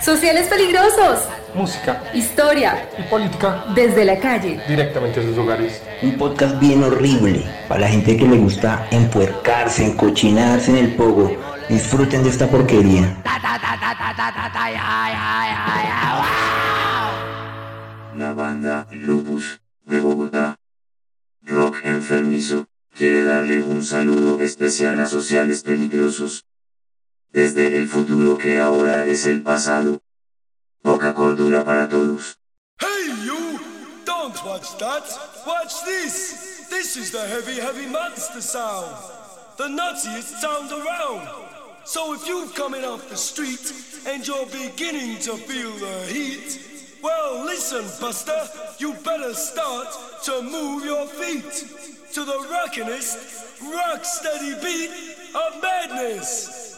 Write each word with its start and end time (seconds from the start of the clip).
Sociales 0.00 0.48
peligrosos. 0.48 1.28
Música. 1.54 2.02
Historia. 2.14 2.88
Y 2.98 3.02
política. 3.04 3.64
Desde 3.74 4.04
la 4.04 4.18
calle. 4.18 4.60
Directamente 4.68 5.20
a 5.20 5.22
sus 5.22 5.38
hogares. 5.38 5.82
Un 6.02 6.16
podcast 6.16 6.58
bien 6.58 6.82
horrible 6.82 7.44
para 7.68 7.82
la 7.82 7.88
gente 7.88 8.16
que 8.16 8.26
le 8.26 8.36
gusta 8.36 8.86
empuercarse, 8.90 9.84
encochinarse 9.84 10.70
en 10.70 10.78
el 10.78 10.94
pogo. 10.94 11.36
Disfruten 11.68 12.22
de 12.22 12.30
esta 12.30 12.46
porquería. 12.46 13.16
La 18.16 18.32
banda 18.32 18.86
Lupus 18.92 19.60
de 19.84 20.00
Bogotá. 20.00 20.56
Rock 21.42 21.80
enfermizo 21.84 22.66
quiere 22.96 23.24
darle 23.24 23.62
un 23.62 23.84
saludo 23.84 24.40
especial 24.40 24.98
a 25.00 25.06
sociales 25.06 25.62
peligrosos. 25.62 26.44
Desde 27.30 27.76
el 27.76 27.88
futuro 27.88 28.38
que 28.38 28.58
ahora 28.60 29.06
es 29.06 29.26
el 29.26 29.42
pasado. 29.42 30.00
Poca 30.82 31.14
cordura 31.14 31.64
para 31.64 31.88
todos. 31.88 32.38
Hey 32.80 33.12
you! 33.24 33.58
Don't 34.04 34.36
watch 34.44 34.76
that! 34.78 35.04
Watch 35.46 35.84
this! 35.84 36.66
This 36.70 36.96
is 36.96 37.10
the 37.10 37.26
heavy, 37.26 37.60
heavy 37.60 37.86
monster 37.86 38.40
sound! 38.40 38.94
The 39.56 39.68
nuttiest 39.68 40.40
sound 40.40 40.70
around! 40.72 41.28
So 41.84 42.14
if 42.14 42.26
you're 42.26 42.48
coming 42.48 42.84
off 42.84 43.08
the 43.08 43.16
street 43.16 43.72
and 44.06 44.26
you're 44.26 44.46
beginning 44.46 45.18
to 45.20 45.36
feel 45.36 45.72
the 45.72 46.06
heat, 46.12 46.98
well 47.02 47.44
listen, 47.44 47.84
Buster, 48.00 48.48
you 48.78 48.94
better 49.04 49.32
start 49.34 49.88
to 50.24 50.42
move 50.42 50.84
your 50.84 51.06
feet 51.06 51.52
to 52.12 52.24
the 52.24 52.38
rockinest, 52.50 53.60
rock 53.72 54.04
steady 54.04 54.54
beat 54.62 54.90
of 55.34 55.62
madness. 55.62 56.75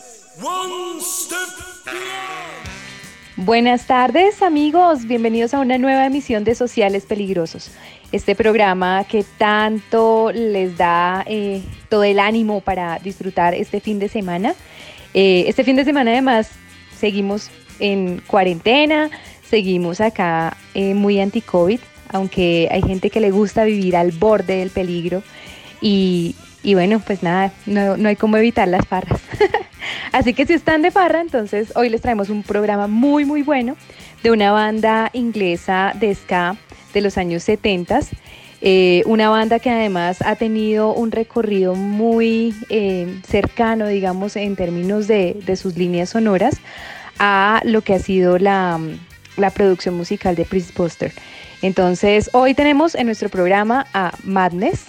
Buenas 3.36 3.86
tardes 3.86 4.40
amigos, 4.40 5.04
bienvenidos 5.04 5.52
a 5.52 5.58
una 5.58 5.78
nueva 5.78 6.06
emisión 6.06 6.44
de 6.44 6.54
Sociales 6.54 7.06
Peligrosos, 7.06 7.72
este 8.12 8.36
programa 8.36 9.04
que 9.04 9.24
tanto 9.36 10.30
les 10.32 10.76
da 10.76 11.24
eh, 11.26 11.62
todo 11.88 12.04
el 12.04 12.20
ánimo 12.20 12.60
para 12.60 13.00
disfrutar 13.00 13.54
este 13.54 13.80
fin 13.80 13.98
de 13.98 14.08
semana. 14.08 14.54
Eh, 15.12 15.46
este 15.48 15.64
fin 15.64 15.74
de 15.74 15.84
semana 15.84 16.12
además 16.12 16.50
seguimos 16.96 17.50
en 17.80 18.22
cuarentena, 18.26 19.10
seguimos 19.48 20.00
acá 20.00 20.56
eh, 20.74 20.94
muy 20.94 21.18
anti-COVID, 21.18 21.80
aunque 22.10 22.68
hay 22.70 22.82
gente 22.82 23.10
que 23.10 23.20
le 23.20 23.32
gusta 23.32 23.64
vivir 23.64 23.96
al 23.96 24.12
borde 24.12 24.58
del 24.58 24.70
peligro 24.70 25.22
y, 25.80 26.36
y 26.62 26.74
bueno, 26.74 27.02
pues 27.04 27.24
nada, 27.24 27.52
no, 27.66 27.96
no 27.96 28.08
hay 28.08 28.16
como 28.16 28.36
evitar 28.36 28.68
las 28.68 28.86
farras. 28.86 29.20
Así 30.12 30.34
que 30.34 30.46
si 30.46 30.54
están 30.54 30.82
de 30.82 30.90
farra, 30.90 31.20
entonces 31.20 31.72
hoy 31.76 31.88
les 31.88 32.00
traemos 32.00 32.28
un 32.30 32.42
programa 32.42 32.86
muy 32.86 33.24
muy 33.24 33.42
bueno 33.42 33.76
de 34.22 34.30
una 34.30 34.52
banda 34.52 35.10
inglesa 35.12 35.92
de 35.98 36.14
ska 36.14 36.56
de 36.92 37.00
los 37.00 37.18
años 37.18 37.42
70. 37.44 38.00
Eh, 38.60 39.02
una 39.06 39.28
banda 39.28 39.60
que 39.60 39.70
además 39.70 40.20
ha 40.22 40.34
tenido 40.34 40.92
un 40.92 41.12
recorrido 41.12 41.76
muy 41.76 42.54
eh, 42.70 43.20
cercano, 43.26 43.86
digamos, 43.86 44.34
en 44.34 44.56
términos 44.56 45.06
de, 45.06 45.36
sus 45.56 45.76
líneas 45.76 46.10
sonoras 46.10 46.56
a 47.20 47.60
lo 47.64 47.82
que 47.82 47.94
ha 47.94 47.98
sido 48.00 48.38
la 48.38 48.80
producción 49.54 49.96
musical 49.96 50.34
de 50.34 50.44
Prince 50.44 50.72
Buster. 50.76 51.12
Entonces, 51.62 52.30
hoy 52.32 52.54
tenemos 52.54 52.94
en 52.94 53.06
nuestro 53.06 53.28
programa 53.28 53.86
a 53.92 54.12
Madness, 54.22 54.84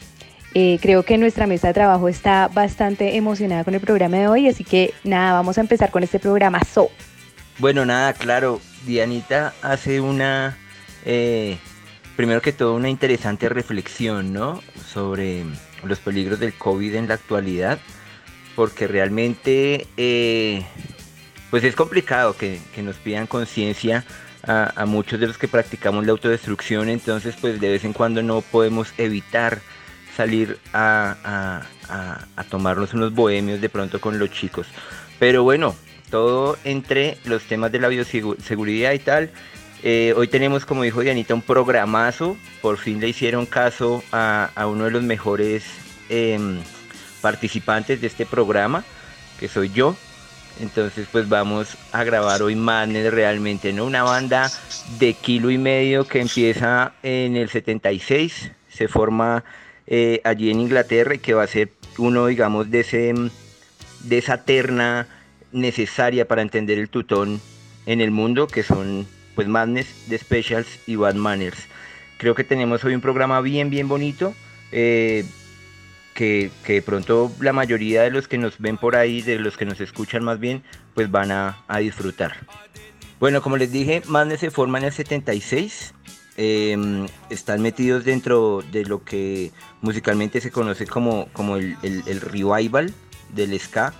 eh, 0.53 0.79
creo 0.81 1.03
que 1.03 1.17
nuestra 1.17 1.45
mesa 1.45 1.67
de 1.67 1.73
trabajo 1.73 2.09
está 2.09 2.47
bastante 2.47 3.15
emocionada 3.15 3.63
con 3.63 3.75
el 3.75 3.81
programa 3.81 4.17
de 4.17 4.27
hoy, 4.27 4.47
así 4.47 4.63
que 4.63 4.93
nada, 5.03 5.33
vamos 5.33 5.57
a 5.57 5.61
empezar 5.61 5.91
con 5.91 6.03
este 6.03 6.19
programa. 6.19 6.59
So. 6.63 6.89
Bueno, 7.59 7.85
nada, 7.85 8.13
claro, 8.13 8.59
Dianita 8.85 9.53
hace 9.61 9.99
una, 9.99 10.57
eh, 11.05 11.57
primero 12.15 12.41
que 12.41 12.51
todo, 12.51 12.73
una 12.75 12.89
interesante 12.89 13.47
reflexión, 13.49 14.33
¿no? 14.33 14.61
Sobre 14.91 15.43
los 15.83 15.99
peligros 15.99 16.39
del 16.39 16.53
COVID 16.53 16.95
en 16.95 17.07
la 17.07 17.13
actualidad, 17.13 17.79
porque 18.55 18.87
realmente, 18.87 19.87
eh, 19.97 20.65
pues 21.51 21.63
es 21.63 21.75
complicado 21.75 22.35
que, 22.35 22.59
que 22.73 22.81
nos 22.81 22.95
pidan 22.95 23.27
conciencia 23.27 24.03
a, 24.47 24.73
a 24.75 24.85
muchos 24.87 25.19
de 25.19 25.27
los 25.27 25.37
que 25.37 25.47
practicamos 25.47 26.05
la 26.05 26.11
autodestrucción, 26.13 26.89
entonces, 26.89 27.35
pues 27.39 27.61
de 27.61 27.69
vez 27.69 27.83
en 27.83 27.93
cuando 27.93 28.23
no 28.23 28.41
podemos 28.41 28.93
evitar 28.97 29.61
salir 30.19 30.59
a, 30.73 31.15
a, 31.23 31.61
a, 31.87 32.27
a, 32.35 32.43
tomarnos 32.43 32.93
unos 32.93 33.13
bohemios 33.13 33.61
de 33.61 33.69
pronto 33.69 34.01
con 34.01 34.19
los 34.19 34.29
chicos. 34.29 34.67
Pero 35.17 35.43
bueno, 35.43 35.77
todo 36.09 36.57
entre 36.65 37.17
los 37.23 37.43
temas 37.43 37.71
de 37.71 37.79
la 37.79 37.87
bioseguridad 37.87 38.91
y 38.91 38.99
tal. 38.99 39.29
Eh, 39.81 40.13
hoy 40.17 40.27
tenemos, 40.27 40.65
como 40.65 40.83
dijo 40.83 40.99
Dianita, 40.99 41.33
un 41.33 41.41
programazo. 41.41 42.35
Por 42.61 42.75
fin 42.77 42.99
le 42.99 43.07
hicieron 43.07 43.45
caso 43.45 44.03
a, 44.11 44.51
uno 44.67 44.83
de 44.83 44.91
los 44.91 45.03
mejores 45.03 45.63
eh, 46.09 46.37
participantes 47.21 48.01
de 48.01 48.07
este 48.07 48.25
programa, 48.25 48.83
que 49.39 49.47
soy 49.47 49.69
yo. 49.69 49.95
Entonces, 50.59 51.07
pues 51.09 51.29
vamos 51.29 51.77
a 51.93 52.03
grabar 52.03 52.41
hoy 52.41 52.55
Madness 52.55 53.13
realmente, 53.13 53.71
¿no? 53.71 53.85
Una 53.85 54.03
banda 54.03 54.51
de 54.99 55.13
kilo 55.13 55.49
y 55.49 55.57
medio 55.57 56.05
que 56.05 56.19
empieza 56.19 56.91
en 57.03 57.37
el 57.37 57.47
76, 57.47 58.51
se 58.67 58.89
forma 58.89 59.45
eh, 59.91 60.21
allí 60.23 60.51
en 60.51 60.59
Inglaterra 60.59 61.15
y 61.15 61.17
que 61.17 61.33
va 61.33 61.43
a 61.43 61.47
ser 61.47 61.71
uno, 61.97 62.27
digamos, 62.27 62.69
de, 62.69 62.81
ese, 62.81 63.13
de 64.03 64.17
esa 64.17 64.45
terna 64.45 65.07
necesaria 65.51 66.27
para 66.27 66.43
entender 66.43 66.77
el 66.77 66.89
tutón 66.89 67.41
en 67.87 67.99
el 67.99 68.11
mundo, 68.11 68.45
que 68.45 68.61
son 68.61 69.07
pues 69.33 69.47
Madness, 69.47 69.87
The 70.07 70.19
Specials 70.19 70.67
y 70.85 70.95
Bad 70.95 71.15
Manners. 71.15 71.57
Creo 72.17 72.35
que 72.35 72.43
tenemos 72.43 72.83
hoy 72.83 72.93
un 72.93 73.01
programa 73.01 73.41
bien, 73.41 73.71
bien 73.71 73.87
bonito. 73.87 74.35
Eh, 74.71 75.25
que, 76.13 76.51
que, 76.65 76.73
de 76.73 76.81
pronto 76.83 77.31
la 77.39 77.53
mayoría 77.53 78.03
de 78.03 78.11
los 78.11 78.27
que 78.27 78.37
nos 78.37 78.59
ven 78.59 78.77
por 78.77 78.95
ahí, 78.95 79.21
de 79.21 79.39
los 79.39 79.57
que 79.57 79.65
nos 79.65 79.81
escuchan 79.81 80.23
más 80.23 80.39
bien, 80.39 80.61
pues 80.93 81.09
van 81.09 81.31
a, 81.31 81.63
a 81.67 81.79
disfrutar. 81.79 82.35
Bueno, 83.19 83.41
como 83.41 83.57
les 83.57 83.71
dije, 83.71 84.03
Madness 84.05 84.41
se 84.41 84.51
forma 84.51 84.77
en 84.77 84.85
el 84.85 84.91
76 84.91 85.93
eh, 86.41 87.05
están 87.29 87.61
metidos 87.61 88.05
dentro 88.05 88.63
de 88.71 88.85
lo 88.85 89.03
que 89.03 89.51
musicalmente 89.81 90.39
se 90.39 90.51
conoce 90.51 90.87
como, 90.87 91.27
como 91.33 91.57
el, 91.57 92.21
revival 92.21 92.93
del 93.35 93.59
ska 93.59 93.93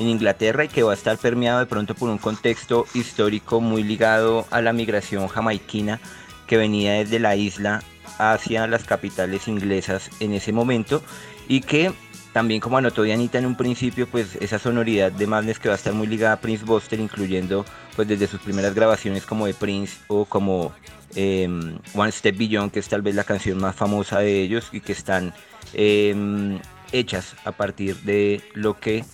en 0.00 0.08
Inglaterra 0.08 0.64
y 0.64 0.68
que 0.68 0.82
va 0.82 0.90
a 0.90 0.96
estar 0.96 1.16
permeado 1.18 1.60
de 1.60 1.66
pronto 1.66 1.94
por 1.94 2.10
un 2.10 2.18
contexto 2.18 2.84
histórico 2.94 3.60
muy 3.60 3.84
ligado 3.84 4.44
a 4.50 4.60
la 4.60 4.72
migración 4.72 5.28
jamaiquina 5.28 6.00
que 6.48 6.56
venía 6.56 6.94
desde 6.94 7.20
la 7.20 7.36
isla 7.36 7.80
hacia 8.18 8.66
las 8.66 8.82
capitales 8.82 9.46
inglesas 9.46 10.10
en 10.18 10.32
ese 10.32 10.50
momento 10.52 11.00
y 11.46 11.60
que 11.60 11.92
también 12.32 12.60
como 12.60 12.76
anotó 12.76 13.04
Dianita 13.04 13.38
en 13.38 13.46
un 13.46 13.54
principio, 13.54 14.08
pues 14.08 14.34
esa 14.40 14.58
sonoridad 14.58 15.12
de 15.12 15.28
Madness 15.28 15.60
que 15.60 15.68
va 15.68 15.76
a 15.76 15.78
estar 15.78 15.92
muy 15.92 16.08
ligada 16.08 16.32
a 16.32 16.40
Prince 16.40 16.64
Buster, 16.64 16.98
incluyendo 16.98 17.64
pues 17.94 18.08
desde 18.08 18.26
sus 18.26 18.40
primeras 18.40 18.74
grabaciones 18.74 19.24
como 19.24 19.46
de 19.46 19.54
Prince 19.54 19.98
o 20.08 20.24
como 20.24 20.72
eh, 21.14 21.48
One 21.94 22.12
Step 22.12 22.36
Beyond, 22.36 22.72
que 22.72 22.80
es 22.80 22.88
tal 22.88 23.02
vez 23.02 23.14
la 23.14 23.24
canción 23.24 23.58
más 23.58 23.74
famosa 23.74 24.20
de 24.20 24.42
ellos 24.42 24.68
y 24.72 24.80
que 24.80 24.92
están 24.92 25.34
eh, 25.72 26.58
hechas 26.92 27.34
a 27.44 27.52
partir 27.52 27.96
de 28.02 28.40
lo 28.54 28.78
que 28.78 29.04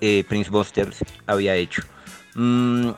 eh, 0.00 0.24
Prince 0.28 0.50
Buster 0.50 0.92
había 1.26 1.54
hecho. 1.54 1.82
Mm, 2.34 2.90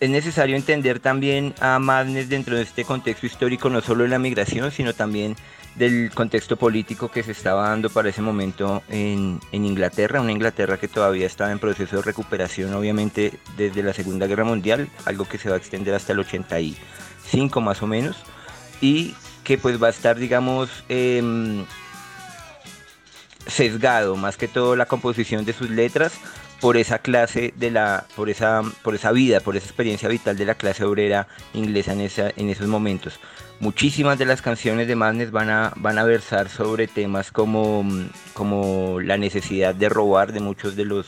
es 0.00 0.10
necesario 0.10 0.56
entender 0.56 0.98
también 0.98 1.54
a 1.60 1.78
Madness 1.78 2.28
dentro 2.28 2.56
de 2.56 2.62
este 2.62 2.84
contexto 2.84 3.26
histórico, 3.26 3.68
no 3.68 3.80
solo 3.82 4.04
de 4.04 4.08
la 4.08 4.18
migración, 4.18 4.70
sino 4.72 4.94
también 4.94 5.36
del 5.74 6.10
contexto 6.12 6.56
político 6.56 7.10
que 7.10 7.22
se 7.22 7.32
estaba 7.32 7.68
dando 7.68 7.90
para 7.90 8.08
ese 8.08 8.22
momento 8.22 8.82
en, 8.88 9.38
en, 9.52 9.64
Inglaterra, 9.64 10.20
una 10.20 10.32
Inglaterra 10.32 10.78
que 10.78 10.88
todavía 10.88 11.26
estaba 11.26 11.52
en 11.52 11.58
proceso 11.58 11.96
de 11.96 12.02
recuperación, 12.02 12.74
obviamente 12.74 13.34
desde 13.56 13.82
la 13.82 13.92
Segunda 13.92 14.26
Guerra 14.26 14.44
Mundial, 14.44 14.88
algo 15.04 15.28
que 15.28 15.38
se 15.38 15.48
va 15.48 15.54
a 15.54 15.58
extender 15.58 15.94
hasta 15.94 16.12
el 16.12 16.18
85 17.30 17.60
más 17.60 17.82
o 17.82 17.86
menos, 17.86 18.16
y 18.80 19.14
que 19.44 19.58
pues 19.58 19.82
va 19.82 19.88
a 19.88 19.90
estar, 19.90 20.18
digamos, 20.18 20.84
eh, 20.88 21.64
sesgado, 23.46 24.16
más 24.16 24.36
que 24.36 24.48
todo 24.48 24.76
la 24.76 24.86
composición 24.86 25.44
de 25.44 25.52
sus 25.52 25.70
letras, 25.70 26.12
por 26.60 26.76
esa 26.76 26.98
clase 26.98 27.54
de 27.56 27.70
la, 27.70 28.06
por 28.16 28.28
esa, 28.28 28.62
por 28.82 28.94
esa 28.94 29.12
vida, 29.12 29.40
por 29.40 29.56
esa 29.56 29.66
experiencia 29.66 30.08
vital 30.08 30.36
de 30.36 30.44
la 30.44 30.54
clase 30.54 30.84
obrera 30.84 31.26
inglesa 31.54 31.92
en, 31.92 32.02
esa, 32.02 32.30
en 32.36 32.50
esos 32.50 32.66
momentos. 32.66 33.18
Muchísimas 33.60 34.18
de 34.18 34.26
las 34.26 34.42
canciones 34.42 34.86
de 34.86 34.94
Madness 34.94 35.30
van 35.30 35.50
a, 35.50 35.72
van 35.76 35.98
a 35.98 36.04
versar 36.04 36.48
sobre 36.48 36.86
temas 36.86 37.30
como, 37.30 37.84
como 38.34 39.00
la 39.00 39.16
necesidad 39.16 39.74
de 39.74 39.88
robar 39.88 40.32
de 40.32 40.40
muchos 40.40 40.76
de 40.76 40.84
los 40.84 41.06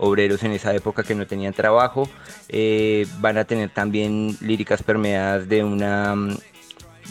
obreros 0.00 0.42
en 0.42 0.52
esa 0.52 0.74
época 0.74 1.02
que 1.02 1.14
no 1.14 1.26
tenían 1.26 1.52
trabajo. 1.52 2.08
Eh, 2.48 3.06
van 3.20 3.38
a 3.38 3.44
tener 3.44 3.70
también 3.70 4.36
líricas 4.40 4.82
permeadas 4.82 5.48
de 5.48 5.62
una 5.62 6.16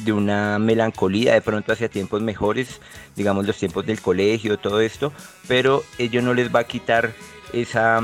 de 0.04 0.14
una 0.14 0.60
melancolía 0.60 1.34
de 1.34 1.42
pronto 1.42 1.74
hacia 1.74 1.90
tiempos 1.90 2.22
mejores, 2.22 2.80
digamos 3.18 3.46
los 3.46 3.58
tiempos 3.58 3.86
del 3.86 4.00
colegio, 4.00 4.58
todo 4.58 4.80
esto, 4.80 5.12
pero 5.46 5.84
ello 5.98 6.22
no 6.22 6.34
les 6.34 6.54
va 6.54 6.62
a 6.62 6.64
quitar 6.64 7.12
esa, 7.52 8.00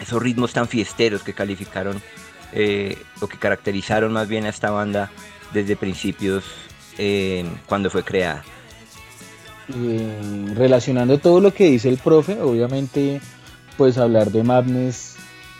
esos 0.00 0.20
ritmos 0.20 0.52
tan 0.52 0.66
fiesteros 0.66 1.22
que 1.22 1.32
calificaron 1.32 2.02
eh, 2.52 2.98
o 3.20 3.28
que 3.28 3.38
caracterizaron 3.38 4.12
más 4.12 4.26
bien 4.26 4.46
a 4.46 4.48
esta 4.48 4.70
banda 4.70 5.12
desde 5.52 5.76
principios 5.76 6.44
eh, 6.98 7.44
cuando 7.66 7.88
fue 7.88 8.02
creada. 8.02 8.42
Eh, 9.72 10.52
relacionando 10.54 11.18
todo 11.18 11.40
lo 11.40 11.54
que 11.54 11.70
dice 11.70 11.88
el 11.88 11.98
profe, 11.98 12.40
obviamente, 12.40 13.20
pues 13.80 13.96
hablar 13.96 14.30
de 14.30 14.42
Madness 14.42 15.14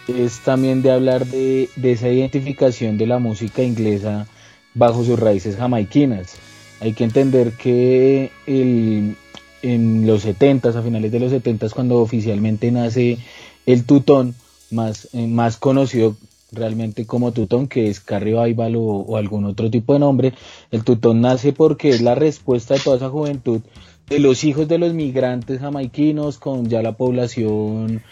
es 0.06 0.40
también 0.40 0.82
de 0.82 0.90
hablar 0.90 1.24
de, 1.24 1.70
esa 1.82 2.10
identificación 2.10 2.98
de 2.98 3.06
la 3.06 3.18
música 3.18 3.62
inglesa 3.62 4.26
bajo 4.74 5.02
sus 5.04 5.18
raíces 5.18 5.56
jamaiquinas. 5.56 6.34
Hay 6.80 6.92
que 6.92 7.04
entender 7.04 7.52
que 7.52 8.30
en 8.46 10.06
los 10.06 10.20
70 10.20 10.68
a 10.68 10.82
finales 10.82 11.10
de 11.10 11.18
los 11.18 11.30
70 11.30 11.70
cuando 11.70 11.96
oficialmente 11.96 12.70
nace 12.70 13.16
el 13.64 13.84
tutón, 13.84 14.34
más, 14.70 15.08
eh, 15.14 15.26
más 15.26 15.56
conocido 15.56 16.14
realmente 16.52 17.06
como 17.06 17.32
tutón, 17.32 17.68
que 17.68 17.88
es 17.88 18.00
Carrie 18.00 18.34
Bible 18.34 18.74
o, 18.76 19.16
algún 19.16 19.46
otro 19.46 19.70
tipo 19.70 19.94
de 19.94 20.00
nombre. 20.00 20.34
El 20.70 20.84
tutón 20.84 21.22
nace 21.22 21.54
porque 21.54 21.88
es 21.88 22.02
la 22.02 22.14
respuesta 22.14 22.74
de 22.74 22.80
toda 22.80 22.96
esa 22.98 23.08
juventud 23.08 23.62
de 24.10 24.18
los 24.18 24.42
hijos 24.42 24.66
de 24.66 24.78
los 24.78 24.92
migrantes 24.92 25.60
jamaiquinos 25.60 26.38
con 26.38 26.68
ya 26.68 26.82
la 26.82 26.96
población 26.96 28.02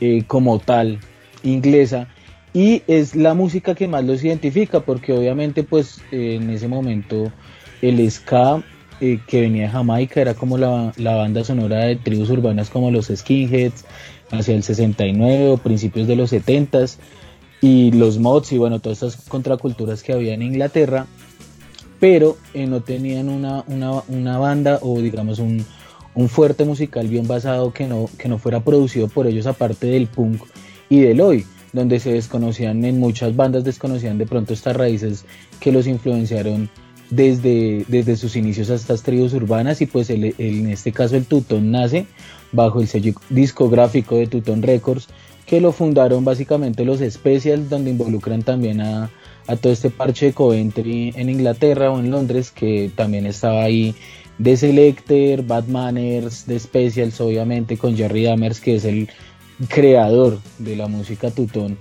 eh, 0.00 0.22
como 0.26 0.60
tal 0.60 1.00
inglesa. 1.42 2.08
Y 2.54 2.82
es 2.86 3.16
la 3.16 3.34
música 3.34 3.74
que 3.74 3.88
más 3.88 4.04
los 4.04 4.22
identifica 4.22 4.80
porque 4.80 5.12
obviamente 5.12 5.64
pues 5.64 6.00
en 6.12 6.48
ese 6.50 6.68
momento 6.68 7.32
el 7.82 8.08
ska 8.10 8.62
eh, 9.00 9.18
que 9.26 9.40
venía 9.42 9.64
de 9.64 9.68
Jamaica 9.70 10.20
era 10.20 10.34
como 10.34 10.58
la, 10.58 10.92
la, 10.96 11.16
banda 11.16 11.44
sonora 11.44 11.84
de 11.84 11.96
tribus 11.96 12.30
urbanas 12.30 12.70
como 12.70 12.90
los 12.90 13.06
skinheads 13.06 13.84
hacia 14.30 14.54
el 14.54 14.62
69 14.62 15.48
o 15.48 15.56
principios 15.56 16.06
de 16.06 16.16
los 16.16 16.32
70s 16.32 16.98
y 17.60 17.90
los 17.92 18.18
mods 18.18 18.52
y 18.52 18.58
bueno 18.58 18.80
todas 18.80 19.02
estas 19.02 19.28
contraculturas 19.28 20.02
que 20.02 20.12
había 20.12 20.34
en 20.34 20.42
Inglaterra 20.42 21.06
pero 22.00 22.36
eh, 22.54 22.66
no 22.66 22.80
tenían 22.80 23.28
una, 23.28 23.64
una, 23.66 24.02
una, 24.08 24.38
banda 24.38 24.78
o 24.82 25.00
digamos 25.00 25.38
un, 25.38 25.64
un, 26.14 26.28
fuerte 26.28 26.64
musical 26.64 27.08
bien 27.08 27.26
basado 27.26 27.72
que 27.72 27.86
no, 27.86 28.08
que 28.18 28.28
no 28.28 28.38
fuera 28.38 28.60
producido 28.60 29.08
por 29.08 29.26
ellos 29.26 29.46
aparte 29.46 29.88
del 29.88 30.06
punk 30.06 30.42
y 30.88 31.00
del 31.00 31.20
hoy 31.20 31.44
donde 31.72 32.00
se 32.00 32.12
desconocían 32.12 32.84
en 32.84 32.98
muchas 32.98 33.34
bandas 33.36 33.64
desconocían 33.64 34.18
de 34.18 34.26
pronto 34.26 34.54
estas 34.54 34.76
raíces 34.76 35.24
que 35.60 35.72
los 35.72 35.86
influenciaron 35.86 36.70
desde, 37.10 37.84
desde 37.88 38.16
sus 38.16 38.36
inicios 38.36 38.70
a 38.70 38.74
estas 38.74 39.02
tribus 39.02 39.32
urbanas 39.32 39.80
y 39.80 39.86
pues 39.86 40.10
en 40.10 40.68
este 40.68 40.92
caso 40.92 41.16
el 41.16 41.24
Tutón 41.24 41.70
nace 41.70 42.06
bajo 42.52 42.80
el 42.80 42.86
sello 42.86 43.14
discográfico 43.28 44.16
de 44.16 44.26
Tutón 44.26 44.62
Records 44.62 45.08
que 45.46 45.60
lo 45.60 45.72
fundaron 45.72 46.24
básicamente 46.24 46.84
los 46.84 47.00
Specials 47.00 47.70
donde 47.70 47.90
involucran 47.90 48.42
también 48.42 48.80
a, 48.82 49.10
a 49.48 49.56
todo 49.56 49.72
este 49.72 49.90
parche 49.90 50.26
de 50.26 50.32
Coventry 50.34 51.12
en 51.16 51.30
Inglaterra 51.30 51.90
o 51.90 51.98
en 51.98 52.10
Londres 52.10 52.52
que 52.52 52.90
también 52.94 53.26
estaba 53.26 53.64
ahí 53.64 53.94
de 54.38 54.56
Selector, 54.56 55.42
Bad 55.44 55.66
Manners, 55.66 56.46
de 56.46 56.60
Specials 56.60 57.20
obviamente 57.20 57.76
con 57.76 57.96
Jerry 57.96 58.24
Dammers 58.24 58.60
que 58.60 58.76
es 58.76 58.84
el 58.84 59.08
creador 59.68 60.38
de 60.58 60.76
la 60.76 60.86
música 60.86 61.30
tutón 61.30 61.76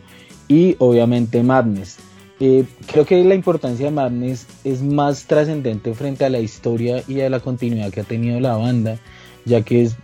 y 0.48 0.76
obviamente 0.80 1.44
Madness. 1.44 1.98
Eh, 2.40 2.66
creo 2.86 3.06
que 3.06 3.24
la 3.24 3.36
importancia 3.36 3.88
de 3.88 3.92
Madness 3.92 4.48
es 4.64 4.82
más 4.82 5.26
trascendente 5.26 5.94
frente 5.94 6.24
a 6.24 6.30
la 6.30 6.40
historia 6.40 7.04
y 7.08 7.22
a 7.22 7.30
la 7.30 7.40
continuidad 7.40 7.92
que 7.92 8.02
ha 8.02 8.06
tenido 8.06 8.40
la 8.40 8.56
banda, 8.56 9.00
ya 9.44 9.62
que 9.62 9.84
es, 9.84 9.98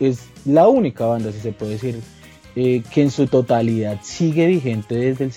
es 0.00 0.24
la 0.44 0.68
única 0.68 1.06
banda, 1.06 1.32
si 1.32 1.40
se 1.40 1.52
puede 1.52 1.72
decir, 1.72 2.00
eh, 2.56 2.82
que 2.92 3.02
en 3.02 3.10
su 3.10 3.26
totalidad 3.26 4.00
sigue 4.02 4.46
vigente 4.46 4.96
desde 4.96 5.24
el 5.24 5.32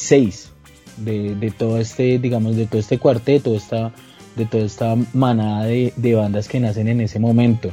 76 0.00 0.52
de, 0.96 1.34
de, 1.34 1.50
todo 1.50 1.78
este, 1.78 2.18
digamos, 2.18 2.56
de 2.56 2.66
todo 2.66 2.80
este 2.80 2.98
cuarteto, 2.98 3.54
esta, 3.54 3.92
de 4.36 4.46
toda 4.46 4.64
esta 4.64 4.96
manada 5.12 5.64
de, 5.64 5.92
de 5.96 6.14
bandas 6.14 6.48
que 6.48 6.60
nacen 6.60 6.88
en 6.88 7.00
ese 7.00 7.18
momento. 7.18 7.70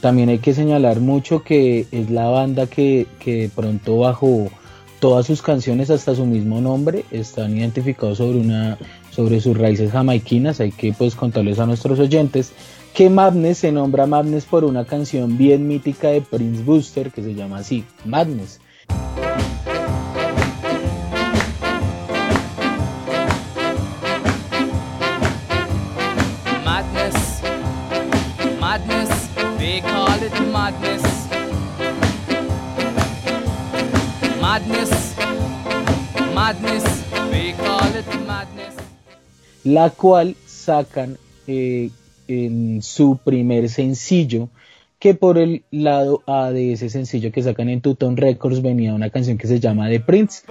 También 0.00 0.28
hay 0.28 0.38
que 0.38 0.54
señalar 0.54 1.00
mucho 1.00 1.42
que 1.42 1.86
es 1.90 2.10
la 2.10 2.26
banda 2.26 2.66
que, 2.66 3.06
que 3.18 3.50
pronto 3.54 3.98
bajo 3.98 4.48
todas 5.00 5.26
sus 5.26 5.42
canciones 5.42 5.90
hasta 5.90 6.14
su 6.14 6.24
mismo 6.24 6.60
nombre 6.60 7.04
están 7.10 7.56
identificados 7.56 8.18
sobre 8.18 8.38
una 8.38 8.78
sobre 9.10 9.40
sus 9.40 9.56
raíces 9.56 9.92
jamaiquinas 9.92 10.58
hay 10.60 10.72
que 10.72 10.94
pues 10.94 11.14
contarles 11.14 11.58
a 11.58 11.66
nuestros 11.66 11.98
oyentes 11.98 12.52
que 12.94 13.10
Madness 13.10 13.58
se 13.58 13.72
nombra 13.72 14.06
Madness 14.06 14.46
por 14.46 14.64
una 14.64 14.86
canción 14.86 15.36
bien 15.36 15.68
mítica 15.68 16.08
de 16.08 16.22
Prince 16.22 16.62
Booster 16.62 17.10
que 17.10 17.22
se 17.22 17.34
llama 17.34 17.58
así 17.58 17.84
Madness 18.06 18.58
call 37.56 37.96
it 37.96 38.06
madness. 38.26 38.74
La 39.62 39.90
cual 39.90 40.34
sacan 40.46 41.18
eh, 41.46 41.90
en 42.26 42.82
su 42.82 43.18
primer 43.22 43.68
sencillo, 43.68 44.48
que 44.98 45.14
por 45.14 45.38
el 45.38 45.64
lado 45.70 46.22
A 46.26 46.50
de 46.50 46.72
ese 46.72 46.88
sencillo 46.88 47.30
que 47.30 47.42
sacan 47.42 47.68
en 47.68 47.80
Tuton 47.80 48.16
Records 48.16 48.60
venía 48.62 48.94
una 48.94 49.10
canción 49.10 49.38
que 49.38 49.46
se 49.46 49.60
llama 49.60 49.88
The 49.88 50.00
Prince. 50.00 50.42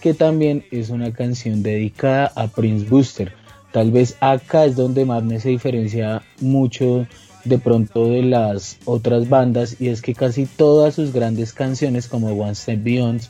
Que 0.00 0.14
también 0.14 0.64
es 0.70 0.88
una 0.88 1.12
canción 1.12 1.62
dedicada 1.62 2.32
a 2.34 2.46
Prince 2.48 2.88
Booster. 2.88 3.34
Tal 3.72 3.90
vez 3.90 4.16
acá 4.20 4.64
es 4.64 4.74
donde 4.76 5.04
Madness 5.04 5.42
se 5.42 5.50
diferencia 5.50 6.22
mucho 6.40 7.06
de 7.44 7.58
pronto 7.58 8.06
de 8.06 8.22
las 8.22 8.78
otras 8.86 9.28
bandas 9.28 9.76
y 9.80 9.88
es 9.88 10.00
que 10.00 10.14
casi 10.14 10.46
todas 10.46 10.94
sus 10.94 11.12
grandes 11.12 11.52
canciones 11.52 12.08
como 12.08 12.28
One 12.28 12.54
Step 12.54 12.82
Beyond 12.82 13.22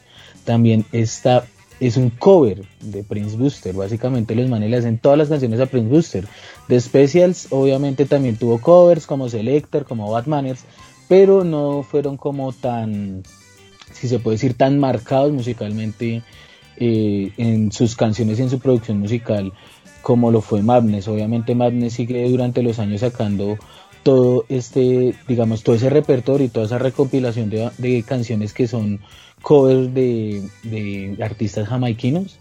también 0.44 0.84
está 0.92 1.44
es 1.80 1.96
un 1.96 2.10
cover 2.10 2.64
de 2.80 3.04
Prince 3.04 3.36
Booster. 3.36 3.74
Básicamente 3.74 4.34
los 4.34 4.48
manes 4.48 4.70
le 4.70 4.76
hacen 4.76 4.98
todas 4.98 5.18
las 5.18 5.28
canciones 5.28 5.60
a 5.60 5.66
Prince 5.66 5.90
Booster. 5.90 6.28
The 6.68 6.80
Specials 6.80 7.48
obviamente 7.50 8.04
también 8.04 8.36
tuvo 8.36 8.60
covers 8.60 9.06
como 9.06 9.28
Selector, 9.28 9.84
como 9.84 10.10
Batmaners, 10.10 10.64
pero 11.08 11.44
no 11.44 11.82
fueron 11.82 12.16
como 12.16 12.52
tan, 12.52 13.22
si 13.92 14.08
se 14.08 14.18
puede 14.18 14.36
decir, 14.36 14.54
tan 14.54 14.78
marcados 14.78 15.32
musicalmente 15.32 16.22
eh, 16.76 17.32
en 17.36 17.72
sus 17.72 17.96
canciones 17.96 18.38
y 18.38 18.42
en 18.42 18.50
su 18.50 18.58
producción 18.58 18.98
musical 18.98 19.52
como 20.02 20.30
lo 20.30 20.40
fue 20.40 20.62
Madness. 20.62 21.08
Obviamente 21.08 21.54
Madness 21.54 21.94
sigue 21.94 22.28
durante 22.30 22.62
los 22.62 22.78
años 22.78 23.00
sacando 23.00 23.58
todo 24.02 24.44
este, 24.48 25.14
digamos, 25.26 25.62
todo 25.62 25.76
ese 25.76 25.90
repertorio 25.90 26.46
y 26.46 26.50
toda 26.50 26.66
esa 26.66 26.78
recopilación 26.78 27.50
de, 27.50 27.70
de 27.78 28.02
canciones 28.02 28.52
que 28.52 28.66
son 28.66 29.00
covers 29.42 29.94
de, 29.94 31.16
artistas 31.22 31.68
jamaiquinos, 31.68 32.38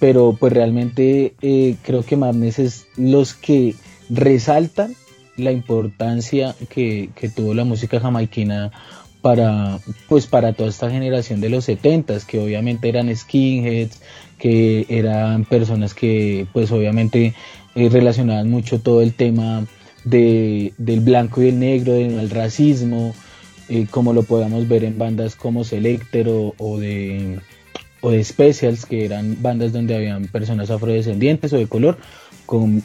pero 0.00 0.36
pues 0.38 0.52
realmente 0.52 1.34
eh, 1.42 1.76
creo 1.82 2.04
que 2.04 2.16
Madness 2.16 2.58
es 2.58 2.86
los 2.96 3.34
que 3.34 3.74
resaltan 4.08 4.94
la 5.36 5.52
importancia 5.52 6.54
que, 6.68 7.10
tuvo 7.34 7.54
la 7.54 7.64
música 7.64 8.00
jamaiquina 8.00 8.72
para 9.20 9.80
pues 10.08 10.28
para 10.28 10.52
toda 10.52 10.68
esta 10.68 10.90
generación 10.90 11.40
de 11.40 11.48
los 11.48 11.64
70 11.64 12.18
que 12.26 12.38
obviamente 12.38 12.88
eran 12.88 13.14
skinheads 13.14 14.00
que 14.38 14.86
eran 14.88 15.44
personas 15.44 15.92
que 15.92 16.46
pues 16.52 16.70
obviamente 16.70 17.34
eh, 17.74 17.88
relacionaban 17.88 18.48
mucho 18.48 18.80
todo 18.80 19.02
el 19.02 19.14
tema 19.14 19.66
de, 20.08 20.72
del 20.78 21.00
blanco 21.00 21.42
y 21.42 21.48
el 21.48 21.58
negro 21.58 21.92
del 21.94 22.30
racismo 22.30 23.14
eh, 23.70 23.86
como 23.90 24.14
lo 24.14 24.22
podamos 24.22 24.66
ver 24.66 24.82
en 24.84 24.96
bandas 24.96 25.36
como 25.36 25.62
Selector 25.62 26.54
o, 26.56 26.78
de, 26.78 27.38
o 28.00 28.10
de 28.10 28.24
Specials, 28.24 28.86
que 28.86 29.04
eran 29.04 29.36
bandas 29.42 29.74
donde 29.74 29.94
habían 29.94 30.26
personas 30.28 30.70
afrodescendientes 30.70 31.52
o 31.52 31.58
de 31.58 31.66
color, 31.66 31.98
con, 32.46 32.80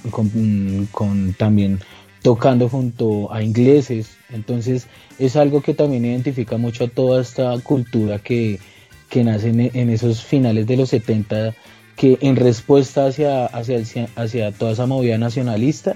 con, 0.91 1.33
también 1.37 1.79
tocando 2.21 2.67
junto 2.67 3.31
a 3.31 3.41
ingleses. 3.41 4.17
Entonces 4.29 4.87
es 5.19 5.37
algo 5.37 5.61
que 5.61 5.73
también 5.73 6.03
identifica 6.03 6.57
mucho 6.57 6.83
a 6.83 6.89
toda 6.89 7.21
esta 7.21 7.57
cultura 7.59 8.19
que, 8.19 8.59
que 9.09 9.23
nace 9.23 9.49
en, 9.49 9.71
en 9.73 9.89
esos 9.89 10.21
finales 10.21 10.67
de 10.67 10.75
los 10.75 10.89
70, 10.89 11.55
que 11.95 12.17
en 12.19 12.35
respuesta 12.35 13.05
hacia, 13.05 13.45
hacia, 13.45 14.09
hacia 14.17 14.51
toda 14.51 14.73
esa 14.73 14.85
movida 14.85 15.17
nacionalista, 15.17 15.95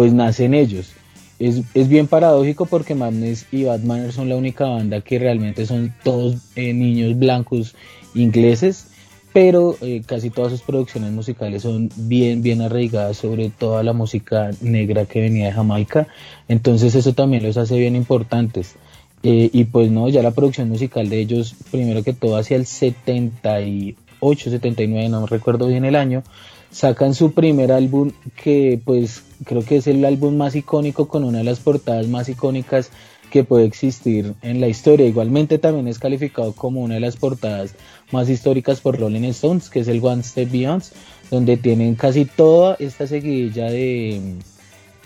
pues 0.00 0.14
nacen 0.14 0.54
ellos. 0.54 0.92
Es, 1.38 1.60
es, 1.74 1.86
bien 1.86 2.06
paradójico 2.06 2.64
porque 2.64 2.94
Madness 2.94 3.44
y 3.52 3.64
Batman 3.64 4.10
son 4.12 4.30
la 4.30 4.36
única 4.36 4.64
banda 4.64 5.02
que 5.02 5.18
realmente 5.18 5.66
son 5.66 5.94
todos 6.02 6.36
eh, 6.56 6.72
niños 6.72 7.18
blancos 7.18 7.74
ingleses, 8.14 8.86
pero 9.34 9.76
eh, 9.82 10.00
casi 10.06 10.30
todas 10.30 10.52
sus 10.52 10.62
producciones 10.62 11.12
musicales 11.12 11.64
son 11.64 11.90
bien, 11.96 12.40
bien 12.40 12.62
arraigadas 12.62 13.18
sobre 13.18 13.50
toda 13.50 13.82
la 13.82 13.92
música 13.92 14.52
negra 14.62 15.04
que 15.04 15.20
venía 15.20 15.48
de 15.48 15.52
Jamaica. 15.52 16.08
Entonces 16.48 16.94
eso 16.94 17.12
también 17.12 17.42
los 17.42 17.58
hace 17.58 17.78
bien 17.78 17.94
importantes. 17.94 18.76
Eh, 19.22 19.50
y 19.52 19.64
pues 19.64 19.90
no, 19.90 20.08
ya 20.08 20.22
la 20.22 20.30
producción 20.30 20.70
musical 20.70 21.10
de 21.10 21.20
ellos, 21.20 21.54
primero 21.70 22.02
que 22.02 22.14
todo 22.14 22.38
hacia 22.38 22.56
el 22.56 22.64
78, 22.64 24.50
79, 24.50 25.10
no 25.10 25.26
recuerdo 25.26 25.66
bien 25.66 25.84
el 25.84 25.94
año, 25.94 26.22
sacan 26.70 27.14
su 27.14 27.32
primer 27.32 27.72
álbum 27.72 28.12
que 28.42 28.80
pues 28.84 29.22
creo 29.44 29.64
que 29.64 29.76
es 29.76 29.86
el 29.86 30.04
álbum 30.04 30.36
más 30.36 30.54
icónico 30.54 31.08
con 31.08 31.24
una 31.24 31.38
de 31.38 31.44
las 31.44 31.60
portadas 31.60 32.06
más 32.06 32.28
icónicas 32.28 32.90
que 33.30 33.44
puede 33.44 33.64
existir 33.64 34.34
en 34.42 34.60
la 34.60 34.68
historia. 34.68 35.06
Igualmente 35.06 35.58
también 35.58 35.88
es 35.88 35.98
calificado 35.98 36.52
como 36.52 36.82
una 36.82 36.94
de 36.94 37.00
las 37.00 37.16
portadas 37.16 37.74
más 38.10 38.28
históricas 38.28 38.80
por 38.80 38.98
Rolling 38.98 39.24
Stones, 39.24 39.70
que 39.70 39.80
es 39.80 39.88
el 39.88 40.04
One 40.04 40.22
Step 40.22 40.50
Beyond, 40.50 40.82
donde 41.30 41.56
tienen 41.56 41.94
casi 41.94 42.24
toda 42.24 42.76
esta 42.80 43.06
seguidilla 43.06 43.70
de, 43.70 44.34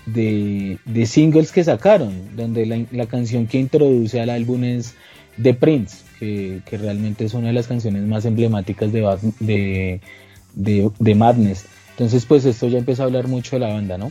de, 0.07 1.07
singles 1.07 1.53
que 1.53 1.65
sacaron, 1.65 2.35
donde 2.35 2.87
la, 2.91 3.07
canción 3.07 3.47
que 3.47 3.59
introduce 3.59 4.21
al 4.21 4.31
álbum 4.31 4.65
es 4.65 4.95
The 5.41 5.55
Prince, 5.55 5.99
que, 6.19 6.63
que 6.65 6.79
realmente 6.79 7.27
es 7.27 7.35
una 7.35 7.49
de 7.49 7.53
las 7.53 7.67
canciones 7.67 8.03
más 8.05 8.25
emblemáticas 8.25 8.91
de, 8.91 9.03
de, 9.41 10.01
de, 10.55 11.15
Madness. 11.15 11.67
Entonces, 11.91 12.25
pues 12.27 12.45
esto 12.45 12.69
ya 12.69 12.79
empieza 12.79 13.03
a 13.03 13.07
hablar 13.07 13.29
mucho 13.29 13.57
de 13.57 13.61
la 13.61 13.73
banda, 13.73 13.99
¿no? 13.99 14.11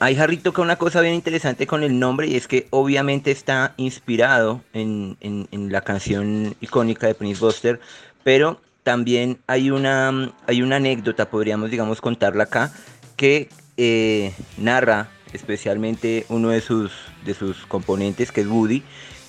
Ahí 0.00 0.16
Harry 0.16 0.38
toca 0.38 0.60
una 0.60 0.76
cosa 0.76 1.00
bien 1.00 1.14
interesante 1.14 1.66
con 1.66 1.82
el 1.82 1.98
nombre 1.98 2.26
y 2.26 2.34
es 2.34 2.48
que 2.48 2.66
obviamente 2.70 3.30
está 3.30 3.74
inspirado 3.76 4.60
en, 4.72 5.16
la 5.52 5.80
canción 5.82 6.56
icónica 6.60 7.06
de 7.06 7.14
Prince 7.14 7.40
Buster, 7.40 7.80
pero 8.24 8.60
también 8.82 9.38
hay 9.46 9.70
una, 9.70 10.32
hay 10.46 10.62
una 10.62 10.76
anécdota, 10.76 11.30
podríamos 11.30 11.70
digamos 11.70 12.00
contarla 12.00 12.44
acá, 12.44 12.72
que 13.16 13.48
eh, 13.76 14.32
narra 14.58 15.08
especialmente 15.32 16.26
uno 16.28 16.50
de 16.50 16.60
sus, 16.60 16.92
de 17.24 17.34
sus 17.34 17.64
componentes, 17.66 18.32
que 18.32 18.42
es 18.42 18.46
Woody, 18.46 18.82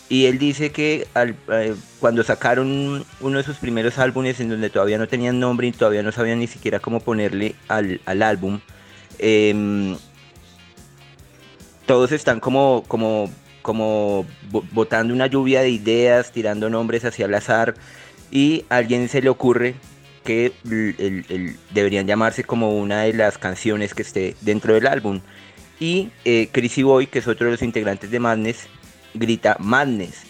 y 0.07 0.25
él 0.25 0.38
dice 0.38 0.71
que 0.71 1.07
eh, 1.15 1.75
cuando 2.00 2.24
sacaron 2.24 3.05
uno 3.21 3.38
de 3.38 3.43
sus 3.43 3.57
primeros 3.57 3.97
álbumes 3.97 4.39
en 4.39 4.50
donde 4.50 4.69
todavía 4.69 5.00
no 5.00 5.07
tenían 5.07 5.39
nombre 5.39 5.67
y 5.67 5.71
todavía 5.71 6.03
no 6.03 6.12
sabían 6.12 6.39
ni 6.39 6.47
siquiera 6.47 6.79
cómo 6.79 7.00
ponerle 7.00 7.55
al, 7.67 8.00
álbum, 8.21 8.59
em, 9.17 9.97
todos 11.88 12.12
están 12.12 12.39
como, 12.39 12.83
como, 12.88 13.31
como 13.63 14.25
botando 14.71 15.13
una 15.13 15.27
lluvia 15.27 15.62
de 15.62 15.71
ideas, 15.71 16.31
tirando 16.31 16.69
nombres 16.69 17.03
hacia 17.03 17.25
el 17.25 17.33
azar, 17.33 17.74
y 18.31 18.65
a 18.69 18.77
alguien 18.77 19.09
se 19.09 19.21
le 19.21 19.29
ocurre 19.29 19.75
que 20.24 20.53
deberían 21.71 22.07
llamarse 22.07 22.43
como 22.43 22.77
una 22.77 23.03
de 23.03 23.13
las 23.13 23.38
canciones 23.38 23.93
que 23.93 24.01
esté 24.01 24.35
dentro 24.41 24.74
del 24.74 24.88
álbum. 24.88 25.21
Y 25.79 26.09
eh, 26.25 26.50
Chrissy 26.51 26.83
Boy, 26.83 27.07
que 27.07 27.19
es 27.19 27.27
otro 27.27 27.45
de 27.45 27.51
los 27.51 27.62
integrantes 27.62 28.09
de 28.09 28.19
Madness, 28.19 28.67
grita 29.15 29.57
Madness, 29.60 30.24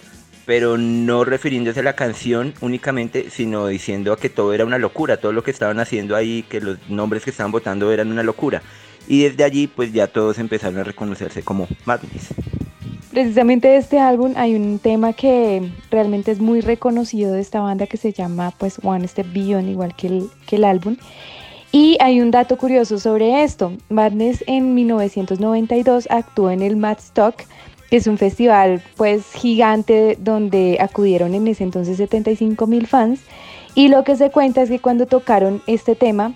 pero 0.45 0.77
no 0.77 1.25
refiriéndose 1.25 1.79
a 1.79 1.83
la 1.83 1.95
canción 1.95 2.53
únicamente, 2.61 3.29
sino 3.29 3.67
diciendo 3.67 4.15
que 4.17 4.29
todo 4.29 4.53
era 4.53 4.65
una 4.65 4.77
locura, 4.77 5.17
todo 5.17 5.33
lo 5.33 5.43
que 5.43 5.51
estaban 5.51 5.79
haciendo 5.79 6.15
ahí, 6.15 6.43
que 6.43 6.61
los 6.61 6.77
nombres 6.89 7.23
que 7.23 7.31
estaban 7.31 7.51
votando 7.51 7.91
eran 7.91 8.11
una 8.11 8.23
locura. 8.23 8.61
Y 9.07 9.23
desde 9.23 9.43
allí 9.43 9.67
pues 9.67 9.93
ya 9.93 10.07
todos 10.07 10.39
empezaron 10.39 10.79
a 10.79 10.83
reconocerse 10.83 11.43
como 11.43 11.67
Madness. 11.85 12.33
Precisamente 13.11 13.69
de 13.69 13.77
este 13.77 13.97
álbum 13.99 14.33
hay 14.35 14.55
un 14.55 14.77
tema 14.79 15.13
que 15.13 15.71
realmente 15.89 16.31
es 16.31 16.39
muy 16.39 16.59
reconocido 16.59 17.31
de 17.31 17.39
esta 17.39 17.61
banda 17.61 17.87
que 17.87 17.97
se 17.97 18.11
llama 18.11 18.51
pues 18.57 18.79
One 18.83 19.07
Step 19.07 19.31
Beyond, 19.31 19.69
igual 19.69 19.95
que 19.95 20.07
el, 20.07 20.29
que 20.45 20.57
el 20.57 20.65
álbum. 20.65 20.97
Y 21.71 21.97
hay 21.99 22.21
un 22.21 22.31
dato 22.31 22.57
curioso 22.57 22.99
sobre 22.99 23.43
esto. 23.43 23.73
Madness 23.89 24.43
en 24.47 24.73
1992 24.73 26.07
actuó 26.09 26.49
en 26.49 26.61
el 26.61 26.77
Madstock 26.77 27.43
es 27.97 28.07
un 28.07 28.17
festival 28.17 28.81
pues 28.95 29.25
gigante 29.33 30.17
donde 30.19 30.77
acudieron 30.79 31.33
en 31.33 31.47
ese 31.47 31.63
entonces 31.63 31.97
75 31.97 32.67
mil 32.67 32.87
fans. 32.87 33.21
Y 33.73 33.89
lo 33.89 34.03
que 34.03 34.15
se 34.15 34.29
cuenta 34.29 34.61
es 34.61 34.69
que 34.69 34.79
cuando 34.79 35.05
tocaron 35.05 35.61
este 35.67 35.95
tema, 35.95 36.33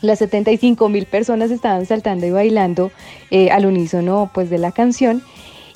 las 0.00 0.18
75 0.18 0.88
mil 0.88 1.06
personas 1.06 1.50
estaban 1.50 1.86
saltando 1.86 2.26
y 2.26 2.30
bailando 2.30 2.90
eh, 3.30 3.50
al 3.50 3.66
unísono 3.66 4.30
pues 4.34 4.50
de 4.50 4.58
la 4.58 4.72
canción 4.72 5.22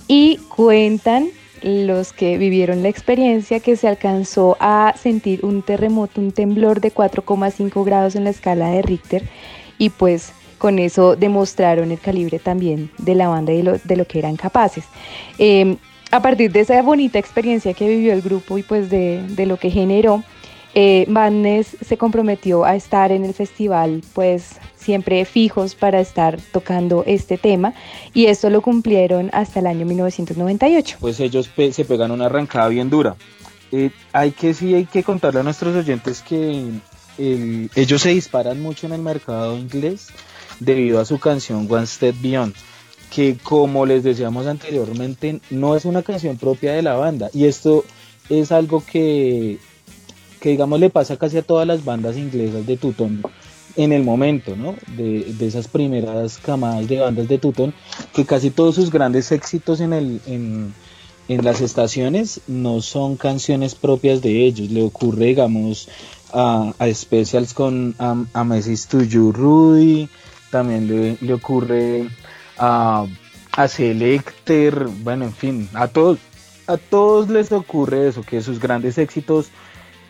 y 0.06 0.38
cuentan 0.54 1.28
los 1.62 2.12
que 2.12 2.38
vivieron 2.38 2.82
la 2.82 2.88
experiencia 2.88 3.60
que 3.60 3.76
se 3.76 3.88
alcanzó 3.88 4.56
a 4.60 4.94
sentir 4.96 5.44
un 5.44 5.62
terremoto, 5.62 6.20
un 6.20 6.32
temblor 6.32 6.80
de 6.80 6.92
4,5 6.92 7.84
grados 7.84 8.14
en 8.14 8.24
la 8.24 8.30
escala 8.30 8.70
de 8.70 8.82
Richter 8.82 9.28
y 9.76 9.90
pues 9.90 10.32
con 10.58 10.78
eso 10.78 11.16
demostraron 11.16 11.90
el 11.90 12.00
calibre 12.00 12.38
también 12.38 12.90
de 12.98 13.14
la 13.14 13.28
banda 13.28 13.52
y 13.52 13.62
de 13.62 13.96
lo, 13.96 14.06
que 14.06 14.18
eran 14.18 14.36
capaces. 14.36 14.84
Em, 15.38 15.76
a 16.10 16.20
partir 16.20 16.50
de 16.52 16.60
esa 16.60 16.80
bonita 16.82 17.18
experiencia 17.18 17.74
que 17.74 17.88
vivió 17.88 18.12
el 18.12 18.22
grupo 18.22 18.58
y 18.58 18.62
pues 18.62 18.90
de, 18.90 19.44
lo 19.46 19.56
que 19.58 19.70
generó, 19.70 20.22
eh, 20.74 21.06
se 21.86 21.96
comprometió 21.96 22.64
a 22.64 22.76
estar 22.76 23.12
en 23.12 23.24
el 23.24 23.34
festival 23.34 24.02
pues 24.12 24.56
siempre 24.76 25.24
fijos 25.24 25.74
para 25.74 26.00
estar 26.00 26.38
tocando 26.52 27.04
este 27.06 27.36
tema 27.36 27.74
y 28.14 28.26
esto 28.26 28.48
lo 28.48 28.62
cumplieron 28.62 29.30
hasta 29.32 29.60
el 29.60 29.66
año 29.66 29.84
1998. 29.86 30.96
Pues 31.00 31.20
ellos 31.20 31.50
se 31.72 31.84
pegan 31.84 32.10
una 32.10 32.26
arrancada 32.26 32.68
bien 32.68 32.88
dura. 32.88 33.16
Eh, 33.70 33.90
hay 34.12 34.30
que 34.30 34.54
sí 34.54 34.74
hay 34.74 34.86
que 34.86 35.02
contarle 35.02 35.40
a 35.40 35.42
nuestros 35.42 35.76
oyentes 35.76 36.22
que 36.22 36.70
ellos 37.18 38.00
se 38.00 38.10
disparan 38.10 38.62
mucho 38.62 38.86
en 38.86 38.92
el 38.92 39.02
mercado 39.02 39.58
inglés 39.58 40.08
debido 40.60 41.00
a 41.00 41.04
su 41.04 41.18
canción 41.18 41.66
One 41.70 41.86
Step 41.86 42.16
Beyond, 42.20 42.54
que 43.10 43.36
como 43.42 43.86
les 43.86 44.02
decíamos 44.02 44.46
anteriormente, 44.46 45.40
no 45.50 45.76
es 45.76 45.84
una 45.84 46.02
canción 46.02 46.36
propia 46.36 46.72
de 46.72 46.82
la 46.82 46.94
banda. 46.94 47.30
Y 47.32 47.44
esto 47.44 47.84
es 48.28 48.52
algo 48.52 48.84
que, 48.84 49.58
que 50.40 50.50
digamos, 50.50 50.80
le 50.80 50.90
pasa 50.90 51.16
casi 51.16 51.38
a 51.38 51.42
todas 51.42 51.66
las 51.66 51.84
bandas 51.84 52.16
inglesas 52.16 52.66
de 52.66 52.76
Tutón 52.76 53.22
en 53.76 53.92
el 53.92 54.02
momento, 54.02 54.56
¿no? 54.56 54.74
De, 54.96 55.34
esas 55.40 55.68
primeras 55.68 56.38
camadas 56.38 56.88
de 56.88 56.98
bandas 56.98 57.28
de 57.28 57.38
Tutón, 57.38 57.74
que 58.12 58.26
casi 58.26 58.50
todos 58.50 58.74
sus 58.74 58.90
grandes 58.90 59.30
éxitos 59.30 59.80
en, 59.80 59.92
el, 59.92 60.20
en, 60.26 60.74
las 61.44 61.60
estaciones 61.60 62.40
no 62.48 62.80
son 62.80 63.16
canciones 63.16 63.76
propias 63.76 64.20
de 64.20 64.46
ellos. 64.46 64.70
Le 64.70 64.82
ocurre, 64.82 65.26
digamos, 65.26 65.88
a, 66.32 66.74
a 66.78 66.92
Specials 66.92 67.54
con 67.54 67.94
a 67.98 68.16
to 68.90 69.02
You 69.02 69.32
Rudy, 69.32 70.08
también 70.50 71.18
le, 71.20 71.32
ocurre 71.32 72.08
a, 72.56 73.06
a 73.52 73.68
Selecter, 73.68 74.86
bueno, 75.02 75.26
en 75.26 75.32
fin, 75.32 75.68
a 75.74 75.88
todos, 75.88 76.18
a 76.66 76.76
todos 76.76 77.28
les 77.28 77.52
ocurre 77.52 78.08
eso, 78.08 78.22
que 78.22 78.40
sus 78.40 78.60
grandes 78.60 78.98
éxitos 78.98 79.50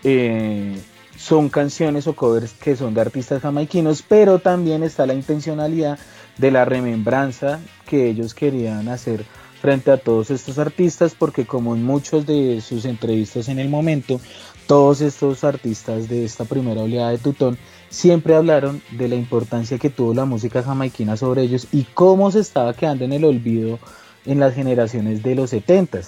eh, 0.05 0.81
son 1.17 1.49
canciones 1.49 2.07
o 2.07 2.15
covers 2.15 2.53
que 2.53 2.77
son 2.77 2.95
de 2.95 3.01
artistas 3.01 3.43
jamaiquinos, 3.43 4.03
pero 4.03 4.39
también 4.39 4.83
está 4.83 5.07
la 5.07 5.15
intencionalidad 5.15 5.99
de 6.37 6.51
la 6.51 6.65
remembranza 6.65 7.61
que 7.87 8.09
ellos 8.09 8.35
querían 8.35 8.89
hacer 8.89 9.25
frente 9.61 9.91
a 9.91 9.97
todos 9.97 10.31
estos 10.31 10.59
artistas, 10.59 11.17
porque 11.19 11.45
como 11.45 11.75
en 11.75 11.83
muchos 11.83 12.27
de 12.27 12.61
sus 12.61 12.85
entrevistas 12.85 13.49
en 13.49 13.59
el 13.59 13.69
momento, 13.69 14.21
todos 14.69 15.01
estos 15.01 15.43
artistas 15.43 16.09
de 16.09 16.25
esta 16.25 16.45
primera 16.45 16.83
oleada 16.83 17.11
de 17.11 17.19
Tutón 17.19 17.59
siempre 17.91 18.35
hablaron 18.35 18.83
de 18.93 19.09
la 19.09 19.15
importancia 19.15 19.79
que 19.79 19.91
tuvo 19.91 20.15
la 20.15 20.25
música 20.25 20.63
jamaiquina 20.63 21.17
sobre 21.17 21.43
ellos 21.43 21.69
y 21.73 21.85
cómo 21.95 22.31
se 22.31 22.41
estaba 22.41 22.75
quedando 22.75 23.05
en 23.05 23.13
el 23.13 23.25
olvido 23.25 23.79
en 24.27 24.41
las 24.41 24.55
generaciones 24.55 25.23
de 25.23 25.35
los 25.35 25.51
70 25.51 26.01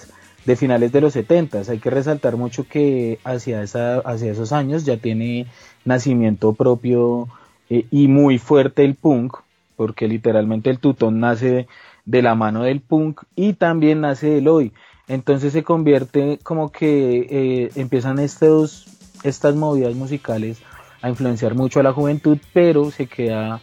de 0.45 0.55
finales 0.55 0.91
de 0.91 1.01
los 1.01 1.13
70 1.13 1.61
Hay 1.69 1.79
que 1.79 1.89
resaltar 1.89 2.37
mucho 2.37 2.67
que 2.67 3.19
hacia, 3.23 3.61
esa, 3.61 3.99
hacia 3.99 4.31
esos 4.31 4.51
años 4.51 4.85
ya 4.85 4.97
tiene 4.97 5.47
nacimiento 5.85 6.53
propio 6.53 7.27
eh, 7.69 7.85
y 7.91 8.07
muy 8.07 8.37
fuerte 8.37 8.83
el 8.83 8.95
punk, 8.95 9.37
porque 9.75 10.07
literalmente 10.07 10.69
el 10.69 10.79
tutón 10.79 11.19
nace 11.19 11.67
de, 12.05 12.21
la 12.21 12.35
mano 12.35 12.63
del 12.63 12.81
punk 12.81 13.21
y 13.35 13.53
también 13.53 14.01
nace 14.01 14.29
del 14.29 14.47
hoy. 14.47 14.73
Entonces 15.07 15.53
se 15.53 15.63
convierte 15.63 16.39
como 16.43 16.71
que 16.71 17.27
eh, 17.29 17.71
empiezan 17.75 18.19
estos, 18.19 18.87
estas 19.23 19.55
movidas 19.55 19.95
musicales 19.95 20.61
a 21.01 21.09
influenciar 21.09 21.55
mucho 21.55 21.79
a 21.79 21.83
la 21.83 21.93
juventud, 21.93 22.37
pero 22.53 22.91
se 22.91 23.07
queda 23.07 23.61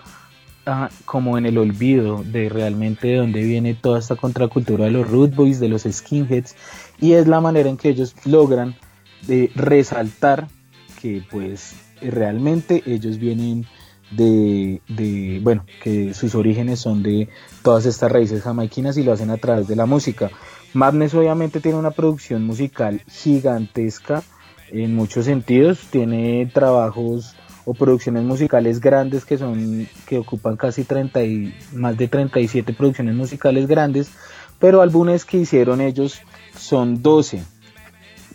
ah, 0.66 0.88
como 1.04 1.38
en 1.38 1.46
el 1.46 1.58
olvido 1.58 2.22
de 2.24 2.48
realmente 2.48 3.08
de 3.08 3.16
dónde 3.16 3.42
viene 3.42 3.74
toda 3.74 3.98
esta 3.98 4.16
contracultura 4.16 4.86
de 4.86 4.90
los 4.90 5.08
root 5.08 5.34
boys, 5.34 5.60
de 5.60 5.68
los 5.68 5.82
skinheads, 5.82 6.56
y 7.00 7.12
es 7.12 7.26
la 7.26 7.40
manera 7.40 7.68
en 7.68 7.76
que 7.76 7.90
ellos 7.90 8.14
logran 8.24 8.74
de 9.26 9.50
resaltar 9.54 10.48
que 11.00 11.22
pues 11.30 11.74
realmente 12.00 12.82
ellos 12.86 13.18
vienen 13.18 13.66
de, 14.10 14.80
de, 14.88 15.40
bueno, 15.42 15.64
que 15.82 16.14
sus 16.14 16.34
orígenes 16.34 16.80
son 16.80 17.02
de 17.02 17.28
todas 17.62 17.86
estas 17.86 18.10
raíces 18.10 18.42
jamaiquinas 18.42 18.96
y 18.96 19.02
lo 19.02 19.12
hacen 19.12 19.30
a 19.30 19.36
través 19.36 19.68
de 19.68 19.76
la 19.76 19.86
música. 19.86 20.30
Madness 20.74 21.14
obviamente 21.14 21.60
tiene 21.60 21.78
una 21.78 21.90
producción 21.90 22.44
musical 22.44 23.02
gigantesca 23.08 24.22
en 24.70 24.94
muchos 24.94 25.24
sentidos, 25.24 25.78
tiene 25.90 26.50
trabajos 26.52 27.34
o 27.64 27.74
producciones 27.74 28.24
musicales 28.24 28.80
grandes 28.80 29.24
que 29.24 29.36
son 29.36 29.86
que 30.06 30.18
ocupan 30.18 30.56
casi 30.56 30.84
30 30.84 31.22
y 31.24 31.54
más 31.74 31.96
de 31.98 32.08
37 32.08 32.72
producciones 32.72 33.14
musicales 33.14 33.66
grandes, 33.66 34.10
pero 34.58 34.80
álbumes 34.80 35.24
que 35.24 35.38
hicieron 35.38 35.80
ellos 35.80 36.20
son 36.56 37.02
12 37.02 37.42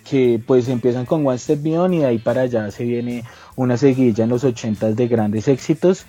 que 0.03 0.41
pues 0.45 0.67
empiezan 0.67 1.05
con 1.05 1.25
One 1.25 1.37
Step 1.37 1.63
Beyond 1.63 1.93
y 1.93 1.97
de 1.99 2.05
ahí 2.05 2.19
para 2.19 2.41
allá 2.41 2.69
se 2.71 2.83
viene 2.83 3.23
una 3.55 3.77
seguidilla 3.77 4.25
en 4.25 4.29
los 4.29 4.43
80 4.43 4.91
de 4.91 5.07
grandes 5.07 5.47
éxitos 5.47 6.05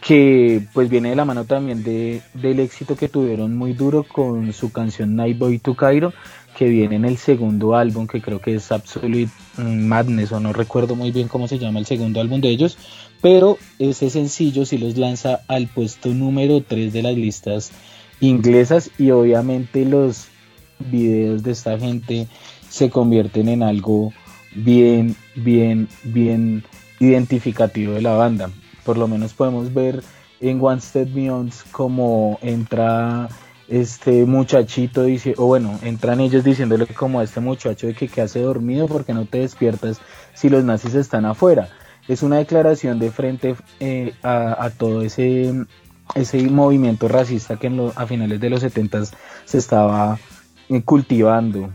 que 0.00 0.66
pues 0.72 0.88
viene 0.88 1.10
de 1.10 1.16
la 1.16 1.24
mano 1.24 1.44
también 1.44 1.82
de, 1.82 2.22
del 2.34 2.60
éxito 2.60 2.96
que 2.96 3.08
tuvieron 3.08 3.56
muy 3.56 3.74
duro 3.74 4.04
con 4.04 4.52
su 4.52 4.72
canción 4.72 5.14
Night 5.14 5.38
Boy 5.38 5.58
to 5.58 5.74
Cairo 5.74 6.12
que 6.56 6.68
viene 6.68 6.96
en 6.96 7.04
el 7.04 7.16
segundo 7.16 7.74
álbum 7.76 8.06
que 8.06 8.20
creo 8.20 8.40
que 8.40 8.54
es 8.54 8.70
Absolute 8.72 9.30
Madness 9.56 10.32
o 10.32 10.40
no 10.40 10.52
recuerdo 10.52 10.96
muy 10.96 11.10
bien 11.12 11.28
cómo 11.28 11.48
se 11.48 11.58
llama 11.58 11.78
el 11.78 11.86
segundo 11.86 12.20
álbum 12.20 12.40
de 12.40 12.48
ellos 12.48 12.76
pero 13.20 13.58
ese 13.78 14.10
sencillo 14.10 14.64
sí 14.64 14.78
los 14.78 14.96
lanza 14.96 15.40
al 15.48 15.68
puesto 15.68 16.10
número 16.10 16.62
3 16.62 16.92
de 16.92 17.02
las 17.02 17.14
listas 17.14 17.70
inglesas 18.20 18.90
y 18.98 19.10
obviamente 19.10 19.84
los 19.84 20.28
videos 20.78 21.42
de 21.42 21.52
esta 21.52 21.78
gente 21.78 22.26
se 22.68 22.90
convierten 22.90 23.48
en 23.48 23.62
algo 23.62 24.12
bien, 24.54 25.16
bien, 25.34 25.88
bien 26.04 26.64
identificativo 26.98 27.94
de 27.94 28.02
la 28.02 28.12
banda. 28.12 28.50
Por 28.84 28.96
lo 28.98 29.08
menos 29.08 29.34
podemos 29.34 29.72
ver 29.72 30.02
en 30.40 30.62
One 30.62 30.80
Step 30.80 31.12
Beyond 31.12 31.52
como 31.72 32.38
entra 32.42 33.28
este 33.70 34.26
muchachito 34.26 35.04
dice, 35.04 35.34
o 35.38 35.46
bueno, 35.46 35.78
entran 35.82 36.20
ellos 36.20 36.42
diciéndole 36.42 36.86
como 36.88 37.20
a 37.20 37.24
este 37.24 37.38
muchacho 37.38 37.86
de 37.86 37.94
que 37.94 38.08
que 38.08 38.20
hace 38.20 38.40
dormido 38.40 38.88
porque 38.88 39.14
no 39.14 39.26
te 39.26 39.38
despiertas 39.38 40.00
si 40.34 40.48
los 40.48 40.64
nazis 40.64 40.94
están 40.94 41.24
afuera. 41.24 41.68
Es 42.08 42.24
una 42.24 42.38
declaración 42.38 42.98
de 42.98 43.12
frente 43.12 43.54
eh, 43.78 44.12
a, 44.24 44.70
todo 44.76 45.02
ese, 45.02 45.54
ese 46.16 46.42
movimiento 46.48 47.06
racista 47.06 47.56
que 47.56 47.92
a 47.94 48.06
finales 48.06 48.40
de 48.40 48.50
los 48.50 48.60
70 48.60 49.04
se 49.44 49.58
estaba 49.58 50.18
eh, 50.68 50.82
cultivando 50.82 51.70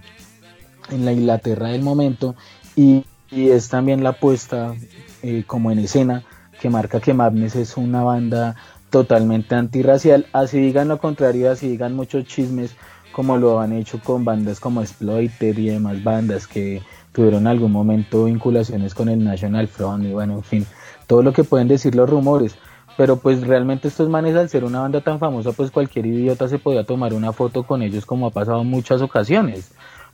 en 0.90 1.06
la 1.06 1.14
Inglaterra 1.14 1.70
del 1.70 1.82
momento 1.82 2.36
y, 2.76 3.06
es 3.32 3.70
también 3.70 4.04
la 4.04 4.14
puesta 4.14 4.76
eh, 5.22 5.44
como 5.46 5.72
en 5.72 5.80
escena 5.80 6.24
que 6.62 6.70
marca 6.70 7.02
que 7.02 7.14
Madness 7.14 7.56
es 7.56 7.76
una 7.76 8.02
banda 8.04 8.56
totalmente 8.96 9.56
antirracial, 9.56 10.26
así 10.32 10.58
digan 10.58 10.88
lo 10.88 11.00
contrario, 11.00 11.52
así 11.52 11.68
digan 11.68 11.98
muchos 11.98 12.24
chismes 12.24 12.78
como 13.12 13.36
lo 13.36 13.60
han 13.60 13.74
hecho 13.74 14.00
con 14.02 14.24
bandas 14.24 14.62
como 14.62 14.80
Exploiter 14.80 15.60
y 15.60 15.68
demás 15.68 16.02
bandas 16.02 16.48
que 16.48 16.82
tuvieron 17.12 17.46
algún 17.46 17.74
momento 17.74 18.24
vinculaciones 18.24 18.96
con 18.96 19.10
el 19.10 19.22
National 19.22 19.68
Front 19.68 20.06
y 20.06 20.14
bueno, 20.14 20.36
en 20.36 20.44
fin, 20.44 20.66
todo 21.08 21.24
lo 21.24 21.34
que 21.34 21.44
pueden 21.44 21.68
decir 21.68 21.94
los 21.94 22.10
rumores. 22.10 22.56
Pero 22.96 23.18
pues 23.18 23.46
realmente 23.46 23.90
estos 23.90 24.08
manes 24.08 24.34
al 24.38 24.48
ser 24.48 24.64
una 24.64 24.80
banda 24.80 25.02
tan 25.02 25.20
famosa, 25.20 25.52
pues 25.52 25.72
cualquier 25.72 26.06
idiota 26.06 26.48
se 26.48 26.58
podía 26.58 26.86
tomar 26.86 27.14
una 27.14 27.34
foto 27.34 27.64
con 27.64 27.82
ellos 27.82 28.06
como 28.06 28.28
ha 28.28 28.32
pasado 28.32 28.62
en 28.62 28.70
muchas 28.70 29.02
ocasiones 29.02 29.74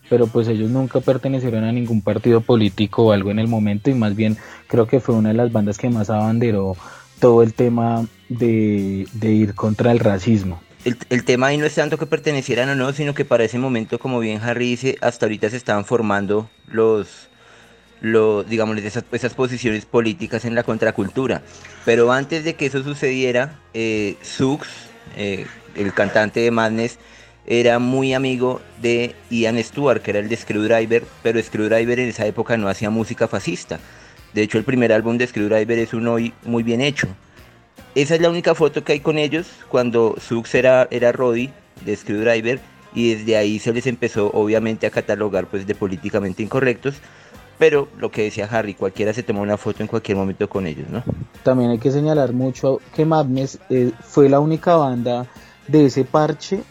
pero 0.09 0.25
pues 0.25 0.47
ellos 0.47 0.71
nunca 0.71 1.00
pertenecieron 1.00 1.63
a 1.63 1.71
ningún 1.71 2.01
partido 2.01 2.41
político 2.41 3.05
o 3.05 3.11
algo 3.11 3.29
en 3.29 3.38
el 3.38 3.47
momento 3.47 3.91
y 3.91 3.93
más 3.93 4.15
bien 4.15 4.36
creo 4.67 4.88
que 4.88 4.99
fue 4.99 5.15
una 5.15 5.29
de 5.29 5.36
las 5.36 5.51
bandas 5.51 5.77
que 5.77 5.89
más 5.89 6.10
abanderó 6.10 6.75
todo 7.19 7.43
el 7.43 7.53
tema 7.53 8.06
de, 8.38 9.32
ir 9.32 9.54
contra 9.54 9.91
el 9.91 10.00
racismo. 10.00 10.62
El, 10.84 11.24
tema 11.26 11.48
ahí 11.48 11.58
no 11.58 11.65
es 11.65 11.76
tanto 11.76 11.98
que 11.98 12.08
pertenecieran 12.08 12.70
o 12.70 12.76
no, 12.76 12.91
sino 12.94 13.13
que 13.13 13.24
para 13.24 13.44
ese 13.44 13.60
momento, 13.60 14.00
como 14.00 14.20
bien 14.20 14.41
Harry 14.41 14.70
dice, 14.70 14.98
hasta 15.02 15.28
ahorita 15.28 15.50
se 15.50 15.58
estaban 15.58 15.86
formando 15.86 16.50
los, 16.67 17.30
los 18.00 18.50
digamos, 18.50 18.78
esas, 18.78 19.04
esas 19.12 19.36
posiciones 19.36 19.86
políticas 19.86 20.44
en 20.46 20.56
la 20.56 20.63
contracultura. 20.63 21.44
Pero 21.86 22.12
antes 22.12 22.44
de 22.44 22.56
que 22.56 22.65
eso 22.65 22.82
sucediera, 22.84 23.60
eh, 23.76 24.17
Sux, 24.24 24.67
eh, 25.15 25.46
el 25.76 25.94
cantante 25.94 26.39
de 26.39 26.50
Madness, 26.50 26.98
era 27.46 27.78
muy 27.80 28.13
amigo 28.13 28.62
de 28.82 29.15
Ian 29.30 29.62
Stewart, 29.63 30.02
que 30.02 30.12
era 30.12 30.20
el 30.20 30.30
de 30.30 30.38
Screwdriver, 30.38 31.04
pero 31.22 31.41
Screwdriver 31.41 32.00
en 32.00 32.10
esa 32.10 32.26
época 32.26 32.58
no 32.58 32.70
hacía 32.70 32.89
música 32.89 33.28
fascista. 33.28 33.80
De 34.34 34.41
hecho, 34.41 34.58
el 34.58 34.63
primer 34.63 34.94
álbum 34.94 35.17
de 35.17 35.28
Screwdriver 35.28 35.78
es 35.78 35.94
un 35.94 36.08
hoy 36.08 36.34
muy 36.44 36.63
bien 36.63 36.82
hecho. 36.82 37.08
Esa 37.93 38.15
es 38.15 38.21
la 38.21 38.30
única 38.30 38.56
foto 38.56 38.84
que 38.84 38.93
hay 38.93 38.99
con 39.01 39.17
ellos 39.17 39.47
cuando 39.67 40.15
Sux 40.17 40.56
era, 40.56 40.88
era 40.91 41.12
Roddy 41.12 41.49
de 41.86 41.95
Screwdriver 41.95 42.60
y 42.93 43.15
desde 43.15 43.36
ahí 43.36 43.60
se 43.60 43.73
les 43.73 43.86
empezó 43.88 44.32
obviamente 44.34 44.88
a 44.88 44.91
catalogar 44.91 45.47
pues 45.47 45.67
de 45.67 45.75
políticamente 45.75 46.41
incorrectos. 46.41 46.95
Pero 47.60 47.89
lo 47.99 48.10
que 48.10 48.23
decía 48.23 48.47
Harry, 48.49 48.73
cualquiera 48.73 49.13
se 49.13 49.23
tomó 49.23 49.41
una 49.41 49.58
foto 49.58 49.84
en 49.84 49.88
cualquier 49.88 50.17
momento 50.17 50.49
con 50.49 50.65
ellos, 50.65 50.89
¿no? 50.89 51.04
También 51.43 51.69
hay 51.69 51.77
que 51.77 51.91
señalar 51.91 52.34
mucho 52.34 52.80
que 52.95 53.06
Madness 53.06 53.60
eh, 53.69 53.91
fue 54.01 54.30
la 54.30 54.39
única 54.39 54.75
banda 54.77 55.27
de 55.67 55.86
ese 55.86 56.04
parche 56.04 56.63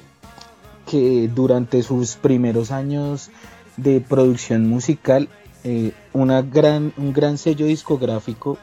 que 0.91 1.31
durante 1.33 1.83
sus 1.83 2.17
primeros 2.17 2.73
años 2.73 3.31
de 3.77 4.01
producción 4.01 4.69
musical, 4.69 5.29
eh, 5.63 5.93
una 6.13 6.43
gran, 6.43 6.93
un 6.97 7.13
gran 7.13 7.39
sello 7.39 7.67
discográfico, 7.67 8.59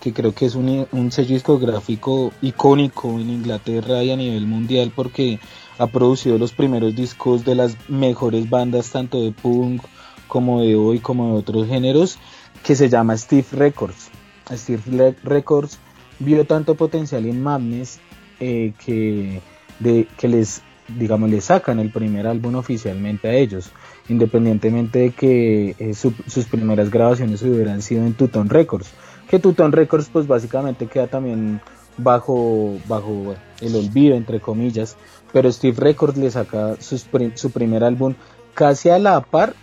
que 0.00 0.12
creo 0.12 0.34
que 0.34 0.46
es 0.46 0.54
un, 0.54 0.86
un, 0.92 1.12
sello 1.12 1.34
discográfico 1.34 2.32
icónico 2.40 3.10
en 3.18 3.30
Inglaterra 3.30 4.02
y 4.02 4.10
a 4.10 4.16
nivel 4.16 4.46
mundial 4.46 4.92
porque 4.94 5.40
ha 5.78 5.86
producido 5.86 6.38
los 6.38 6.52
primeros 6.52 6.94
discos 6.94 7.44
de 7.44 7.54
las 7.54 7.76
mejores 7.88 8.48
bandas 8.48 8.90
tanto 8.90 9.22
de 9.22 9.32
punk 9.32 9.82
como 10.28 10.60
de 10.62 10.76
hoy 10.76 11.00
como 11.00 11.32
de 11.32 11.38
otros 11.38 11.66
géneros, 11.66 12.18
que 12.62 12.76
se 12.76 12.88
llama 12.88 13.16
Steve 13.16 13.46
Records. 13.52 14.10
Steve 14.52 15.16
Records 15.24 15.78
vio 16.18 16.44
tanto 16.46 16.74
potencial 16.74 17.26
en 17.26 17.42
Madness 17.42 18.00
eh, 18.40 18.72
que, 18.84 19.40
que 20.16 20.28
les 20.28 20.62
digamos, 20.96 21.28
le 21.28 21.40
sacan 21.40 21.78
el 21.80 21.90
primer 21.90 22.26
álbum 22.26 22.54
oficialmente 22.54 23.28
a 23.28 23.34
ellos, 23.34 23.70
independientemente 24.08 25.00
de 25.00 25.10
que 25.10 25.76
eh, 25.78 25.94
sus 25.94 26.46
primeras 26.46 26.90
grabaciones 26.90 27.42
hubieran 27.42 27.82
sido 27.82 28.06
en 28.06 28.14
Tuton 28.14 28.48
Records, 28.48 28.90
que 29.28 29.38
Tuton 29.38 29.72
Records 29.72 30.08
pues 30.12 30.26
básicamente 30.26 30.86
queda 30.86 31.06
también 31.06 31.60
bajo, 31.96 32.78
bajo 32.86 33.34
el 33.60 33.76
olvido, 33.76 34.16
entre 34.16 34.40
comillas, 34.40 34.96
pero 35.32 35.50
Steve 35.52 35.76
Records 35.78 36.16
le 36.16 36.30
saca 36.30 36.76
su 36.80 37.50
primer 37.50 37.84
álbum 37.84 38.14
casi 38.54 38.88
a 38.90 38.98
la 38.98 39.20
par 39.20 39.54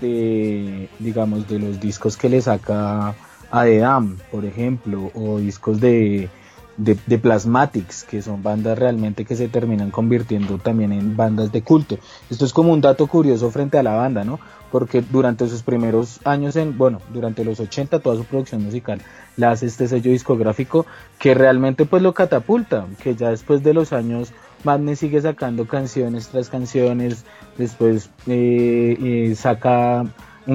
de, 0.00 0.88
digamos, 0.98 1.48
de 1.48 1.58
los 1.58 1.80
discos 1.80 2.16
que 2.16 2.28
le 2.28 2.42
saca 2.42 3.14
a 3.50 3.64
The 3.64 3.78
Dam, 3.78 4.18
por 4.30 4.44
ejemplo, 4.44 5.10
o 5.14 5.38
discos 5.38 5.80
de 5.80 6.28
de, 6.76 6.96
de, 7.06 7.18
Plasmatics, 7.18 8.04
que 8.04 8.22
son 8.22 8.42
bandas 8.42 8.78
realmente 8.78 9.24
que 9.24 9.36
se 9.36 9.48
terminan 9.48 9.90
convirtiendo 9.90 10.58
también 10.58 10.92
en 10.92 11.16
bandas 11.16 11.52
de 11.52 11.62
culto. 11.62 11.98
Esto 12.30 12.44
es 12.44 12.52
como 12.52 12.72
un 12.72 12.80
dato 12.80 13.06
curioso 13.06 13.50
frente 13.50 13.78
a 13.78 13.82
la 13.82 13.94
banda, 13.94 14.24
¿no? 14.24 14.40
Porque 14.70 15.02
durante 15.02 15.46
sus 15.48 15.62
primeros 15.62 16.20
años, 16.24 16.56
en, 16.56 16.78
bueno, 16.78 17.00
durante 17.12 17.44
los 17.44 17.60
80, 17.60 18.00
toda 18.00 18.16
su 18.16 18.24
producción 18.24 18.62
musical 18.62 19.00
la 19.36 19.50
hace 19.50 19.66
este 19.66 19.88
sello 19.88 20.10
discográfico 20.10 20.86
que 21.18 21.34
realmente 21.34 21.84
pues 21.84 22.02
lo 22.02 22.14
catapulta, 22.14 22.86
que 23.02 23.14
ya 23.14 23.30
después 23.30 23.62
de 23.62 23.74
los 23.74 23.92
años 23.92 24.32
Madness 24.64 25.00
sigue 25.00 25.20
sacando 25.20 25.66
canciones 25.66 26.28
tras 26.28 26.48
canciones, 26.48 27.24
después 27.58 28.10
eh, 28.26 28.96
eh, 29.00 29.34
saca, 29.34 30.04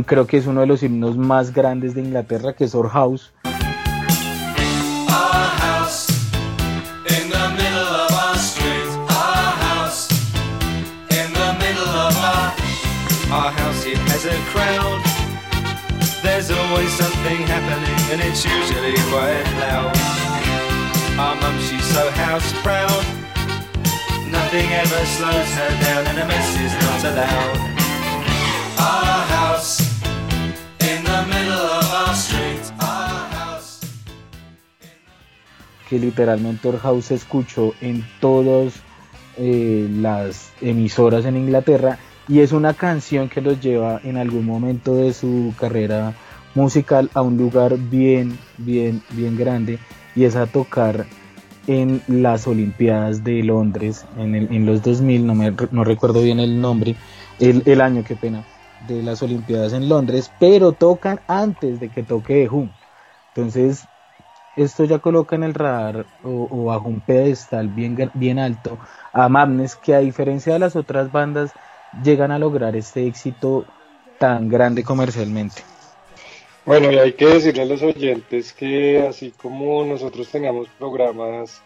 creo 0.05 0.27
que 0.27 0.37
es 0.37 0.47
uno 0.47 0.61
de 0.61 0.67
los 0.67 0.83
himnos 0.83 1.17
más 1.17 1.53
grandes 1.53 1.93
de 1.93 2.01
Inglaterra, 2.01 2.53
que 2.53 2.65
es 2.65 2.75
Our 2.75 2.89
House, 2.89 3.33
crowd. 14.25 15.03
There's 16.23 16.49
always 16.49 16.91
something 16.93 17.45
happening 17.45 17.99
and 18.11 18.21
it's 18.21 18.43
usually 18.43 18.95
quite 19.13 19.45
loud. 19.61 19.93
Our 21.19 21.35
mum, 21.35 21.59
she's 21.59 21.85
so 21.85 22.09
house 22.11 22.51
proud. 22.63 23.03
Nothing 24.31 24.73
ever 24.73 25.05
slows 25.05 25.49
her 25.59 25.69
down 25.85 26.07
and 26.07 26.17
a 26.17 26.25
mess 26.25 26.49
is 26.59 26.73
not 26.81 27.03
allowed. 27.05 27.57
Our 28.79 29.25
house 29.37 29.81
in 30.81 31.03
the 31.03 31.21
middle 31.29 31.67
of 31.77 31.93
our 31.93 32.15
street. 32.15 32.71
Our 32.79 33.29
house. 33.37 33.81
Que 35.87 35.99
literalmente 35.99 36.67
Our 36.69 36.79
House 36.79 37.05
se 37.05 37.15
escuchó 37.15 37.75
en 37.81 38.03
todas 38.19 38.81
eh, 39.37 39.87
las 39.91 40.51
emisoras 40.61 41.25
en 41.25 41.37
Inglaterra 41.37 41.99
y 42.27 42.41
es 42.41 42.51
una 42.51 42.73
canción 42.73 43.29
que 43.29 43.41
los 43.41 43.61
lleva 43.61 44.01
en 44.03 44.17
algún 44.17 44.45
momento 44.45 44.95
de 44.95 45.13
su 45.13 45.53
carrera 45.57 46.13
musical 46.55 47.09
a 47.13 47.21
un 47.21 47.37
lugar 47.37 47.77
bien, 47.77 48.37
bien, 48.57 49.01
bien 49.11 49.37
grande 49.37 49.79
y 50.15 50.25
es 50.25 50.35
a 50.35 50.47
tocar 50.47 51.05
en 51.67 52.01
las 52.07 52.47
Olimpiadas 52.47 53.23
de 53.23 53.43
Londres 53.43 54.05
en, 54.17 54.35
el, 54.35 54.53
en 54.53 54.65
los 54.65 54.81
2000, 54.81 55.27
no, 55.27 55.35
me, 55.35 55.53
no 55.71 55.83
recuerdo 55.83 56.21
bien 56.21 56.39
el 56.39 56.59
nombre, 56.59 56.95
el, 57.39 57.61
el, 57.65 57.81
año, 57.81 58.03
qué 58.05 58.15
pena, 58.15 58.43
de 58.87 59.03
las 59.03 59.21
Olimpiadas 59.21 59.73
en 59.73 59.89
Londres, 59.89 60.31
pero 60.39 60.71
tocan 60.71 61.19
antes 61.27 61.79
de 61.79 61.89
que 61.89 62.03
toque 62.03 62.47
Who. 62.49 62.69
Entonces, 63.35 63.85
esto 64.55 64.85
ya 64.85 64.99
coloca 64.99 65.35
en 65.35 65.43
el 65.43 65.53
radar 65.53 66.05
o, 66.23 66.47
o 66.49 66.65
bajo 66.65 66.87
un 66.87 67.01
pedestal 67.01 67.67
bien, 67.67 68.09
bien 68.13 68.39
alto 68.39 68.79
a 69.13 69.29
Madness, 69.29 69.75
que 69.75 69.93
a 69.93 69.99
diferencia 69.99 70.53
de 70.53 70.59
las 70.59 70.75
otras 70.75 71.11
bandas, 71.11 71.51
llegan 72.03 72.31
a 72.31 72.39
lograr 72.39 72.75
este 72.75 73.05
éxito 73.05 73.65
tan 74.19 74.49
grande 74.49 74.83
comercialmente. 74.83 75.61
Bueno, 76.65 76.91
y 76.91 76.97
hay 76.97 77.13
que 77.13 77.27
decirle 77.27 77.61
a 77.61 77.65
los 77.65 77.81
oyentes 77.81 78.51
que 78.51 79.05
así 79.07 79.31
como 79.31 79.85
nosotros 79.85 80.27
teníamos 80.29 80.67
programas 80.77 81.61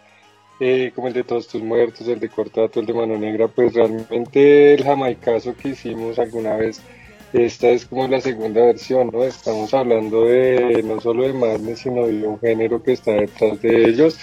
eh, 0.60 0.92
como 0.94 1.08
el 1.08 1.14
de 1.14 1.24
Todos 1.24 1.48
tus 1.48 1.60
muertos, 1.60 2.06
el 2.06 2.20
de 2.20 2.28
Cortato, 2.28 2.78
el 2.78 2.86
de 2.86 2.94
Mano 2.94 3.18
Negra, 3.18 3.48
pues 3.48 3.74
realmente 3.74 4.74
el 4.74 4.84
jamaicazo 4.84 5.56
que 5.56 5.70
hicimos 5.70 6.20
alguna 6.20 6.54
vez, 6.54 6.80
esta 7.32 7.70
es 7.70 7.84
como 7.84 8.06
la 8.06 8.20
segunda 8.20 8.60
versión, 8.60 9.10
¿no? 9.12 9.24
Estamos 9.24 9.74
hablando 9.74 10.26
de 10.26 10.84
no 10.84 11.00
solo 11.00 11.24
de 11.24 11.32
Madness, 11.32 11.80
sino 11.80 12.06
de 12.06 12.24
un 12.24 12.38
género 12.38 12.80
que 12.80 12.92
está 12.92 13.10
detrás 13.10 13.60
de 13.60 13.88
ellos. 13.88 14.16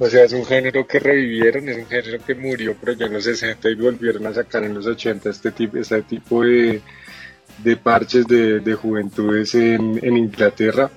O 0.00 0.08
sea, 0.08 0.24
es 0.24 0.32
un 0.32 0.44
género 0.44 0.86
que 0.86 1.00
revivieron, 1.00 1.68
es 1.68 1.76
un 1.76 1.86
género 1.86 2.24
que 2.24 2.34
murió 2.34 2.76
pero 2.80 2.92
ya 2.92 3.06
en 3.06 3.14
los 3.14 3.24
60 3.24 3.68
y 3.68 3.74
volvieron 3.74 4.26
a 4.26 4.34
sacar 4.34 4.62
en 4.64 4.74
los 4.74 4.86
80 4.86 5.28
este 5.28 5.50
tipo, 5.50 5.76
este 5.76 6.02
tipo 6.02 6.44
de, 6.44 6.80
de 7.64 7.76
parches 7.76 8.26
de, 8.26 8.60
de 8.60 8.74
juventudes 8.74 9.54
en, 9.54 9.98
en 10.02 10.16
Inglaterra. 10.16 10.90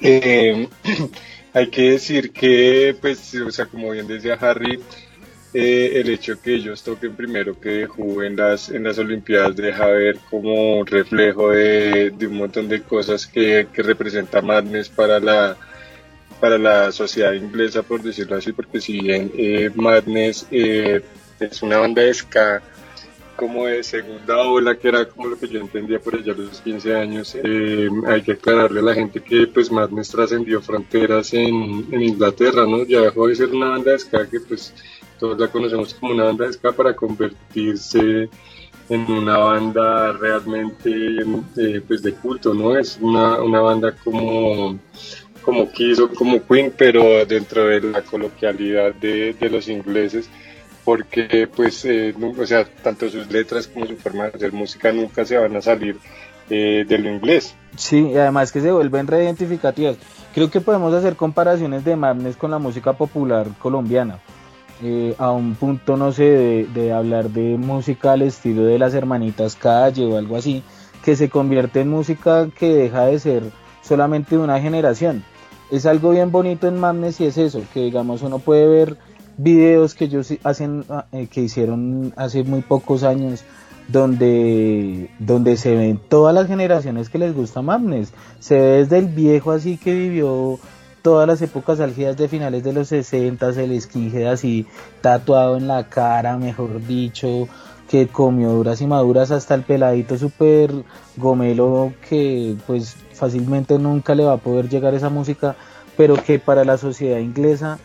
Eh, 0.00 0.68
hay 1.52 1.70
que 1.70 1.92
decir 1.92 2.32
que, 2.32 2.96
pues, 3.00 3.34
o 3.36 3.50
sea, 3.52 3.66
como 3.66 3.92
bien 3.92 4.08
decía 4.08 4.34
Harry, 4.34 4.80
eh, 5.56 6.00
el 6.00 6.10
hecho 6.10 6.40
que 6.42 6.56
ellos 6.56 6.82
toquen 6.82 7.14
primero 7.14 7.60
que 7.60 7.86
juguen 7.86 8.32
en 8.32 8.36
las, 8.38 8.70
en 8.70 8.82
las 8.82 8.98
Olimpiadas 8.98 9.54
deja 9.54 9.86
ver 9.86 10.18
como 10.28 10.84
reflejo 10.84 11.50
de, 11.50 12.10
de 12.10 12.26
un 12.26 12.38
montón 12.38 12.68
de 12.68 12.82
cosas 12.82 13.28
que, 13.28 13.68
que, 13.72 13.82
representa 13.84 14.42
Madness 14.42 14.88
para 14.88 15.20
la, 15.20 15.56
para 16.44 16.58
la 16.58 16.92
sociedad 16.92 17.32
inglesa, 17.32 17.82
por 17.82 18.02
decirlo 18.02 18.36
así, 18.36 18.52
porque 18.52 18.78
si 18.78 19.00
bien 19.00 19.32
eh, 19.34 19.70
Madness 19.74 20.46
eh, 20.50 21.00
es 21.40 21.62
una 21.62 21.78
banda 21.78 22.02
de 22.02 22.12
ska, 22.12 22.62
como 23.34 23.64
de 23.64 23.82
segunda 23.82 24.36
ola, 24.42 24.76
que 24.76 24.88
era 24.88 25.08
como 25.08 25.28
lo 25.28 25.38
que 25.38 25.48
yo 25.48 25.58
entendía 25.58 25.98
por 26.00 26.16
allá 26.16 26.34
a 26.34 26.36
los 26.36 26.60
15 26.60 26.96
años. 26.96 27.34
Eh, 27.42 27.88
hay 28.06 28.20
que 28.20 28.32
aclararle 28.32 28.80
a 28.80 28.82
la 28.82 28.92
gente 28.92 29.22
que 29.22 29.46
pues 29.46 29.72
Madness 29.72 30.10
trascendió 30.10 30.60
fronteras 30.60 31.32
en, 31.32 31.86
Inglaterra, 31.90 32.66
¿no? 32.66 32.84
Ya 32.84 33.00
dejó 33.00 33.26
de 33.26 33.36
ser 33.36 33.48
una 33.48 33.70
banda 33.70 33.92
de 33.92 34.00
ska 34.00 34.28
que 34.28 34.40
pues 34.40 34.74
todos 35.18 35.38
la 35.38 35.48
conocemos 35.48 35.94
como 35.94 36.12
una 36.12 36.24
banda 36.24 36.44
de 36.44 36.52
ska 36.52 36.72
para 36.72 36.94
convertirse 36.94 38.28
en 38.90 39.10
una 39.10 39.38
banda 39.38 40.12
realmente 40.12 40.90
eh, 41.56 41.80
pues 41.88 42.02
de 42.02 42.12
culto, 42.12 42.52
¿no? 42.52 42.76
Es 42.76 42.98
una, 43.00 43.40
una 43.40 43.62
banda 43.62 43.92
como 44.04 44.78
como 45.44 45.70
Kiss 45.70 45.98
o 46.00 46.08
como 46.08 46.44
Queen, 46.46 46.72
pero 46.76 47.24
dentro 47.26 47.66
de 47.66 47.80
la 47.80 48.02
coloquialidad 48.02 48.94
de, 48.94 49.34
de 49.34 49.50
los 49.50 49.68
ingleses 49.68 50.28
porque 50.84 51.48
pues, 51.54 51.84
eh, 51.86 52.14
o 52.38 52.46
sea, 52.46 52.64
tanto 52.64 53.08
sus 53.08 53.30
letras 53.30 53.66
como 53.66 53.86
su 53.86 53.96
forma 53.96 54.24
de 54.24 54.36
hacer 54.36 54.52
música 54.52 54.92
nunca 54.92 55.24
se 55.24 55.38
van 55.38 55.56
a 55.56 55.62
salir 55.62 55.96
eh, 56.50 56.84
de 56.86 56.98
lo 56.98 57.10
inglés. 57.10 57.54
Sí, 57.76 58.10
y 58.10 58.16
además 58.16 58.52
que 58.52 58.60
se 58.60 58.70
vuelven 58.70 59.06
reidentificativas. 59.06 59.96
Creo 60.34 60.50
que 60.50 60.60
podemos 60.60 60.92
hacer 60.92 61.16
comparaciones 61.16 61.84
de 61.84 61.96
Madness 61.96 62.36
con 62.36 62.50
la 62.50 62.58
música 62.58 62.92
popular 62.92 63.46
colombiana. 63.58 64.18
Eh, 64.82 65.14
a 65.18 65.30
un 65.30 65.54
punto, 65.54 65.96
no 65.96 66.12
sé, 66.12 66.24
de, 66.24 66.66
de, 66.74 66.92
hablar 66.92 67.30
de 67.30 67.56
música 67.56 68.12
al 68.12 68.22
estilo 68.22 68.64
de 68.64 68.78
las 68.78 68.92
hermanitas 68.92 69.54
Calle 69.54 70.04
o 70.04 70.18
algo 70.18 70.36
así, 70.36 70.62
que 71.04 71.16
se 71.16 71.30
convierte 71.30 71.80
en 71.80 71.88
música 71.88 72.48
que 72.58 72.74
deja 72.74 73.06
de 73.06 73.18
ser 73.20 73.42
solamente 73.82 74.36
de 74.36 74.42
una 74.42 74.60
generación. 74.60 75.24
Es 75.74 75.86
algo 75.86 76.10
bien 76.10 76.30
bonito 76.30 76.68
en 76.68 76.78
Madness 76.78 77.20
y 77.20 77.26
es 77.26 77.36
eso, 77.36 77.60
que 77.74 77.80
digamos 77.80 78.22
uno 78.22 78.38
puede 78.38 78.68
ver 78.68 78.96
videos 79.36 79.96
que 79.96 80.04
ellos 80.04 80.32
hacen 80.44 80.84
eh, 81.10 81.26
que 81.26 81.40
hicieron 81.40 82.12
hace 82.14 82.44
muy 82.44 82.62
pocos 82.62 83.02
años 83.02 83.42
donde 83.88 85.10
donde 85.18 85.56
se 85.56 85.74
ven 85.74 85.98
todas 86.08 86.32
las 86.32 86.46
generaciones 86.46 87.08
que 87.08 87.18
les 87.18 87.34
gusta 87.34 87.60
Madness. 87.60 88.12
Se 88.38 88.54
ve 88.54 88.66
desde 88.84 88.98
el 88.98 89.06
viejo 89.06 89.50
así 89.50 89.76
que 89.76 89.92
vivió 89.92 90.60
todas 91.02 91.26
las 91.26 91.42
épocas 91.42 91.80
álgidas 91.80 92.16
de 92.16 92.28
finales 92.28 92.62
de 92.62 92.72
los 92.72 92.86
60 92.86 93.48
el 93.48 93.72
esquinje 93.72 94.28
así 94.28 94.66
tatuado 95.00 95.56
en 95.56 95.66
la 95.66 95.88
cara 95.88 96.38
mejor 96.38 96.86
dicho 96.86 97.48
que 97.88 98.06
comió 98.06 98.50
duras 98.50 98.80
y 98.80 98.86
maduras 98.86 99.32
hasta 99.32 99.56
el 99.56 99.62
peladito 99.62 100.16
super 100.16 100.70
gomelo 101.16 101.92
que 102.08 102.54
pues 102.64 102.96
fácilmente 103.14 103.78
nunca 103.78 104.14
le 104.14 104.24
va 104.24 104.34
a 104.34 104.38
poder 104.38 104.68
llegar 104.68 104.94
esa 104.94 105.08
música 105.08 105.56
pero 105.96 106.14
que 106.22 106.38
para 106.38 106.64
la 106.64 106.78
sociedad 106.78 107.18
inglesa 107.18 107.78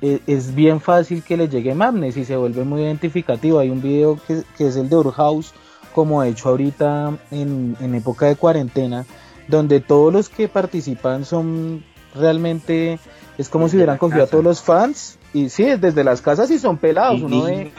es 0.00 0.54
bien 0.54 0.80
fácil 0.80 1.22
que 1.22 1.36
le 1.36 1.48
llegue 1.48 1.74
Madness 1.74 2.16
y 2.16 2.24
se 2.24 2.36
vuelve 2.36 2.64
muy 2.64 2.82
identificativo. 2.82 3.58
Hay 3.58 3.70
un 3.70 3.80
video 3.80 4.18
que, 4.26 4.42
que 4.56 4.68
es 4.68 4.76
el 4.76 4.88
de 4.88 4.96
Urhouse, 4.96 5.52
como 5.94 6.22
hecho 6.22 6.50
ahorita 6.50 7.16
en, 7.30 7.76
en, 7.80 7.94
época 7.94 8.26
de 8.26 8.36
cuarentena, 8.36 9.06
donde 9.48 9.80
todos 9.80 10.12
los 10.12 10.28
que 10.28 10.48
participan 10.48 11.24
son 11.24 11.82
realmente, 12.14 12.98
es 13.38 13.48
como 13.48 13.64
desde 13.64 13.72
si 13.72 13.76
hubieran 13.76 13.98
cogido 13.98 14.24
a 14.24 14.26
todos 14.26 14.44
los 14.44 14.60
fans, 14.60 15.18
y 15.32 15.48
sí, 15.48 15.64
desde 15.64 16.04
las 16.04 16.20
casas 16.20 16.50
y 16.50 16.58
son 16.58 16.76
pelados, 16.76 17.20
Y 17.20 17.24
uno 17.24 17.44
de 17.46 17.72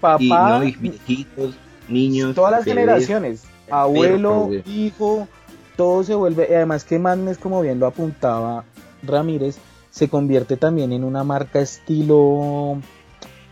papá, 0.00 0.20
y, 0.20 0.28
no, 0.28 0.64
y 0.64 0.72
viejitos, 0.72 1.54
niños, 1.88 2.34
todas 2.34 2.50
las 2.50 2.64
bebés, 2.64 2.80
generaciones, 2.80 3.44
abuelo, 3.70 4.50
hijo, 4.66 5.28
todo 5.76 6.04
se 6.04 6.14
vuelve, 6.14 6.48
y 6.50 6.54
además 6.54 6.84
que 6.84 6.98
Madness, 6.98 7.38
como 7.38 7.60
bien 7.60 7.78
lo 7.78 7.86
apuntaba 7.86 8.64
Ramírez, 9.02 9.58
se 9.90 10.08
convierte 10.08 10.56
también 10.56 10.92
en 10.92 11.04
una 11.04 11.24
marca 11.24 11.60
estilo 11.60 12.78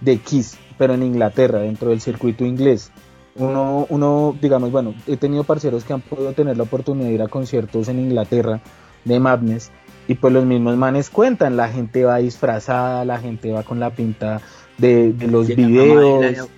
de 0.01 0.19
Kiss, 0.19 0.57
pero 0.79 0.95
en 0.95 1.03
Inglaterra, 1.03 1.61
dentro 1.61 1.91
del 1.91 2.01
circuito 2.01 2.45
inglés. 2.45 2.91
Uno, 3.37 3.87
uno, 3.91 4.37
digamos, 4.41 4.71
bueno, 4.73 4.95
he 5.07 5.17
tenido 5.17 5.45
parceros 5.45 5.85
que 5.85 5.93
han 5.93 6.01
podido 6.01 6.33
tener 6.33 6.57
la 6.57 6.65
oportunidad 6.65 7.09
de 7.09 7.15
ir 7.15 7.23
a 7.23 7.29
conciertos 7.29 7.89
en 7.89 8.01
Inglaterra 8.01 8.61
de 9.05 9.21
Madness 9.21 9.71
y 10.09 10.15
pues 10.15 10.33
los 10.33 10.45
mismos 10.45 10.77
manes 10.77 11.11
cuentan, 11.11 11.57
la 11.57 11.69
gente 11.69 12.05
va 12.05 12.17
disfrazada, 12.17 13.05
la 13.05 13.19
gente 13.19 13.53
va 13.53 13.63
con 13.63 13.79
la 13.79 13.91
pinta 13.91 14.41
de, 14.77 15.13
de 15.13 15.27
los 15.29 15.47
videos, 15.47 16.49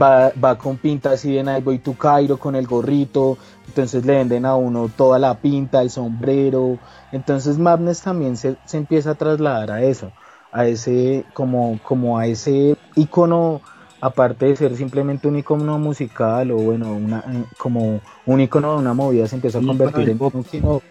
va, 0.00 0.32
va 0.42 0.56
con 0.58 0.76
pinta 0.78 1.12
así 1.12 1.32
de 1.34 1.42
Night 1.42 1.64
Boy 1.64 1.78
to 1.78 1.94
Cairo 1.94 2.38
con 2.38 2.54
el 2.56 2.66
gorrito, 2.66 3.38
entonces 3.66 4.04
le 4.04 4.14
venden 4.14 4.46
a 4.46 4.56
uno 4.56 4.88
toda 4.96 5.18
la 5.18 5.34
pinta, 5.34 5.82
el 5.82 5.90
sombrero, 5.90 6.78
entonces 7.12 7.58
Madness 7.58 8.02
también 8.02 8.36
se, 8.36 8.56
se 8.64 8.76
empieza 8.78 9.10
a 9.10 9.14
trasladar 9.14 9.70
a 9.70 9.82
eso, 9.82 10.10
a 10.52 10.66
ese, 10.66 11.24
como, 11.32 11.78
como 11.82 12.18
a 12.18 12.26
ese 12.26 12.76
icono, 12.94 13.60
aparte 14.00 14.46
de 14.46 14.56
ser 14.56 14.76
simplemente 14.76 15.28
un 15.28 15.36
icono 15.36 15.78
musical 15.78 16.50
o 16.52 16.56
bueno, 16.56 16.92
una, 16.94 17.18
eh, 17.20 17.44
como 17.58 18.00
un 18.24 18.40
icono 18.40 18.72
de 18.72 18.78
una 18.78 18.94
movida, 18.94 19.26
se 19.26 19.36
empieza 19.36 19.58
a 19.58 19.62
convertir 19.62 20.06
del 20.06 20.16
en 20.16 20.18
un 20.32 20.40
icono 20.40 20.82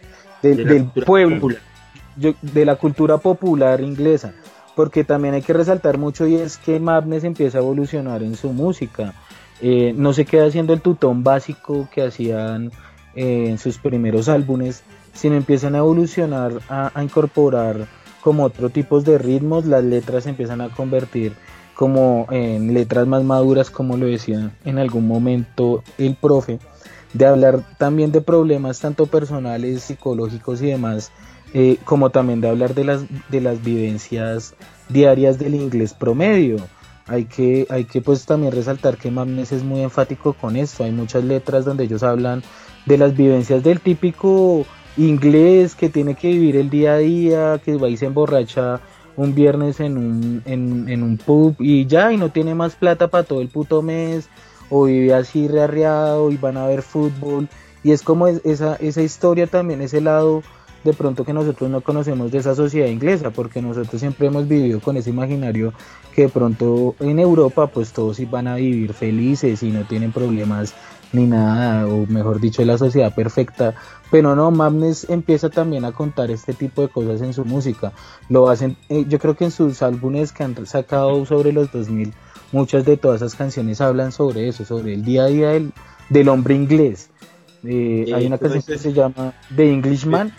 del, 0.41 0.67
de 0.67 1.02
pueblo 1.02 1.36
popular. 1.38 1.62
yo- 2.17 2.34
de 2.41 2.65
la 2.65 2.76
cultura 2.76 3.17
popular 3.17 3.82
inglesa, 3.82 4.34
porque 4.76 5.04
también 5.04 5.34
hay 5.34 5.42
que 5.42 5.54
resaltar 5.54 5.98
mucho 5.98 6.28
y 6.28 6.36
es 6.36 6.58
que 6.58 6.80
Madness 6.80 7.24
empieza 7.24 7.58
a 7.58 7.62
evolucionar 7.62 8.24
en 8.24 8.36
su 8.36 8.52
música. 8.52 9.14
Eh, 9.62 9.94
no 9.96 10.14
se 10.14 10.26
queda 10.26 10.48
haciendo 10.48 10.74
el 10.74 10.82
tutón 10.82 11.24
básico 11.24 11.88
que 11.94 12.04
hacían 12.04 12.72
eh, 13.16 13.46
en 13.48 13.58
sus 13.58 13.78
primeros 13.78 14.28
álbumes, 14.28 14.84
sino 15.14 15.36
empiezan 15.36 15.76
a 15.76 15.80
evolucionar, 15.80 16.60
a, 16.68 16.92
a 16.94 17.04
incorporar 17.04 17.88
como 18.22 18.44
otro 18.44 18.70
tipos 18.70 19.06
de 19.06 19.18
ritmos, 19.18 19.66
las 19.66 19.84
letras 19.84 20.24
se 20.24 20.32
empiezan 20.32 20.60
a 20.60 20.70
convertir 20.70 21.34
como 21.76 22.26
en 22.32 22.74
letras 22.74 23.06
más 23.06 23.24
maduras, 23.24 23.70
como 23.70 23.98
lo 23.98 24.08
decía 24.08 24.52
en 24.64 24.80
algún 24.80 25.08
momento 25.08 25.84
el 25.98 26.16
profe, 26.16 26.60
de 27.14 27.26
hablar 27.26 27.64
también 27.78 28.12
de 28.12 28.22
problemas 28.22 28.80
tanto 28.80 29.06
personales, 29.06 29.84
psicológicos 29.84 30.62
y 30.62 30.68
demás, 30.68 31.12
eh, 31.58 31.78
como 31.86 32.10
también 32.10 32.41
de 32.41 32.50
hablar 32.50 32.76
de 32.76 32.84
las, 32.84 33.06
de 33.30 33.39
las 33.39 33.63
vivencias 33.63 34.56
diarias 34.89 35.39
del 35.39 35.56
inglés 35.56 35.94
promedio. 35.94 36.58
Hay 37.08 37.24
que, 37.26 37.65
hay 37.70 37.86
que 37.86 38.02
pues 38.02 38.26
también 38.26 38.52
resaltar 38.52 38.98
que 38.98 39.10
Madness 39.10 39.54
es 39.54 39.63
muy 39.63 39.80
enfático 39.80 40.34
con 40.34 40.58
esto. 40.58 40.84
Hay 40.84 40.91
muchas 40.91 41.24
letras 41.24 41.63
donde 41.63 41.86
ellos 41.86 42.04
hablan 42.04 42.44
de 42.86 42.98
las 42.98 43.15
vivencias 43.15 43.63
del 43.63 43.80
típico 43.80 44.65
inglés 44.98 45.76
que 45.76 45.88
tiene 45.88 46.15
que 46.15 46.28
vivir 46.28 46.58
el 46.58 46.70
día 46.70 46.96
a 46.96 46.98
día, 46.98 47.62
que 47.63 47.78
va 47.78 47.88
y 47.88 47.96
se 47.96 48.08
emborracha 48.08 48.82
un 49.15 49.34
viernes 49.34 49.80
en 49.80 49.98
un, 49.98 50.41
en, 50.44 50.89
en 50.89 51.04
un 51.04 51.15
pub 51.15 51.56
y 51.60 51.86
ya, 51.86 52.12
y 52.12 52.18
no 52.18 52.32
tiene 52.32 52.54
más 52.54 52.76
plata 52.76 53.08
para 53.08 53.24
todo 53.24 53.39
el 53.39 53.48
puto 53.48 53.82
mes, 53.82 54.28
o 54.70 54.84
vive 54.84 55.13
así 55.13 55.48
rearreado 55.48 56.32
y 56.32 56.36
van 56.36 56.58
a 56.58 56.68
ver 56.68 56.82
fútbol. 56.82 57.48
Y 57.82 57.91
es 57.91 58.02
como 58.02 58.28
esa, 58.28 58.76
esa 58.76 59.02
historia 59.02 59.48
también, 59.48 59.82
ese 59.82 60.02
lado 60.02 60.44
de 60.86 60.93
pronto 60.93 61.26
que 61.26 61.34
nosotros 61.34 61.67
no 61.69 61.82
conocemos 61.82 62.32
de 62.32 62.38
esa 62.38 62.54
sociedad 62.54 62.88
inglesa, 62.88 63.32
porque 63.32 63.60
nosotros 63.60 64.00
siempre 64.00 64.28
hemos 64.28 64.48
vivido 64.48 64.80
con 64.80 64.95
ese 64.95 65.10
imaginario 65.10 65.74
que 66.13 66.24
de 66.24 66.30
pronto 66.30 66.95
en 67.00 67.17
Europa 67.17 67.67
pues 67.67 67.91
todos 67.91 68.21
van 68.30 68.48
a 68.48 68.56
vivir 68.56 68.93
felices 68.93 69.63
y 69.63 69.71
no 69.71 69.86
tienen 69.86 70.12
problemas 70.12 70.76
ni 71.12 71.26
nada, 71.26 71.88
o 71.88 72.06
mejor 72.06 72.39
dicho, 72.39 72.63
la 72.63 72.78
sociedad 72.78 73.15
perfecta. 73.15 73.74
Pero 74.12 74.36
no, 74.36 74.52
Madness 74.52 75.10
empieza 75.10 75.50
también 75.50 75.86
a 75.86 75.91
contar 75.91 76.30
este 76.30 76.54
tipo 76.54 76.84
de 76.84 76.89
cosas 76.89 77.21
en 77.21 77.34
su 77.34 77.45
música. 77.45 77.91
Lo 78.30 78.48
hacen, 78.50 78.78
eh, 78.89 79.06
yo 79.08 79.17
creo 79.17 79.36
que 79.36 79.45
en 79.45 79.52
sus 79.52 79.82
álbumes 79.82 80.32
que 80.32 80.43
han 80.43 80.67
sacado 80.67 81.26
sobre 81.26 81.52
los 81.52 81.71
2000, 81.71 82.13
muchas 82.52 82.86
de 82.86 82.98
todas 82.98 83.21
esas 83.21 83.36
canciones 83.36 83.82
hablan 83.82 84.12
sobre 84.12 84.48
eso, 84.48 84.65
sobre 84.65 84.93
el 84.93 85.04
día 85.04 85.24
a 85.24 85.28
día 85.28 85.50
del, 85.50 85.74
del 86.10 86.30
hombre 86.30 86.54
inglés. 86.54 87.10
Eh, 87.63 88.12
hay 88.13 88.28
una 88.28 88.38
canción 88.38 88.62
que 88.62 88.78
se 88.78 88.93
llama 88.93 89.34
The 89.56 89.71
Englishman, 89.71 90.32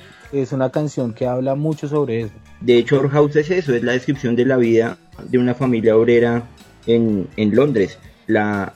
es 0.42 0.52
una 0.52 0.70
canción 0.70 1.12
que 1.12 1.26
habla 1.26 1.54
mucho 1.54 1.88
sobre 1.88 2.22
eso. 2.22 2.32
De 2.60 2.78
hecho, 2.78 3.08
House 3.08 3.36
es 3.36 3.50
eso, 3.50 3.74
es 3.74 3.82
la 3.82 3.92
descripción 3.92 4.36
de 4.36 4.44
la 4.44 4.56
vida 4.56 4.98
de 5.24 5.38
una 5.38 5.54
familia 5.54 5.96
obrera 5.96 6.42
en, 6.86 7.28
en 7.36 7.54
Londres. 7.54 7.98
La, 8.26 8.72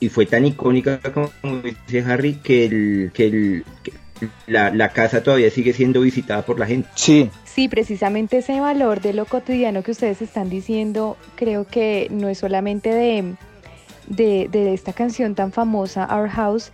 y 0.00 0.08
fue 0.08 0.26
tan 0.26 0.44
icónica 0.44 1.00
como 1.00 1.30
dice 1.62 2.00
Harry 2.02 2.34
que, 2.34 2.64
el, 2.66 3.10
que, 3.14 3.26
el, 3.26 3.64
la, 4.46 4.70
la, 4.70 4.90
casa 4.90 5.22
todavía 5.22 5.50
sigue 5.50 5.72
siendo 5.72 6.00
visitada 6.00 6.42
por 6.42 6.58
la 6.58 6.66
gente. 6.66 6.88
Sí. 6.94 7.30
Sí, 7.44 7.68
precisamente 7.68 8.38
ese 8.38 8.60
valor 8.60 9.00
de 9.00 9.12
lo 9.12 9.26
cotidiano 9.26 9.82
que 9.82 9.90
ustedes 9.90 10.22
están 10.22 10.48
diciendo, 10.48 11.16
creo 11.36 11.66
que 11.66 12.08
no 12.10 12.28
es 12.28 12.38
solamente 12.38 12.88
de, 12.90 13.34
de, 14.08 14.48
de 14.50 14.74
esta 14.74 14.92
canción 14.92 15.34
tan 15.34 15.52
famosa, 15.52 16.08
Our 16.10 16.28
House, 16.30 16.72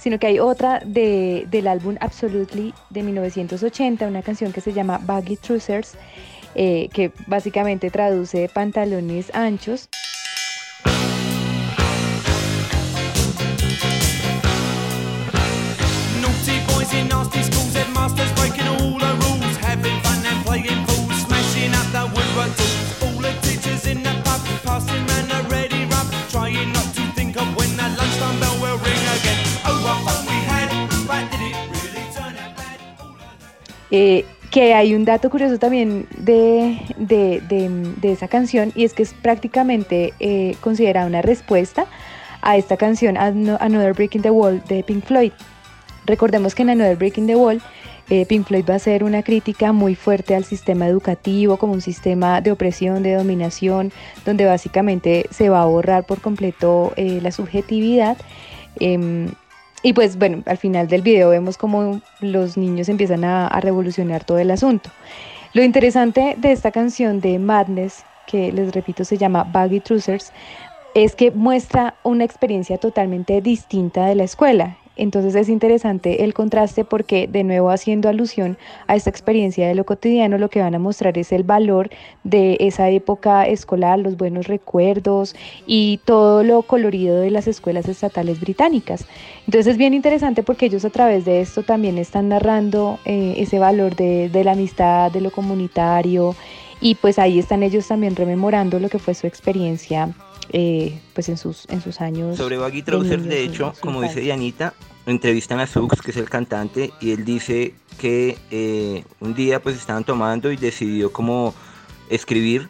sino 0.00 0.18
que 0.18 0.26
hay 0.26 0.38
otra 0.38 0.80
de, 0.84 1.46
del 1.50 1.68
álbum 1.68 1.96
Absolutely 2.00 2.74
de 2.88 3.02
1980, 3.02 4.06
una 4.06 4.22
canción 4.22 4.52
que 4.52 4.60
se 4.60 4.72
llama 4.72 4.98
Baggy 5.02 5.36
Trousers, 5.36 5.94
eh, 6.54 6.88
que 6.92 7.12
básicamente 7.26 7.90
traduce 7.90 8.48
pantalones 8.48 9.30
anchos. 9.34 9.88
Eh, 33.90 34.24
que 34.50 34.74
hay 34.74 34.94
un 34.94 35.04
dato 35.04 35.30
curioso 35.30 35.58
también 35.58 36.06
de, 36.16 36.80
de, 36.96 37.40
de, 37.40 38.12
esa 38.12 38.26
canción 38.26 38.72
y 38.74 38.84
es 38.84 38.94
que 38.94 39.04
es 39.04 39.14
prácticamente 39.14 40.12
eh, 40.18 40.56
considerada 40.60 41.06
una 41.06 41.22
respuesta 41.22 41.86
a 42.42 42.56
esta 42.56 42.76
canción 42.76 43.16
Another 43.16 43.92
Break 43.92 44.16
in 44.16 44.22
the 44.22 44.30
Wall 44.30 44.62
de 44.66 44.82
Pink 44.82 45.04
Floyd. 45.04 45.32
Recordemos 46.06 46.54
que 46.54 46.62
en 46.62 46.70
Another 46.70 46.96
Break 46.96 47.18
in 47.18 47.26
the 47.28 47.36
Wall 47.36 47.62
eh, 48.08 48.26
Pink 48.26 48.46
Floyd 48.46 48.64
va 48.68 48.74
a 48.74 48.76
hacer 48.78 49.04
una 49.04 49.22
crítica 49.22 49.72
muy 49.72 49.94
fuerte 49.94 50.34
al 50.34 50.44
sistema 50.44 50.88
educativo 50.88 51.56
como 51.56 51.72
un 51.74 51.80
sistema 51.80 52.40
de 52.40 52.50
opresión, 52.50 53.04
de 53.04 53.14
dominación, 53.14 53.92
donde 54.24 54.46
básicamente 54.46 55.26
se 55.30 55.48
va 55.48 55.62
a 55.62 55.66
borrar 55.66 56.04
por 56.06 56.20
completo 56.20 56.92
la 56.96 57.30
subjetividad. 57.30 58.16
Y 59.82 59.92
pues 59.94 60.18
bueno, 60.18 60.42
al 60.46 60.58
final 60.58 60.88
del 60.88 61.02
video 61.02 61.30
vemos 61.30 61.56
como 61.56 62.00
los 62.20 62.56
niños 62.56 62.88
empiezan 62.88 63.24
a, 63.24 63.48
revolucionar 63.60 64.24
todo 64.24 64.38
el 64.38 64.50
asunto. 64.50 64.90
Lo 65.52 65.62
interesante 65.62 66.36
de 66.38 66.52
esta 66.52 66.70
canción 66.70 67.20
de 67.20 67.38
Madness, 67.38 68.04
que 68.26 68.52
les 68.52 68.72
repito 68.72 69.04
se 69.04 69.16
llama 69.16 69.44
Baggy 69.44 69.80
Trousers, 69.80 70.32
es 70.94 71.16
que 71.16 71.30
muestra 71.30 71.94
una 72.02 72.24
experiencia 72.24 72.78
totalmente 72.78 73.40
distinta 73.40 74.06
de 74.06 74.16
la 74.16 74.24
escuela. 74.24 74.76
Entonces 74.96 75.34
es 75.34 75.48
interesante 75.48 76.24
el 76.24 76.34
contraste 76.34 76.84
porque 76.84 77.26
de 77.26 77.44
nuevo 77.44 77.70
haciendo 77.70 78.08
alusión 78.08 78.58
a 78.86 78.96
esta 78.96 79.08
experiencia 79.08 79.66
de 79.66 79.74
lo 79.74 79.84
cotidiano, 79.84 80.36
lo 80.36 80.50
que 80.50 80.60
van 80.60 80.74
a 80.74 80.78
mostrar 80.78 81.16
es 81.16 81.32
el 81.32 81.42
valor 81.42 81.90
de 82.24 82.56
esa 82.60 82.90
época 82.90 83.46
escolar, 83.46 83.98
los 83.98 84.16
buenos 84.16 84.46
recuerdos 84.46 85.34
y 85.66 86.00
todo 86.04 86.42
lo 86.42 86.62
colorido 86.62 87.20
de 87.20 87.30
las 87.30 87.46
escuelas 87.46 87.88
estatales 87.88 88.40
británicas. 88.40 89.06
Entonces 89.46 89.68
es 89.72 89.78
bien 89.78 89.94
interesante 89.94 90.42
porque 90.42 90.66
ellos 90.66 90.84
a 90.84 90.90
través 90.90 91.24
de 91.24 91.40
esto 91.40 91.62
también 91.62 91.96
están 91.96 92.28
narrando 92.28 92.98
eh, 93.04 93.34
ese 93.38 93.58
valor 93.58 93.96
de, 93.96 94.28
de 94.28 94.44
la 94.44 94.52
amistad, 94.52 95.10
de 95.10 95.20
lo 95.20 95.30
comunitario 95.30 96.34
y 96.80 96.96
pues 96.96 97.18
ahí 97.18 97.38
están 97.38 97.62
ellos 97.62 97.86
también 97.86 98.16
rememorando 98.16 98.78
lo 98.78 98.88
que 98.88 98.98
fue 98.98 99.14
su 99.14 99.26
experiencia 99.26 100.14
eh, 100.52 101.00
pues 101.14 101.28
en 101.28 101.36
sus, 101.36 101.66
en 101.68 101.80
sus 101.80 102.00
años. 102.00 102.36
Sobre 102.36 102.56
Baggy 102.56 102.82
Trousers, 102.82 103.24
de, 103.24 103.44
hecho, 103.44 103.72
como 103.80 104.02
dice 104.02 104.20
Dianita, 104.20 104.74
entrevistan 105.06 105.60
a 105.60 105.66
Sux, 105.66 106.02
que 106.02 106.10
es 106.10 106.16
el 106.16 106.28
cantante, 106.28 106.92
y 107.00 107.12
él 107.12 107.24
dice 107.24 107.74
que 107.98 108.36
eh, 108.50 109.04
un 109.20 109.34
día 109.34 109.62
pues 109.62 109.76
estaban 109.76 110.04
tomando 110.04 110.50
y 110.50 110.56
decidió 110.56 111.12
como 111.12 111.54
escribir 112.08 112.68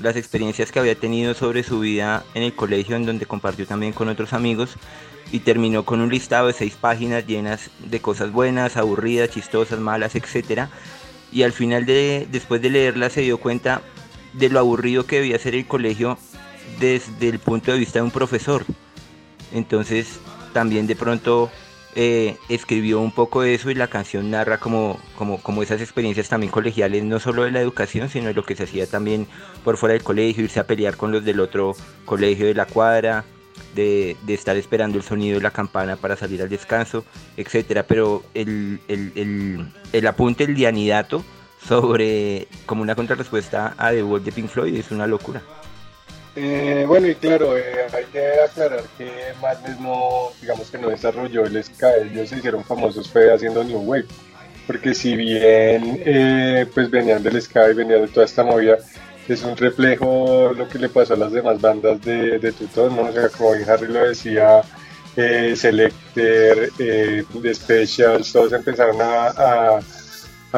las 0.00 0.14
experiencias 0.14 0.70
que 0.70 0.78
había 0.78 0.94
tenido 0.94 1.34
sobre 1.34 1.64
su 1.64 1.80
vida 1.80 2.24
en 2.34 2.44
el 2.44 2.54
colegio, 2.54 2.94
en 2.94 3.04
donde 3.04 3.26
compartió 3.26 3.66
también 3.66 3.92
con 3.92 4.08
otros 4.08 4.32
amigos, 4.32 4.76
y 5.32 5.40
terminó 5.40 5.84
con 5.84 6.00
un 6.00 6.10
listado 6.10 6.46
de 6.46 6.52
seis 6.52 6.74
páginas 6.74 7.26
llenas 7.26 7.70
de 7.84 8.00
cosas 8.00 8.32
buenas, 8.32 8.76
aburridas, 8.76 9.30
chistosas, 9.30 9.80
malas, 9.80 10.14
etc. 10.14 10.68
Y 11.32 11.42
al 11.42 11.52
final 11.52 11.84
de, 11.84 12.28
después 12.30 12.62
de 12.62 12.70
leerla 12.70 13.10
se 13.10 13.22
dio 13.22 13.38
cuenta 13.38 13.82
de 14.34 14.48
lo 14.48 14.60
aburrido 14.60 15.04
que 15.04 15.16
debía 15.16 15.38
ser 15.38 15.54
el 15.54 15.66
colegio 15.66 16.16
desde 16.78 17.28
el 17.28 17.38
punto 17.38 17.72
de 17.72 17.78
vista 17.78 17.98
de 17.98 18.04
un 18.04 18.10
profesor. 18.10 18.64
Entonces 19.52 20.20
también 20.52 20.86
de 20.86 20.96
pronto 20.96 21.50
eh, 21.94 22.36
escribió 22.48 23.00
un 23.00 23.12
poco 23.12 23.42
de 23.42 23.54
eso 23.54 23.70
y 23.70 23.74
la 23.74 23.88
canción 23.88 24.30
narra 24.30 24.58
como, 24.58 24.98
como, 25.16 25.42
como 25.42 25.62
esas 25.62 25.80
experiencias 25.80 26.28
también 26.28 26.52
colegiales, 26.52 27.02
no 27.02 27.18
solo 27.18 27.44
de 27.44 27.50
la 27.50 27.60
educación, 27.60 28.08
sino 28.08 28.26
de 28.28 28.34
lo 28.34 28.44
que 28.44 28.54
se 28.54 28.64
hacía 28.64 28.86
también 28.86 29.26
por 29.64 29.76
fuera 29.76 29.94
del 29.94 30.02
colegio, 30.02 30.44
irse 30.44 30.60
a 30.60 30.66
pelear 30.66 30.96
con 30.96 31.12
los 31.12 31.24
del 31.24 31.40
otro 31.40 31.74
colegio 32.04 32.46
de 32.46 32.54
la 32.54 32.66
cuadra, 32.66 33.24
de, 33.74 34.16
estar 34.28 34.56
esperando 34.56 34.98
el 34.98 35.04
sonido 35.04 35.38
de 35.38 35.42
la 35.42 35.50
campana 35.50 35.96
para 35.96 36.16
salir 36.16 36.42
al 36.42 36.48
descanso, 36.48 37.04
etcétera. 37.36 37.84
Pero 37.84 38.22
el, 38.34 38.80
el, 38.88 39.12
el, 39.14 39.72
el 39.92 40.06
apunte, 40.06 40.44
el 40.44 40.54
dianidato 40.54 41.24
sobre 41.66 42.46
como 42.66 42.82
una 42.82 42.94
contrarrespuesta 42.94 43.74
a 43.76 43.90
The 43.90 44.02
Wall 44.02 44.24
de 44.24 44.32
Pink 44.32 44.48
Floyd 44.48 44.76
es 44.76 44.90
una 44.90 45.06
locura. 45.06 45.42
Eh, 46.40 46.84
bueno, 46.86 47.08
y 47.08 47.16
claro, 47.16 47.58
eh, 47.58 47.88
hay 47.92 48.04
que 48.12 48.40
aclarar 48.40 48.84
que 48.96 49.10
Madness 49.42 49.80
no, 49.80 50.28
digamos 50.40 50.70
que 50.70 50.78
no 50.78 50.88
desarrolló 50.88 51.44
el 51.44 51.64
ska, 51.64 51.96
ellos 51.96 52.28
se 52.28 52.36
hicieron 52.36 52.62
famosos 52.62 53.10
fue 53.10 53.34
haciendo 53.34 53.64
New 53.64 53.80
Wave, 53.80 54.06
porque 54.64 54.94
si 54.94 55.16
bien 55.16 56.00
eh, 56.06 56.64
pues 56.72 56.90
venían 56.90 57.24
del 57.24 57.42
ska 57.42 57.68
y 57.68 57.74
venían 57.74 58.02
de 58.02 58.08
toda 58.08 58.24
esta 58.24 58.44
movida, 58.44 58.78
es 59.26 59.42
un 59.42 59.56
reflejo 59.56 60.52
lo 60.56 60.68
que 60.68 60.78
le 60.78 60.88
pasó 60.88 61.14
a 61.14 61.16
las 61.16 61.32
demás 61.32 61.60
bandas 61.60 62.00
de, 62.02 62.38
de 62.38 62.52
Tutón, 62.52 62.94
¿no? 62.94 63.02
o 63.02 63.12
sea, 63.12 63.30
como 63.30 63.50
Harry 63.66 63.88
lo 63.88 64.08
decía, 64.08 64.62
Selecter, 65.16 66.70
The 66.76 67.54
Specials, 67.54 68.32
todos 68.32 68.52
empezaron 68.52 68.96
a 69.00 69.80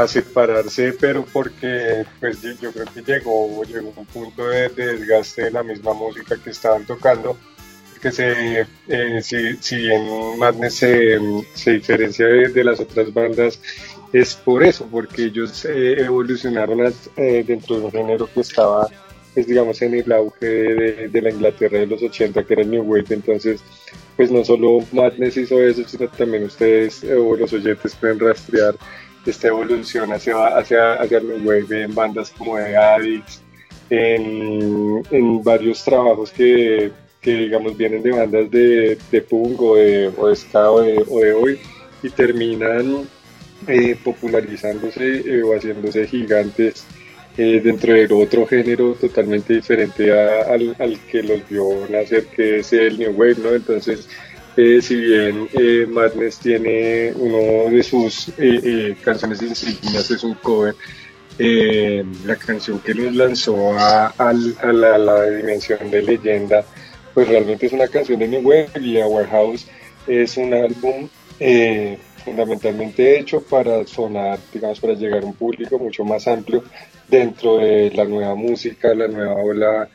separarse, 0.07 0.92
pero 0.92 1.24
porque 1.33 2.05
pues 2.20 2.40
yo 2.42 2.72
creo 2.72 2.87
que 2.87 3.03
llegó, 3.03 3.62
llegó 3.64 3.92
un 3.96 4.07
punto 4.07 4.48
de, 4.48 4.68
desgaste 4.68 5.44
de 5.44 5.50
la 5.50 5.62
misma 5.62 5.92
música 5.92 6.37
que 6.42 6.50
estaban 6.50 6.87
tocando, 6.87 7.37
que 8.00 8.12
se, 8.12 8.66
eh, 8.88 9.20
si, 9.22 9.57
si 9.57 9.76
bien 9.76 10.38
Madness 10.38 10.74
se, 10.74 11.18
se 11.55 11.72
diferencia 11.72 12.26
de, 12.26 12.64
las 12.64 12.81
otras 12.81 13.12
bandas, 13.12 13.61
es 14.12 14.35
por 14.37 14.62
eso, 14.62 14.87
porque 14.90 15.24
ellos 15.24 15.64
eh, 15.64 16.00
evolucionaron 16.00 16.92
eh, 17.16 17.44
dentro 17.46 17.79
de 17.79 17.85
un 17.87 17.92
género 17.92 18.29
que 18.33 18.40
estaba, 18.40 18.88
pues 19.35 19.46
digamos, 19.46 19.83
en 19.83 19.94
el 19.94 20.11
auge 20.12 20.46
de, 20.46 21.09
de, 21.09 21.22
la 21.22 21.31
Inglaterra 21.31 21.79
de 21.79 21.87
los 21.87 22.03
80, 22.03 22.44
que 22.44 22.53
era 22.55 22.62
el 22.62 22.70
New 22.70 22.85
Wave, 22.85 23.07
entonces 23.11 23.61
pues 24.16 24.31
no 24.31 24.44
solo 24.44 24.85
Madness 24.92 25.37
hizo 25.37 25.61
eso, 25.62 25.83
sino 25.87 26.07
también 26.09 26.44
ustedes 26.44 27.03
o 27.05 27.37
los 27.37 27.53
oyentes 27.53 27.94
pueden 27.96 28.20
rastrear 28.20 28.74
esta 29.27 29.49
evolución 29.49 30.13
hacia, 30.13 30.47
hacia, 30.57 30.95
hacia 30.95 31.19
el 31.19 31.43
web 31.43 31.71
en 31.73 31.95
bandas 31.95 32.31
como 32.31 32.57
de 32.57 32.77
Addicts, 32.77 33.43
en, 33.91 35.03
en 35.11 35.43
varios 35.43 35.85
trabajos 35.85 36.31
que, 36.31 36.93
que, 37.21 37.35
digamos 37.35 37.77
vienen 37.77 38.03
de 38.03 38.11
bandas 38.13 38.51
de, 38.51 38.99
de 39.11 39.23
punk 39.23 39.61
o 39.61 39.77
de, 39.77 40.13
o 40.17 40.29
de 40.29 40.37
ska 40.37 40.71
o 40.71 40.81
de, 40.81 41.33
hoy 41.33 41.59
y 42.03 42.09
terminan 42.11 43.09
eh, 43.67 43.97
popularizándose 44.03 45.23
eh, 45.27 45.43
o 45.43 45.55
haciéndose 45.55 46.07
gigantes 46.07 46.87
eh, 47.37 47.61
dentro 47.63 47.93
de 47.93 48.07
otro 48.13 48.47
género 48.47 48.95
totalmente 48.95 49.55
diferente 49.55 50.13
al, 50.13 50.75
al, 50.79 50.99
que 51.01 51.23
los 51.23 51.49
vio 51.49 51.87
nacer, 51.89 52.27
que 52.27 52.59
es 52.59 52.73
el 52.73 52.99
New 52.99 53.13
Wave, 53.13 53.37
¿no? 53.43 53.55
Entonces, 53.55 54.09
eh, 54.57 54.81
si 54.83 54.97
bien 54.97 55.49
eh, 55.53 55.87
Madness 55.89 56.39
tiene 56.39 57.13
uno 57.15 57.71
de 57.71 57.83
sus 57.83 58.33
canciones 59.03 59.43
insignias, 59.43 60.11
es 60.11 60.23
un 60.25 60.35
cover, 60.35 60.75
la 61.39 62.37
canción 62.37 62.81
que 62.81 62.93
los 62.93 63.15
lanzó 63.15 63.73
a, 63.79 64.09
a, 64.09 64.33
la, 64.33 65.31
dimensión 65.31 65.91
de 65.91 66.03
leyenda, 66.03 66.65
pues 67.15 67.29
realmente 67.29 67.67
es 67.67 67.73
una 67.73 67.89
canción 67.89 68.19
de 68.19 68.29
New 68.29 68.43
Wave 68.43 68.71
y 68.81 68.99
Our 68.99 69.27
House 69.29 69.67
es 70.07 70.37
un 70.37 70.53
álbum 70.53 71.09
fundamentalmente 72.25 73.19
hecho 73.19 73.43
para 73.43 73.87
sonar, 73.87 74.39
digamos, 74.53 74.81
para 74.81 74.95
llegar 74.95 75.23
a 75.23 75.27
un 75.27 75.35
público 75.35 75.79
mucho 75.79 76.05
más 76.05 76.29
amplio 76.29 76.63
dentro 77.09 77.59
de 77.59 77.91
la 77.91 78.05
nueva 78.05 78.35
música, 78.35 78.95
la 78.95 79.09
nueva 79.09 79.35
ola 79.35 79.89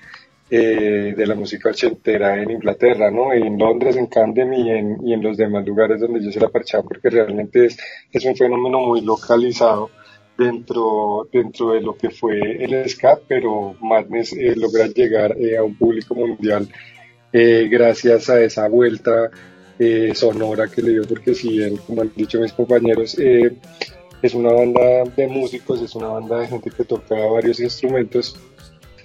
eh, 0.48 1.16
de 1.18 1.26
la 1.26 1.34
música 1.34 1.70
ochentera 1.70 2.40
en 2.40 2.52
Inglaterra, 2.52 3.10
¿no? 3.10 3.34
En 3.34 3.58
Londres, 3.58 3.96
en 3.96 4.06
Camden 4.06 4.54
y 4.54 4.70
en, 4.70 5.24
los 5.24 5.38
demás 5.38 5.66
lugares 5.66 6.00
donde 6.00 6.24
yo 6.24 6.32
se 6.32 6.40
la 6.40 6.50
parchaba, 6.50 6.84
porque 6.84 7.10
realmente 7.10 7.66
es, 8.12 8.26
un 8.26 8.36
fenómeno 8.36 8.80
muy 8.80 9.02
localizado 9.02 9.90
dentro, 10.38 11.28
dentro 11.34 11.72
de 11.72 11.82
lo 11.82 11.96
que 11.96 12.12
fue 12.12 12.64
el 12.64 12.88
ska, 12.88 13.20
pero 13.28 13.76
Madness 13.82 14.34
eh, 14.34 14.54
logra 14.56 14.86
llegar 14.86 15.36
eh, 15.40 15.58
a 15.58 15.64
un 15.64 15.76
público 15.76 16.14
mundial 16.14 16.68
gracias 17.34 18.30
a 18.30 18.40
esa 18.40 18.70
vuelta 18.70 19.30
sonora 20.14 20.70
que 20.70 20.82
le 20.82 20.92
dio, 20.92 21.02
porque 21.04 21.34
si 21.34 21.50
bien, 21.50 21.76
como 21.76 22.02
han 22.04 22.12
dicho 22.16 22.40
mis 22.40 22.54
compañeros, 22.54 23.18
es 24.22 24.34
una 24.34 24.54
banda 24.54 25.04
de 25.18 25.28
músicos, 25.28 25.82
es 25.82 25.94
una 25.96 26.08
banda 26.08 26.40
de 26.40 26.48
gente 26.48 26.72
que 26.72 26.86
toca 26.86 27.16
varios 27.16 27.60
instrumentos, 27.60 28.40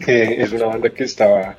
es 0.07 0.53
una 0.53 0.67
banda 0.67 0.91
que 0.91 1.05
estaba, 1.05 1.57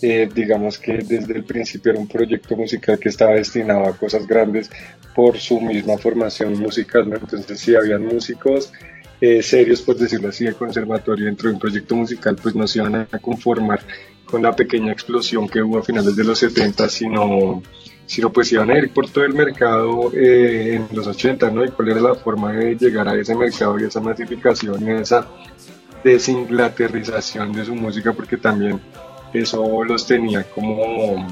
eh, 0.00 0.28
digamos 0.34 0.78
que 0.78 0.98
desde 0.98 1.34
el 1.34 1.44
principio 1.44 1.92
era 1.92 2.00
un 2.00 2.08
proyecto 2.08 2.56
musical 2.56 2.98
que 2.98 3.08
estaba 3.08 3.32
destinado 3.32 3.86
a 3.86 3.96
cosas 3.96 4.26
grandes 4.26 4.70
por 5.14 5.38
su 5.38 5.60
misma 5.60 5.98
formación 5.98 6.58
musical, 6.58 7.12
entonces 7.12 7.60
si 7.60 7.74
habían 7.74 8.04
músicos 8.04 8.72
eh, 9.20 9.42
serios, 9.42 9.82
por 9.82 9.96
decirlo 9.96 10.30
así, 10.30 10.44
de 10.44 10.54
conservatorio 10.54 11.26
dentro 11.26 11.48
de 11.48 11.54
un 11.54 11.60
proyecto 11.60 11.94
musical, 11.94 12.36
pues 12.42 12.54
no 12.54 12.66
se 12.66 12.80
iban 12.80 12.94
a 12.96 13.18
conformar 13.18 13.80
con 14.24 14.42
la 14.42 14.56
pequeña 14.56 14.92
explosión 14.92 15.48
que 15.48 15.62
hubo 15.62 15.78
a 15.78 15.82
finales 15.82 16.16
de 16.16 16.24
los 16.24 16.38
70, 16.38 16.88
sino 16.88 17.62
sino 18.06 18.32
pues 18.32 18.52
iban 18.52 18.70
a 18.70 18.78
ir 18.78 18.92
por 18.92 19.08
todo 19.08 19.24
el 19.24 19.32
mercado 19.32 20.12
eh, 20.12 20.74
en 20.74 20.96
los 20.96 21.06
80, 21.06 21.50
¿no? 21.50 21.64
Y 21.64 21.68
cuál 21.68 21.90
era 21.90 22.00
la 22.00 22.14
forma 22.14 22.52
de 22.52 22.74
llegar 22.74 23.08
a 23.08 23.14
ese 23.14 23.34
mercado 23.34 23.78
y 23.78 23.84
esa 23.84 24.00
masificación 24.00 24.86
y 24.86 24.90
esa 24.90 25.26
desinglaterrización 26.04 27.52
de 27.52 27.64
su 27.64 27.74
música, 27.74 28.12
porque 28.12 28.36
también 28.36 28.80
eso 29.32 29.84
los 29.84 30.06
tenía 30.06 30.44
como, 30.44 31.26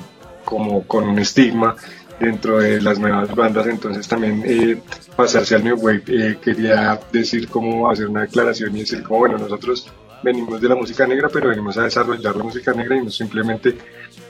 como 0.45 0.83
con 0.87 1.09
un 1.09 1.19
estigma 1.19 1.77
dentro 2.19 2.59
de 2.59 2.81
las 2.83 2.99
nuevas 2.99 3.35
bandas, 3.35 3.67
entonces 3.67 4.07
también 4.07 4.43
eh, 4.45 4.81
pasarse 5.17 5.55
al 5.55 5.65
New 5.65 5.77
Wave 5.77 6.03
eh, 6.07 6.39
quería 6.41 7.01
decir 7.11 7.49
cómo 7.49 7.91
hacer 7.91 8.09
una 8.09 8.23
declaración 8.23 8.77
y 8.77 8.81
decir 8.81 9.03
como 9.03 9.21
bueno, 9.21 9.39
nosotros 9.39 9.91
venimos 10.23 10.61
de 10.61 10.69
la 10.69 10.75
música 10.75 11.07
negra, 11.07 11.31
pero 11.33 11.49
venimos 11.49 11.79
a 11.79 11.85
desarrollar 11.85 12.37
la 12.37 12.45
música 12.45 12.73
negra 12.75 12.97
y 12.97 13.05
no 13.05 13.11
simplemente 13.11 13.77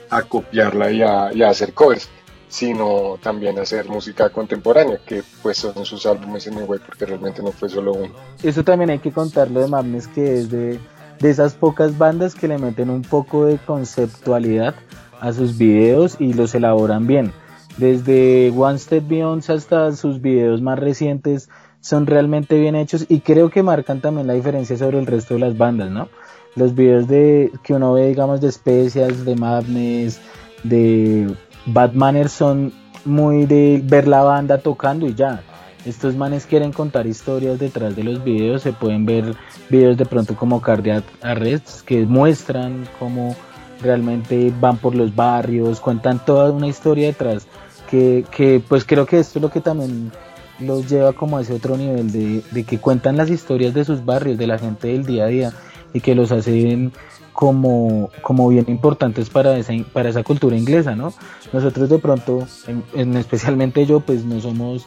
a 0.09 0.21
copiarla 0.23 0.89
y 0.89 1.01
a, 1.01 1.33
y 1.33 1.43
a 1.43 1.49
hacer 1.49 1.73
covers 1.73 2.09
sino 2.51 3.17
también 3.23 3.57
hacer 3.59 3.87
música 3.87 4.29
contemporánea, 4.29 4.99
que 5.05 5.23
pues 5.41 5.57
son 5.57 5.85
sus 5.85 6.05
álbumes 6.05 6.45
en 6.47 6.55
web, 6.67 6.81
porque 6.85 7.05
realmente 7.05 7.41
no 7.41 7.53
fue 7.53 7.69
solo 7.69 7.93
uno. 7.93 8.13
Eso 8.43 8.61
también 8.61 8.89
hay 8.89 8.99
que 8.99 9.13
contarlo 9.13 9.61
de 9.61 9.67
Madness, 9.67 10.09
que 10.09 10.37
es 10.37 10.51
de, 10.51 10.77
de 11.19 11.29
esas 11.29 11.53
pocas 11.53 11.97
bandas 11.97 12.35
que 12.35 12.49
le 12.49 12.57
meten 12.57 12.89
un 12.89 13.03
poco 13.03 13.45
de 13.45 13.57
conceptualidad 13.57 14.75
a 15.21 15.31
sus 15.31 15.57
videos 15.57 16.17
y 16.19 16.33
los 16.33 16.53
elaboran 16.53 17.07
bien. 17.07 17.31
Desde 17.77 18.51
One 18.53 18.79
Step 18.79 19.07
Beyond 19.07 19.49
hasta 19.49 19.93
sus 19.93 20.19
videos 20.19 20.61
más 20.61 20.77
recientes 20.77 21.47
son 21.79 22.05
realmente 22.05 22.59
bien 22.59 22.75
hechos 22.75 23.05
y 23.07 23.21
creo 23.21 23.49
que 23.49 23.63
marcan 23.63 24.01
también 24.01 24.27
la 24.27 24.33
diferencia 24.33 24.75
sobre 24.77 24.99
el 24.99 25.05
resto 25.05 25.35
de 25.35 25.39
las 25.39 25.57
bandas, 25.57 25.89
¿no? 25.89 26.09
Los 26.57 26.75
videos 26.75 27.07
de 27.07 27.49
que 27.63 27.73
uno 27.73 27.93
ve, 27.93 28.09
digamos, 28.09 28.41
de 28.41 28.51
Specials, 28.51 29.23
de 29.23 29.35
Madness, 29.37 30.19
de 30.63 31.33
Batmaners 31.65 32.31
son 32.31 32.73
muy 33.05 33.45
de 33.45 33.81
ver 33.83 34.07
la 34.07 34.23
banda 34.23 34.57
tocando 34.57 35.07
y 35.07 35.13
ya. 35.13 35.41
Estos 35.85 36.15
manes 36.15 36.45
quieren 36.45 36.71
contar 36.71 37.07
historias 37.07 37.57
detrás 37.57 37.95
de 37.95 38.03
los 38.03 38.23
videos. 38.23 38.61
Se 38.61 38.73
pueden 38.73 39.05
ver 39.05 39.35
videos 39.69 39.97
de 39.97 40.05
pronto 40.05 40.35
como 40.35 40.61
Cardiac 40.61 41.03
Arrests 41.21 41.81
que 41.81 42.05
muestran 42.05 42.87
cómo 42.99 43.35
realmente 43.81 44.53
van 44.59 44.77
por 44.77 44.93
los 44.93 45.15
barrios, 45.15 45.79
cuentan 45.79 46.23
toda 46.23 46.51
una 46.51 46.67
historia 46.67 47.07
detrás. 47.07 47.47
Que, 47.89 48.25
que 48.31 48.61
pues 48.65 48.85
creo 48.85 49.05
que 49.05 49.19
esto 49.19 49.39
es 49.39 49.43
lo 49.43 49.49
que 49.49 49.59
también 49.59 50.11
los 50.59 50.87
lleva 50.87 51.13
como 51.13 51.37
a 51.37 51.41
ese 51.41 51.53
otro 51.53 51.75
nivel 51.75 52.11
de, 52.11 52.43
de 52.51 52.63
que 52.63 52.77
cuentan 52.77 53.17
las 53.17 53.29
historias 53.29 53.73
de 53.73 53.83
sus 53.83 54.05
barrios, 54.05 54.37
de 54.37 54.47
la 54.47 54.59
gente 54.59 54.89
del 54.89 55.05
día 55.05 55.25
a 55.25 55.27
día 55.27 55.53
y 55.93 55.99
que 55.99 56.15
los 56.15 56.31
hacen 56.31 56.93
como, 57.41 58.11
como 58.21 58.49
bien 58.49 58.65
importantes 58.67 59.31
para 59.31 59.57
esa, 59.57 59.73
para 59.93 60.09
esa 60.09 60.21
cultura 60.21 60.55
inglesa, 60.55 60.95
¿no? 60.95 61.11
Nosotros 61.51 61.89
de 61.89 61.97
pronto, 61.97 62.45
en, 62.93 63.17
especialmente 63.17 63.83
yo, 63.87 63.99
pues 63.99 64.23
no 64.25 64.39
somos 64.39 64.85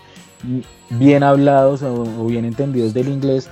bien 0.88 1.24
hablados 1.24 1.82
o, 1.82 2.26
bien 2.26 2.44
entendidos 2.44 2.94
del 2.94 3.08
inglés, 3.08 3.50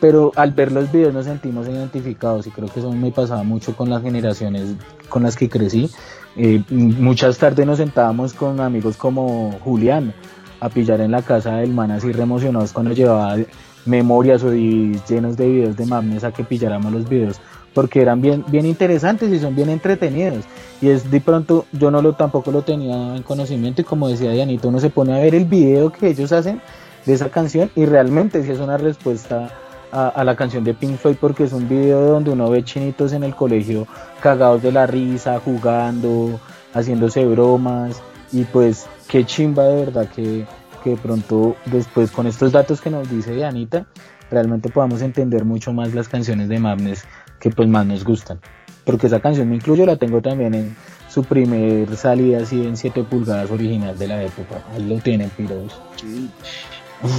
pero 0.00 0.30
al 0.36 0.52
ver 0.52 0.70
los 0.70 0.92
videos 0.92 1.12
nos 1.12 1.24
sentimos 1.24 1.66
identificados 1.66 2.46
y 2.46 2.52
creo 2.52 2.68
que 2.68 2.78
eso 2.78 2.92
me 2.92 3.10
pasaba 3.10 3.42
mucho 3.42 3.74
con 3.74 3.90
las 3.90 4.00
generaciones 4.00 4.76
con 5.08 5.24
las 5.24 5.34
que 5.34 5.48
crecí. 5.48 5.90
Eh, 6.36 6.62
muchas 6.70 7.38
tardes 7.38 7.66
nos 7.66 7.78
sentábamos 7.78 8.32
con 8.32 8.60
amigos 8.60 8.96
como 8.96 9.58
Julián 9.64 10.14
a 10.60 10.68
pillar 10.68 11.00
en 11.00 11.10
la 11.10 11.22
casa 11.22 11.56
del 11.56 11.72
man 11.72 11.90
así 11.90 12.12
re 12.12 12.22
emocionados 12.22 12.72
cuando 12.72 12.92
llevaba 12.92 13.38
memorias 13.86 14.44
o 14.44 14.52
llenos 14.52 15.36
de 15.36 15.48
videos 15.48 15.76
de 15.76 15.86
Madness 15.86 16.22
a 16.22 16.30
que 16.30 16.44
pilláramos 16.44 16.92
los 16.92 17.08
videos 17.08 17.40
porque 17.76 18.00
eran 18.00 18.22
bien, 18.22 18.42
bien 18.48 18.64
interesantes 18.64 19.30
y 19.30 19.38
son 19.38 19.54
bien 19.54 19.68
entretenidos. 19.68 20.46
Y 20.80 20.88
es 20.88 21.10
de 21.10 21.20
pronto, 21.20 21.66
yo 21.72 21.90
no 21.90 22.00
lo 22.00 22.14
tampoco 22.14 22.50
lo 22.50 22.62
tenía 22.62 23.14
en 23.14 23.22
conocimiento 23.22 23.82
y 23.82 23.84
como 23.84 24.08
decía 24.08 24.30
Dianito, 24.30 24.68
uno 24.68 24.80
se 24.80 24.88
pone 24.88 25.14
a 25.14 25.18
ver 25.18 25.34
el 25.34 25.44
video 25.44 25.92
que 25.92 26.08
ellos 26.08 26.32
hacen 26.32 26.62
de 27.04 27.12
esa 27.12 27.28
canción 27.28 27.70
y 27.76 27.84
realmente 27.84 28.42
sí 28.42 28.50
es 28.50 28.60
una 28.60 28.78
respuesta 28.78 29.50
a, 29.92 30.24
la 30.24 30.36
canción 30.36 30.64
de 30.64 30.72
Pink 30.72 30.96
Floyd 30.96 31.16
porque 31.20 31.44
es 31.44 31.52
un 31.52 31.68
video 31.68 32.00
donde 32.00 32.30
uno 32.30 32.48
ve 32.48 32.64
chinitos 32.64 33.12
en 33.12 33.24
el 33.24 33.34
colegio 33.34 33.86
cagados 34.22 34.62
de 34.62 34.72
la 34.72 34.86
risa, 34.86 35.38
jugando, 35.38 36.40
haciéndose 36.72 37.26
bromas 37.26 38.00
y 38.32 38.44
pues 38.44 38.86
qué 39.06 39.26
chimba 39.26 39.64
de 39.64 39.84
verdad 39.84 40.08
que, 40.08 40.46
que 40.82 40.90
de 40.90 40.96
pronto 40.96 41.56
después 41.66 42.10
con 42.10 42.26
estos 42.26 42.52
datos 42.52 42.80
que 42.80 42.88
nos 42.88 43.08
dice 43.10 43.34
Dianita 43.34 43.84
realmente 44.30 44.70
podamos 44.70 45.02
entender 45.02 45.44
mucho 45.44 45.74
más 45.74 45.94
las 45.94 46.08
canciones 46.08 46.48
de 46.48 46.58
Madness 46.58 47.04
que 47.40 47.50
pues 47.50 47.68
más 47.68 47.86
nos 47.86 48.04
gustan. 48.04 48.40
Porque 48.84 49.08
esa 49.08 49.20
canción 49.20 49.48
me 49.48 49.56
incluyo, 49.56 49.84
la 49.84 49.96
tengo 49.96 50.22
también 50.22 50.54
en 50.54 50.76
su 51.08 51.24
primer 51.24 51.96
salida 51.96 52.42
así 52.42 52.64
en 52.64 52.76
7 52.76 53.04
pulgadas 53.04 53.50
original 53.50 53.98
de 53.98 54.06
la 54.06 54.22
época. 54.22 54.62
Ahí 54.72 54.84
lo 54.86 54.98
tienen, 54.98 55.30
piros. 55.30 55.80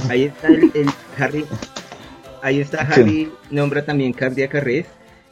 Ahí 0.08 0.24
está 0.24 0.48
el, 0.48 0.90
Harry. 1.18 1.44
Ahí 2.42 2.60
está 2.60 2.82
Harry, 2.82 3.30
nombra 3.50 3.84
también 3.84 4.12
Cardiac 4.12 4.54
Arrest 4.54 4.90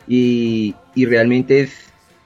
y, 0.09 0.75
y 0.95 1.07
realmente 1.07 1.61
es, 1.61 1.73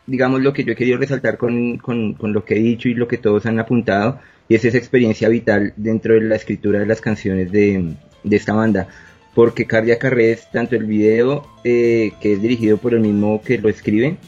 digamos, 0.07 0.41
lo 0.41 0.53
que 0.53 0.65
yo 0.65 0.73
he 0.73 0.77
querido 0.77 0.99
resaltar 0.99 1.37
con, 1.37 1.77
con, 1.79 2.15
con 2.15 2.33
lo 2.33 2.45
que 2.45 2.57
he 2.57 2.61
dicho 2.61 2.89
y 2.89 2.95
lo 2.95 3.07
que 3.07 3.19
todos 3.19 3.45
han 3.47 3.59
apuntado, 3.59 4.19
y 4.49 4.55
es 4.55 4.65
esa 4.65 4.79
experiencia 4.79 5.29
vital 5.29 5.75
dentro 5.77 6.15
de 6.15 6.23
la 6.23 6.37
escritura 6.37 6.81
de 6.81 6.87
las 6.87 7.01
canciones 7.01 7.53
de, 7.53 7.95
de 8.25 8.37
esta 8.37 8.55
banda 8.55 8.89
porque 9.41 9.67
Cardiac 9.67 10.05
Arrest, 10.05 10.53
tanto 10.53 10.77
el 10.77 10.85
video 10.85 11.47
eh, 11.65 12.13
que 12.21 12.35
es 12.35 12.43
dirigido 12.43 12.77
por 12.77 12.93
el 12.93 13.01
mismo 13.01 13.41
que 13.41 13.57
lo 13.57 13.71
escribe, 13.71 14.19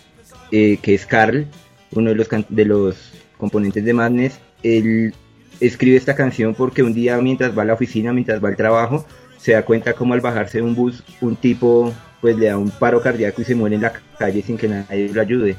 eh, 0.50 0.78
que 0.80 0.94
es 0.94 1.04
Carl, 1.04 1.46
uno 1.90 2.08
de 2.08 2.16
los, 2.16 2.28
de 2.48 2.64
los 2.64 3.12
componentes 3.36 3.84
de 3.84 3.92
Madness, 3.92 4.38
él 4.62 5.12
escribe 5.60 5.98
esta 5.98 6.14
canción 6.14 6.54
porque 6.54 6.82
un 6.82 6.94
día 6.94 7.18
mientras 7.18 7.54
va 7.56 7.60
a 7.60 7.66
la 7.66 7.74
oficina, 7.74 8.14
mientras 8.14 8.42
va 8.42 8.48
al 8.48 8.56
trabajo, 8.56 9.04
se 9.36 9.52
da 9.52 9.66
cuenta 9.66 9.92
como 9.92 10.14
al 10.14 10.22
bajarse 10.22 10.56
de 10.56 10.64
un 10.64 10.74
bus, 10.74 11.04
un 11.20 11.36
tipo 11.36 11.92
pues 12.22 12.38
le 12.38 12.46
da 12.46 12.56
un 12.56 12.70
paro 12.70 13.02
cardíaco 13.02 13.42
y 13.42 13.44
se 13.44 13.54
muere 13.54 13.76
en 13.76 13.82
la 13.82 13.92
calle 14.18 14.40
sin 14.40 14.56
que 14.56 14.68
nadie 14.68 15.10
lo 15.12 15.20
ayude. 15.20 15.56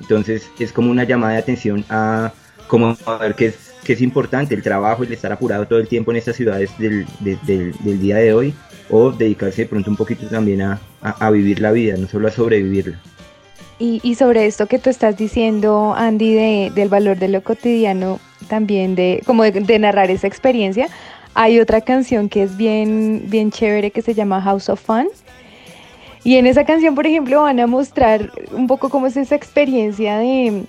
Entonces 0.00 0.50
es 0.58 0.72
como 0.72 0.90
una 0.90 1.04
llamada 1.04 1.34
de 1.34 1.40
atención 1.40 1.84
a 1.90 2.32
como 2.66 2.96
a 3.04 3.16
ver 3.18 3.34
qué 3.34 3.48
es, 3.48 3.65
qué 3.86 3.92
es 3.92 4.02
importante 4.02 4.54
el 4.54 4.62
trabajo 4.62 5.04
el 5.04 5.12
estar 5.12 5.32
apurado 5.32 5.66
todo 5.66 5.78
el 5.78 5.86
tiempo 5.86 6.10
en 6.10 6.16
estas 6.16 6.34
ciudades 6.36 6.76
del, 6.76 7.06
del 7.20 8.00
día 8.00 8.16
de 8.16 8.34
hoy 8.34 8.54
o 8.90 9.12
dedicarse 9.12 9.62
de 9.62 9.68
pronto 9.68 9.90
un 9.90 9.96
poquito 9.96 10.26
también 10.26 10.62
a, 10.62 10.80
a, 11.00 11.30
vivir 11.30 11.60
la 11.60 11.72
vida, 11.72 11.96
no 11.96 12.08
solo 12.08 12.28
a 12.28 12.30
sobrevivirla. 12.30 12.98
Y, 13.78 14.00
y, 14.02 14.14
sobre 14.14 14.46
esto 14.46 14.66
que 14.66 14.78
tú 14.78 14.90
estás 14.90 15.16
diciendo, 15.16 15.94
Andy, 15.96 16.34
de, 16.34 16.72
del 16.74 16.88
valor 16.88 17.18
de 17.18 17.28
lo 17.28 17.42
cotidiano, 17.42 18.20
también 18.48 18.94
de 18.94 19.22
como 19.26 19.42
de, 19.44 19.78
narrar 19.78 20.10
esa 20.10 20.26
experiencia, 20.26 20.88
hay 21.34 21.60
otra 21.60 21.80
canción 21.80 22.28
que 22.28 22.42
es 22.42 22.56
bien, 22.56 23.24
bien 23.26 23.50
chévere 23.50 23.90
que 23.90 24.02
se 24.02 24.14
llama 24.14 24.40
House 24.40 24.68
of 24.68 24.80
Fun. 24.80 25.08
Y 26.24 26.36
en 26.36 26.46
esa 26.46 26.64
canción, 26.64 26.94
por 26.94 27.06
ejemplo, 27.06 27.42
van 27.42 27.60
a 27.60 27.66
mostrar 27.66 28.32
un 28.50 28.66
poco 28.66 28.88
cómo 28.88 29.06
es 29.06 29.16
esa 29.16 29.36
experiencia 29.36 30.16
de, 30.18 30.64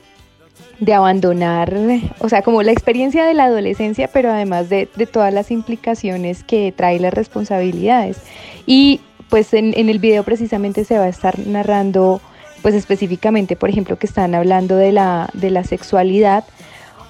de 0.80 0.94
abandonar, 0.94 1.74
o 2.20 2.30
sea, 2.30 2.42
como 2.42 2.62
la 2.62 2.72
experiencia 2.72 3.26
de 3.26 3.34
la 3.34 3.46
adolescencia, 3.46 4.10
pero 4.12 4.32
además 4.32 4.70
de, 4.70 4.88
de 4.96 5.06
todas 5.08 5.34
las 5.34 5.50
implicaciones 5.50 6.44
que 6.44 6.72
trae 6.76 7.00
las 7.00 7.14
responsabilidades. 7.14 8.18
Y 8.66 9.02
pues 9.30 9.54
en, 9.54 9.74
en, 9.78 9.90
el 9.90 10.00
video 10.00 10.24
precisamente 10.24 10.84
se 10.84 10.98
va 10.98 11.06
a 11.06 11.10
estar 11.10 11.40
narrando, 11.40 12.22
pues 12.62 12.76
específicamente, 12.76 13.56
por 13.56 13.70
ejemplo, 13.70 13.98
que 13.98 14.08
están 14.08 14.36
hablando 14.36 14.76
de 14.76 14.92
la, 14.92 15.30
de 15.34 15.50
la 15.50 15.64
sexualidad 15.64 16.44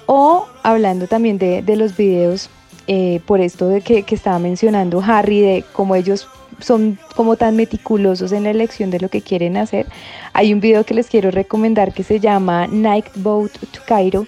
o 0.06 0.46
hablando 0.62 1.06
también 1.06 1.38
de, 1.38 1.62
de 1.62 1.76
los 1.76 1.96
videos, 1.96 2.48
eh, 2.86 3.20
por 3.26 3.40
esto 3.40 3.68
de 3.68 3.82
que, 3.82 4.04
que 4.04 4.14
estaba 4.14 4.38
mencionando 4.38 5.02
Harry, 5.06 5.42
de 5.42 5.64
cómo 5.74 5.94
ellos 5.94 6.26
son 6.60 6.98
como 7.14 7.36
tan 7.36 7.56
meticulosos 7.56 8.32
en 8.32 8.44
la 8.44 8.50
elección 8.50 8.90
de 8.90 9.00
lo 9.00 9.08
que 9.08 9.22
quieren 9.22 9.56
hacer. 9.56 9.86
Hay 10.32 10.52
un 10.52 10.60
video 10.60 10.84
que 10.84 10.94
les 10.94 11.08
quiero 11.08 11.30
recomendar 11.30 11.92
que 11.92 12.02
se 12.02 12.20
llama 12.20 12.66
Night 12.66 13.06
Boat 13.16 13.52
to 13.52 13.80
Cairo, 13.86 14.26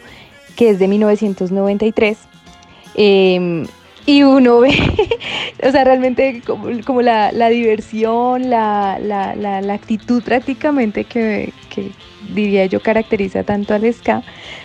que 0.57 0.71
es 0.71 0.79
de 0.79 0.89
1993. 0.89 2.19
Eh, 2.95 3.65
y 4.07 4.23
uno 4.23 4.61
ve, 4.61 4.71
o 5.63 5.71
sea, 5.71 5.85
realmente 5.85 6.43
como, 6.47 6.69
como 6.85 7.03
la, 7.03 7.33
la, 7.33 7.49
diversión, 7.49 8.51
la, 8.51 8.99
la, 9.01 9.35
la, 9.37 9.75
actitud 9.75 10.23
prácticamente 10.23 11.05
que, 11.05 11.53
diría 12.35 12.67
yo 12.67 12.81
caracteriza 12.81 13.43
tanto 13.45 13.75
al 13.75 13.93
ska, 13.93 14.23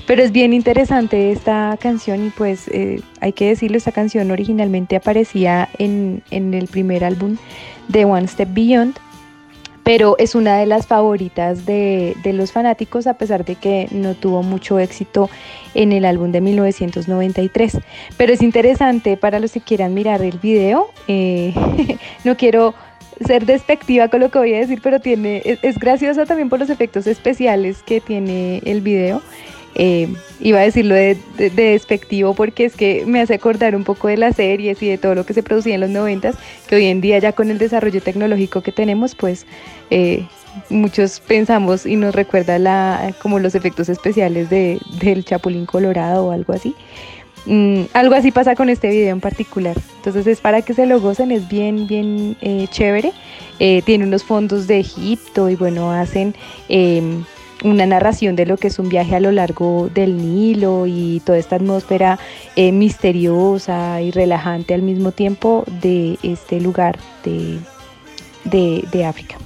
pero 0.07 0.23
es 0.23 0.31
bien 0.31 0.53
interesante 0.53 1.31
esta 1.31 1.77
canción 1.79 2.27
y 2.27 2.29
pues 2.29 2.67
eh, 2.69 3.01
hay 3.21 3.33
que 3.33 3.47
decirlo, 3.47 3.77
esta 3.77 3.91
canción 3.91 4.31
originalmente 4.31 4.95
aparecía 4.95 5.69
en, 5.77 6.23
en 6.31 6.53
el 6.53 6.67
primer 6.67 7.03
álbum 7.03 7.37
de 7.87 8.05
One 8.05 8.27
Step 8.27 8.49
Beyond, 8.53 8.95
pero 9.85 10.15
es 10.17 10.33
una 10.33 10.57
de 10.57 10.65
las 10.65 10.87
favoritas 10.87 11.67
de, 11.67 12.15
de, 12.23 12.33
los 12.33 12.51
fanáticos 12.51 13.05
a 13.05 13.13
pesar 13.19 13.45
de 13.45 13.53
que 13.53 13.87
no 13.91 14.15
tuvo 14.15 14.41
mucho 14.41 14.79
éxito 14.79 15.29
en 15.75 15.91
el 15.91 16.05
álbum 16.05 16.31
de 16.31 16.41
1993. 16.41 17.77
Pero 18.17 18.33
es 18.33 18.41
interesante 18.41 19.15
para 19.15 19.39
los 19.39 19.51
que 19.51 19.61
quieran 19.61 19.93
mirar 19.93 20.23
el 20.23 20.39
video. 20.39 20.87
Eh, 21.07 21.53
no 22.23 22.35
quiero 22.35 22.73
ser 23.25 23.45
despectiva 23.45 24.07
con 24.07 24.19
lo 24.19 24.29
que 24.29 24.39
voy 24.39 24.53
a 24.53 24.59
decir, 24.59 24.79
pero 24.81 24.99
tiene, 24.99 25.41
es, 25.61 25.77
graciosa 25.77 26.25
también 26.25 26.49
por 26.49 26.59
los 26.59 26.69
efectos 26.69 27.07
especiales 27.07 27.83
que 27.83 28.01
tiene 28.01 28.61
el 28.65 28.81
video. 28.81 29.21
Eh, 29.77 30.07
iba 30.39 30.59
a 30.59 30.63
decirlo 30.63 30.95
de, 30.95 31.17
de, 31.37 31.49
de, 31.49 31.63
despectivo 31.71 32.33
porque 32.33 32.63
es 32.63 32.77
que 32.77 33.03
me 33.05 33.19
hace 33.19 33.33
acordar 33.33 33.75
un 33.75 33.83
poco 33.83 34.07
de 34.07 34.15
las 34.15 34.37
series 34.37 34.81
y 34.81 34.87
de 34.87 34.97
todo 34.97 35.15
lo 35.15 35.25
que 35.25 35.33
se 35.33 35.43
producía 35.43 35.75
en 35.75 35.81
los 35.81 35.89
noventas, 35.89 36.35
que 36.67 36.77
hoy 36.77 36.85
en 36.85 37.01
día 37.01 37.19
ya 37.19 37.33
con 37.33 37.51
el 37.51 37.57
desarrollo 37.57 38.01
tecnológico 38.01 38.61
que 38.61 38.71
tenemos, 38.71 39.15
pues 39.15 39.45
eh, 39.89 40.25
muchos 40.69 41.19
pensamos 41.19 41.85
y 41.85 41.95
nos 41.95 42.15
recuerda 42.15 42.59
la, 42.59 43.13
como 43.21 43.39
los 43.39 43.55
efectos 43.55 43.89
especiales 43.89 44.49
de, 44.49 44.79
del 45.01 45.25
Chapulín 45.25 45.65
Colorado 45.65 46.27
o 46.27 46.31
algo 46.31 46.53
así. 46.53 46.75
Mm, 47.45 47.83
algo 47.93 48.15
así 48.15 48.31
pasa 48.31 48.55
con 48.55 48.69
este 48.69 48.89
video 48.89 49.11
en 49.13 49.21
particular. 49.21 49.75
Entonces 49.97 50.25
es 50.27 50.41
para 50.41 50.61
que 50.61 50.73
se 50.73 50.85
lo 50.85 50.99
gocen, 50.99 51.31
es 51.31 51.47
bien, 51.47 51.87
bien 51.87 52.35
eh, 52.41 52.67
chévere. 52.69 53.11
Eh, 53.59 53.81
tiene 53.85 54.05
unos 54.05 54.23
fondos 54.23 54.67
de 54.67 54.79
Egipto 54.79 55.49
y 55.49 55.55
bueno, 55.55 55.91
hacen 55.91 56.35
eh, 56.69 57.01
una 57.63 57.85
narración 57.85 58.35
de 58.35 58.45
lo 58.45 58.57
que 58.57 58.67
es 58.67 58.79
un 58.79 58.89
viaje 58.89 59.15
a 59.15 59.19
lo 59.19 59.31
largo 59.31 59.89
del 59.93 60.17
Nilo 60.17 60.85
y 60.85 61.21
toda 61.25 61.37
esta 61.37 61.55
atmósfera 61.55 62.19
eh, 62.55 62.71
misteriosa 62.71 64.01
y 64.01 64.11
relajante 64.11 64.73
al 64.73 64.81
mismo 64.81 65.11
tiempo 65.11 65.63
de 65.81 66.17
este 66.23 66.59
lugar 66.59 66.99
de, 67.23 67.59
de, 68.43 68.83
de 68.91 69.05
África. 69.05 69.37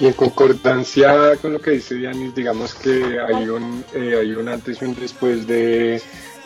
Y 0.00 0.06
en 0.06 0.12
concordancia 0.12 1.36
con 1.42 1.52
lo 1.52 1.60
que 1.60 1.72
dice 1.72 1.96
Dianis, 1.96 2.34
digamos 2.34 2.74
que 2.74 3.18
hay 3.18 3.48
un, 3.48 3.84
eh, 3.94 4.16
hay 4.20 4.30
un 4.32 4.48
antes 4.48 4.80
y 4.80 4.84
un 4.84 4.94
después 4.94 5.46
de, 5.48 6.00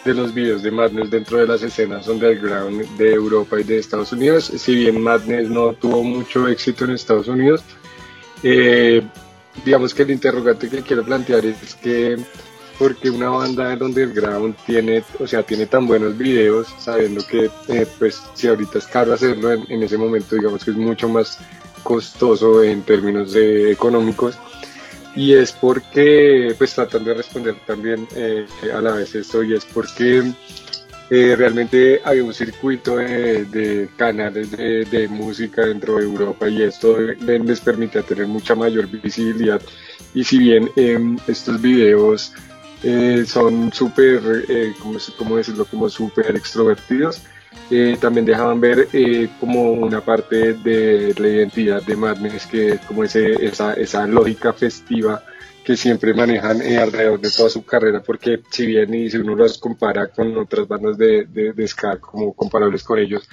de 0.05 0.15
los 0.15 0.35
videos 0.35 0.63
de 0.63 0.71
Madness 0.71 1.11
dentro 1.11 1.39
de 1.39 1.47
las 1.47 1.63
escenas 1.63 2.09
underground 2.09 2.85
de 2.97 3.13
Europa 3.13 3.61
y 3.61 3.65
de 3.65 3.79
Estados 3.79 4.13
Unidos. 4.13 4.53
Si 4.57 4.75
bien 4.75 5.01
Madness 5.01 5.49
no 5.49 5.73
tuvo 5.75 6.03
mucho 6.03 6.49
éxito 6.49 6.85
en 6.85 6.93
Estados 6.93 7.29
Unidos, 7.29 7.63
eh, 8.43 9.03
digamos 9.65 9.95
que 9.95 10.03
el 10.03 10.11
interrogante 10.11 10.69
que 10.69 10.83
quiero 10.83 11.05
plantear 11.05 11.45
es 11.47 11.75
que 11.77 12.17
porque 12.79 13.11
una 13.11 13.29
banda 13.29 13.69
del 13.69 13.83
underground 13.83 14.57
tiene, 14.67 15.05
o 15.21 15.27
sea, 15.27 15.45
tiene 15.45 15.67
tan 15.67 15.87
buenos 15.87 16.19
videos, 16.19 16.67
sabiendo 16.79 17.25
que, 17.25 17.51
eh, 17.69 17.87
pues, 17.99 18.21
si 18.35 18.49
ahorita 18.49 18.79
es 18.79 18.87
caro 18.87 19.13
hacerlo, 19.13 19.53
en, 19.53 19.83
ese 19.83 19.97
momento, 19.97 20.35
digamos 20.35 20.65
que 20.65 20.73
es 20.73 20.77
mucho 20.77 21.09
más 21.09 21.39
costoso 21.85 22.63
en 22.63 22.83
términos 22.83 23.33
de 23.33 23.71
económicos, 23.71 24.37
y 25.15 25.35
es 25.35 25.53
porque, 25.53 26.55
pues, 26.57 26.75
tratan 26.75 27.05
de 27.05 27.15
responder 27.15 27.57
también 27.67 28.07
eh, 28.17 28.47
a 28.75 28.81
la 28.81 28.93
vez 28.93 29.15
esto, 29.15 29.43
y 29.43 29.55
es 29.55 29.65
porque 29.65 30.33
eh, 31.11 31.37
realmente 31.37 32.01
hay 32.05 32.21
un 32.21 32.33
circuito 32.33 32.97
de, 32.97 33.89
canales 33.97 34.51
de, 34.51 35.09
música 35.11 35.67
dentro 35.67 35.99
de 35.99 36.05
Europa 36.05 36.49
y 36.49 36.63
esto 36.63 36.99
les 36.99 37.61
permite 37.61 38.03
tener 38.03 38.27
mucha 38.27 38.55
mayor 38.55 38.87
visibilidad. 38.87 39.61
Y 40.15 40.25
si 40.25 40.39
bien 40.39 40.71
eh, 40.77 40.99
estos 41.27 41.61
videos 41.61 42.33
eh, 42.83 43.25
son 43.27 43.73
súper, 43.73 44.45
eh, 44.49 44.75
¿cómo, 44.81 44.99
¿cómo, 45.17 45.37
decirlo? 45.37 45.65
Como 45.67 45.89
súper 45.89 46.35
extrovertidos, 46.35 47.23
eh, 47.71 47.97
también 48.01 48.27
dejaban 48.27 48.61
ver 48.61 48.89
como 49.41 49.73
una 49.73 50.01
parte 50.01 50.55
de 50.55 51.15
la 51.19 51.29
identidad 51.29 51.83
de 51.83 51.97
Madness, 51.97 52.47
que 52.47 52.69
es 52.71 52.81
como 52.81 53.05
ese, 53.05 53.45
esa, 53.45 53.75
esa 53.75 54.07
lógica 54.07 54.53
festiva 54.53 55.23
que 55.65 55.77
siempre 55.77 56.13
manejan 56.13 56.61
eh, 56.61 56.79
alrededor 56.79 57.21
de 57.21 57.31
toda 57.31 57.49
su 57.49 57.65
carrera, 57.65 58.03
porque 58.03 58.41
si 58.51 58.67
bien 58.67 58.93
y 58.95 59.11
si 59.11 59.19
uno 59.19 59.35
los 59.35 59.59
compara 59.59 60.09
con 60.09 60.37
otras 60.37 60.67
bandas 60.67 60.99
de, 60.99 61.27
de, 61.27 61.53
de 61.53 61.69
ska 61.69 61.99
como 61.99 62.33
comparables 62.35 62.83
con 62.83 62.99
ellos, 62.99 63.29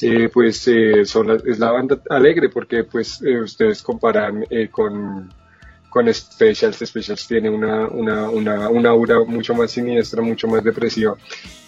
eh, 0.00 0.28
pues 0.32 0.66
eh, 0.68 1.04
son 1.04 1.28
la, 1.28 1.34
es 1.34 1.58
la 1.58 1.72
banda 1.72 2.00
alegre, 2.08 2.48
porque 2.48 2.84
pues 2.84 3.20
eh, 3.22 3.40
ustedes 3.40 3.82
comparan 3.82 4.44
eh, 4.48 4.68
con, 4.68 5.32
con 5.88 6.12
Specials, 6.12 6.76
Specials 6.76 7.26
tiene 7.26 7.48
una, 7.48 7.86
una, 7.88 8.28
una, 8.28 8.68
una 8.68 8.90
aura 8.90 9.24
mucho 9.24 9.54
más 9.54 9.70
siniestra, 9.70 10.22
mucho 10.22 10.46
más 10.46 10.62
depresiva, 10.62 11.16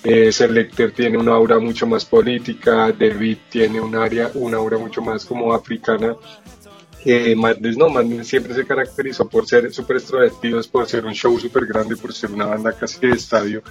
Selector 0.02 0.92
tiene 0.92 1.18
una 1.18 1.32
aura 1.32 1.58
mucho 1.58 1.86
más 1.86 2.04
política, 2.04 2.92
David 2.92 3.38
tiene 3.48 3.80
un 3.80 3.94
área, 3.94 4.30
una 4.34 4.58
aura 4.58 4.78
mucho 4.78 5.02
más 5.02 5.24
como 5.24 5.52
africana, 5.52 6.16
eh, 7.04 7.34
Madness 7.34 7.76
no, 7.76 7.88
Madness 7.88 8.28
siempre 8.28 8.54
se 8.54 8.66
caracterizó 8.66 9.28
por 9.28 9.46
ser 9.46 9.72
súper 9.72 9.96
extrovertidos, 9.96 10.68
por 10.68 10.86
ser 10.86 11.04
un 11.06 11.14
show 11.14 11.38
súper 11.38 11.66
grande, 11.66 11.96
por 11.96 12.12
ser 12.12 12.30
una 12.30 12.46
banda 12.46 12.72
casi 12.72 13.06
de 13.06 13.12
estadio. 13.12 13.62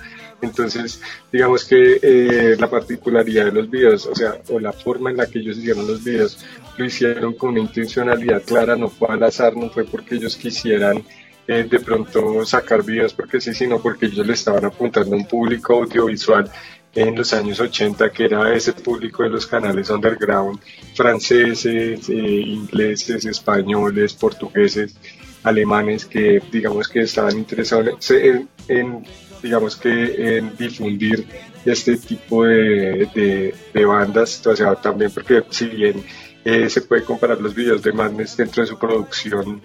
Entonces, 0.42 1.02
digamos 1.32 1.66
que 1.66 2.00
eh, 2.02 2.56
la 2.58 2.70
particularidad 2.70 3.46
de 3.46 3.52
los 3.52 3.70
videos, 3.70 4.06
o 4.08 4.16
sea, 4.16 4.42
o 4.50 4.60
la 4.60 4.74
forma 4.74 5.12
en 5.12 5.18
la 5.18 5.28
que 5.28 5.40
ellos 5.40 5.58
hicieron 5.58 5.86
los 5.86 6.04
videos, 6.04 6.44
lo 6.78 6.86
hicieron 6.86 7.34
con 7.34 7.52
una 7.52 7.60
intencionalidad 7.60 8.42
clara, 8.44 8.76
no 8.76 8.90
fue 8.90 9.10
al 9.10 9.24
azar, 9.24 9.56
no 9.56 9.70
fue 9.70 9.84
porque 9.84 10.16
ellos 10.16 10.36
quisieran 10.36 11.04
eh, 11.48 11.64
de 11.64 11.80
pronto 11.80 12.46
sacar 12.46 12.84
videos 12.84 13.14
porque 13.14 13.42
sí, 13.42 13.54
sino 13.54 13.82
porque 13.82 14.06
ellos 14.06 14.26
le 14.26 14.34
estaban 14.34 14.66
apuntando 14.66 15.16
a 15.16 15.18
un 15.18 15.26
público 15.26 15.74
audiovisual 15.82 16.50
en 16.94 17.16
los 17.16 17.34
años 17.34 17.60
80, 17.60 18.12
que 18.12 18.26
era 18.26 18.54
ese 18.54 18.74
público 18.74 19.24
de 19.24 19.30
los 19.30 19.46
canales 19.46 19.90
underground, 19.90 20.60
franceses, 20.96 22.10
eh, 22.10 22.14
ingleses, 22.14 23.26
españoles, 23.26 24.14
portugueses, 24.14 24.96
alemanes, 25.44 26.06
que 26.06 26.42
digamos 26.52 26.88
que 26.88 27.02
estaban 27.02 27.38
interesados 27.38 28.12
en, 28.12 28.50
en 28.68 29.06
digamos 29.42 29.76
que 29.76 30.38
en 30.38 30.58
difundir 30.58 31.26
este 31.66 31.98
tipo 31.98 32.44
de, 32.44 33.10
de, 33.14 33.56
de 33.74 33.86
bandas, 33.86 34.46
o 34.46 34.56
sea, 34.56 34.76
también 34.76 35.12
porque 35.12 35.44
si 35.50 35.68
bien 35.68 36.04
eh, 36.44 36.70
se 36.70 36.82
puede 36.82 37.04
comparar 37.04 37.40
los 37.40 37.54
videos 37.54 37.82
de 37.82 37.92
Madness 37.92 38.38
dentro 38.38 38.64
de 38.64 38.68
su 38.68 38.78
producción 38.78 39.62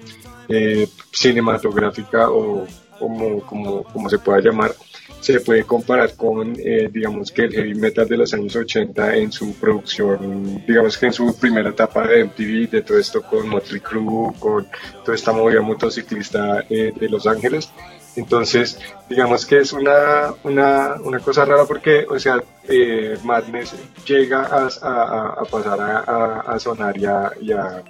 eh, 0.48 0.88
cinematográfica 1.12 2.30
o 2.30 2.66
como, 2.98 3.40
como, 3.40 3.84
como 3.84 4.10
se 4.10 4.18
pueda 4.18 4.40
llamar, 4.40 4.74
se 5.20 5.40
puede 5.40 5.64
comparar 5.64 6.14
con, 6.14 6.54
eh, 6.58 6.88
digamos 6.92 7.32
que 7.32 7.44
el 7.44 7.52
heavy 7.52 7.74
metal 7.74 8.06
de 8.06 8.16
los 8.18 8.34
años 8.34 8.54
80 8.54 9.16
en 9.16 9.32
su 9.32 9.54
producción, 9.54 10.62
digamos 10.66 10.98
que 10.98 11.06
en 11.06 11.12
su 11.12 11.36
primera 11.38 11.70
etapa 11.70 12.06
de 12.06 12.24
MTV, 12.24 12.70
de 12.70 12.82
todo 12.82 12.98
esto 12.98 13.22
con 13.22 13.48
Motley 13.48 13.80
Crue, 13.80 14.32
con 14.38 14.68
toda 15.04 15.14
esta 15.14 15.32
movida 15.32 15.62
motociclista 15.62 16.64
eh, 16.68 16.92
de 16.94 17.08
Los 17.08 17.26
Ángeles. 17.26 17.70
Entonces, 18.16 18.78
digamos 19.08 19.44
que 19.44 19.58
es 19.58 19.72
una, 19.72 20.34
una, 20.44 20.94
una 21.02 21.18
cosa 21.18 21.44
rara 21.44 21.64
porque, 21.64 22.06
o 22.08 22.18
sea, 22.18 22.42
eh, 22.68 23.18
Madness 23.24 23.74
llega 24.06 24.42
a, 24.42 24.68
a, 24.82 25.26
a 25.40 25.44
pasar 25.50 25.80
a, 25.80 26.40
a, 26.40 26.58
sonar 26.58 26.96
y 26.96 27.04
y 27.46 27.52
a 27.52 27.82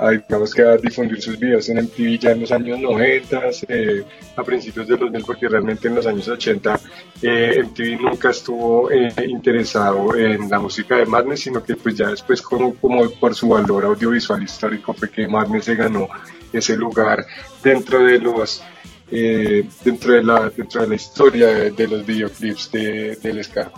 a, 0.00 0.10
digamos 0.10 0.54
que 0.54 0.62
a 0.62 0.76
difundir 0.76 1.20
sus 1.20 1.38
videos 1.38 1.68
en 1.68 1.78
MTV 1.78 2.18
ya 2.18 2.30
en 2.32 2.40
los 2.40 2.52
años 2.52 2.78
90, 2.78 3.40
eh, 3.68 4.04
a 4.36 4.42
principios 4.42 4.86
de 4.86 4.92
los 4.92 5.00
2000, 5.00 5.24
porque 5.24 5.48
realmente 5.48 5.88
en 5.88 5.94
los 5.94 6.06
años 6.06 6.28
80 6.28 6.80
eh, 7.22 7.62
MTV 7.64 8.00
nunca 8.00 8.30
estuvo 8.30 8.90
eh, 8.90 9.12
interesado 9.28 10.16
en 10.16 10.48
la 10.48 10.58
música 10.58 10.96
de 10.96 11.06
Madness, 11.06 11.40
sino 11.40 11.62
que 11.62 11.76
pues 11.76 11.96
ya 11.96 12.08
después 12.08 12.40
como, 12.42 12.74
como 12.74 13.08
por 13.10 13.34
su 13.34 13.48
valor 13.48 13.84
audiovisual 13.84 14.42
histórico 14.42 14.94
fue 14.94 15.10
que 15.10 15.28
Madness 15.28 15.66
se 15.66 15.74
ganó 15.74 16.08
ese 16.52 16.76
lugar 16.76 17.26
dentro 17.62 18.04
de 18.04 18.18
los 18.18 18.62
dentro 19.10 20.12
de 20.12 20.22
la 20.22 20.50
dentro 20.50 20.82
de 20.82 20.86
la 20.86 20.94
historia 20.94 21.48
de, 21.48 21.88
los 21.88 22.06
videoclips 22.06 22.70
de, 22.70 23.16
del 23.16 23.42
ska. 23.42 23.72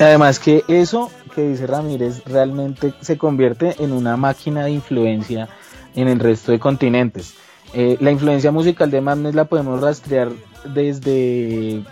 Además 0.00 0.40
que 0.40 0.64
eso 0.66 1.10
que 1.30 1.48
dice 1.48 1.66
Ramírez 1.66 2.24
realmente 2.24 2.92
se 3.00 3.18
convierte 3.18 3.76
en 3.78 3.92
una 3.92 4.16
máquina 4.16 4.64
de 4.64 4.72
influencia 4.72 5.48
en 5.94 6.08
el 6.08 6.20
resto 6.20 6.52
de 6.52 6.58
continentes. 6.58 7.34
Eh, 7.72 7.96
la 8.00 8.10
influencia 8.10 8.50
musical 8.50 8.90
de 8.90 9.00
Madness 9.00 9.34
la 9.34 9.44
podemos 9.44 9.80
rastrear 9.80 10.30
desde 10.74 11.84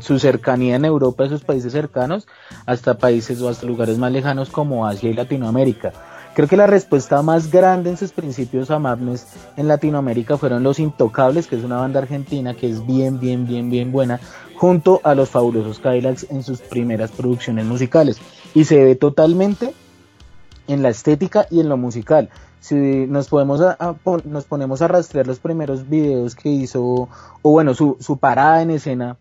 su 0.00 0.18
cercanía 0.18 0.76
en 0.76 0.84
Europa, 0.84 1.24
esos 1.24 1.42
países 1.42 1.72
cercanos, 1.72 2.26
hasta 2.66 2.98
países 2.98 3.40
o 3.40 3.48
hasta 3.48 3.66
lugares 3.66 3.98
más 3.98 4.12
lejanos 4.12 4.50
como 4.50 4.86
Asia 4.86 5.10
y 5.10 5.14
Latinoamérica. 5.14 5.92
Creo 6.34 6.48
que 6.48 6.56
la 6.56 6.66
respuesta 6.66 7.20
más 7.20 7.50
grande 7.50 7.90
en 7.90 7.98
sus 7.98 8.12
principios 8.12 8.70
a 8.70 8.78
Madness 8.78 9.26
en 9.56 9.68
Latinoamérica 9.68 10.38
fueron 10.38 10.62
Los 10.62 10.78
Intocables, 10.78 11.46
que 11.46 11.56
es 11.56 11.64
una 11.64 11.76
banda 11.76 12.00
argentina 12.00 12.54
que 12.54 12.70
es 12.70 12.86
bien, 12.86 13.20
bien, 13.20 13.46
bien, 13.46 13.68
bien 13.68 13.92
buena, 13.92 14.18
junto 14.56 15.00
a 15.04 15.14
los 15.14 15.28
fabulosos 15.28 15.78
Cadillacs 15.78 16.26
en 16.30 16.42
sus 16.42 16.60
primeras 16.60 17.10
producciones 17.10 17.66
musicales. 17.66 18.18
Y 18.54 18.64
se 18.64 18.84
ve 18.84 18.94
totalmente 18.94 19.72
en 20.68 20.82
la 20.82 20.90
estética 20.90 21.46
y 21.50 21.60
en 21.60 21.68
lo 21.68 21.76
musical. 21.76 22.28
Si 22.60 22.74
nos, 22.74 23.28
podemos 23.28 23.60
nos 24.24 24.44
ponemos 24.44 24.82
a 24.82 24.88
rastrear 24.88 25.26
los 25.26 25.40
primeros 25.40 25.88
videos 25.88 26.36
que 26.36 26.48
hizo, 26.48 27.08
o 27.42 27.50
bueno, 27.50 27.74
su, 27.74 27.96
su 28.00 28.18
parada 28.18 28.62
en 28.62 28.70
escena 28.70 29.16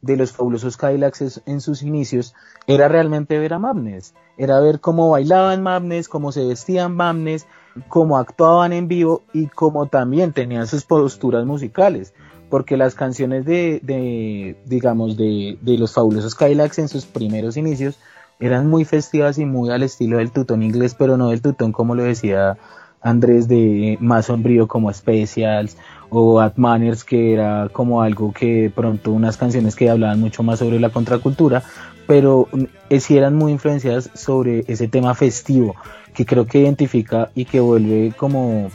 de 0.00 0.16
los 0.16 0.32
fabulosos 0.32 0.76
Cadillacs 0.76 1.42
en 1.46 1.60
sus 1.60 1.82
inicios, 1.82 2.34
era 2.66 2.88
realmente 2.88 3.38
ver 3.38 3.52
a 3.52 3.58
Madness. 3.58 4.14
Era 4.38 4.60
ver 4.60 4.80
cómo 4.80 5.10
bailaban 5.10 5.62
Madness, 5.62 6.08
cómo 6.08 6.32
se 6.32 6.46
vestían 6.46 6.94
Madness, 6.94 7.46
cómo 7.88 8.16
actuaban 8.16 8.72
en 8.72 8.88
vivo 8.88 9.22
y 9.32 9.48
cómo 9.48 9.86
también 9.86 10.32
tenían 10.32 10.66
sus 10.66 10.84
posturas 10.84 11.44
musicales 11.44 12.14
porque 12.48 12.76
las 12.76 12.94
canciones 12.94 13.44
de, 13.44 13.80
de 13.82 14.56
digamos, 14.66 15.16
de, 15.16 15.58
de, 15.60 15.78
los 15.78 15.92
fabulosos 15.92 16.34
Cadillacs 16.34 16.78
en 16.78 16.88
sus 16.88 17.04
primeros 17.04 17.56
inicios 17.56 17.98
eran 18.40 18.68
muy 18.68 18.84
festivas 18.84 19.38
y 19.38 19.44
muy 19.44 19.70
al 19.70 19.82
estilo 19.82 20.18
del 20.18 20.30
tutón 20.30 20.62
inglés, 20.62 20.94
pero 20.94 21.16
no 21.16 21.30
del 21.30 21.42
tutón 21.42 21.72
como 21.72 21.94
lo 21.94 22.02
decía 22.02 22.58
Andrés, 23.00 23.48
de 23.48 23.98
más 24.00 24.26
sombrío 24.26 24.66
como 24.66 24.92
Specials 24.92 25.76
o 26.10 26.40
At 26.40 26.54
Manners, 26.56 27.04
que 27.04 27.32
era 27.32 27.68
como 27.72 28.02
algo 28.02 28.32
que 28.32 28.70
pronto 28.74 29.12
unas 29.12 29.36
canciones 29.36 29.76
que 29.76 29.90
hablaban 29.90 30.20
mucho 30.20 30.42
más 30.42 30.58
sobre 30.58 30.80
la 30.80 30.90
contracultura, 30.90 31.62
pero 32.06 32.48
eh, 32.90 33.00
sí 33.00 33.16
eran 33.16 33.34
muy 33.36 33.52
influenciadas 33.52 34.10
sobre 34.14 34.64
ese 34.66 34.88
tema 34.88 35.14
festivo 35.14 35.74
que 36.14 36.24
creo 36.24 36.46
que 36.46 36.60
identifica 36.60 37.30
y 37.34 37.44
que 37.44 37.60
vuelve 37.60 38.12
como 38.16 38.70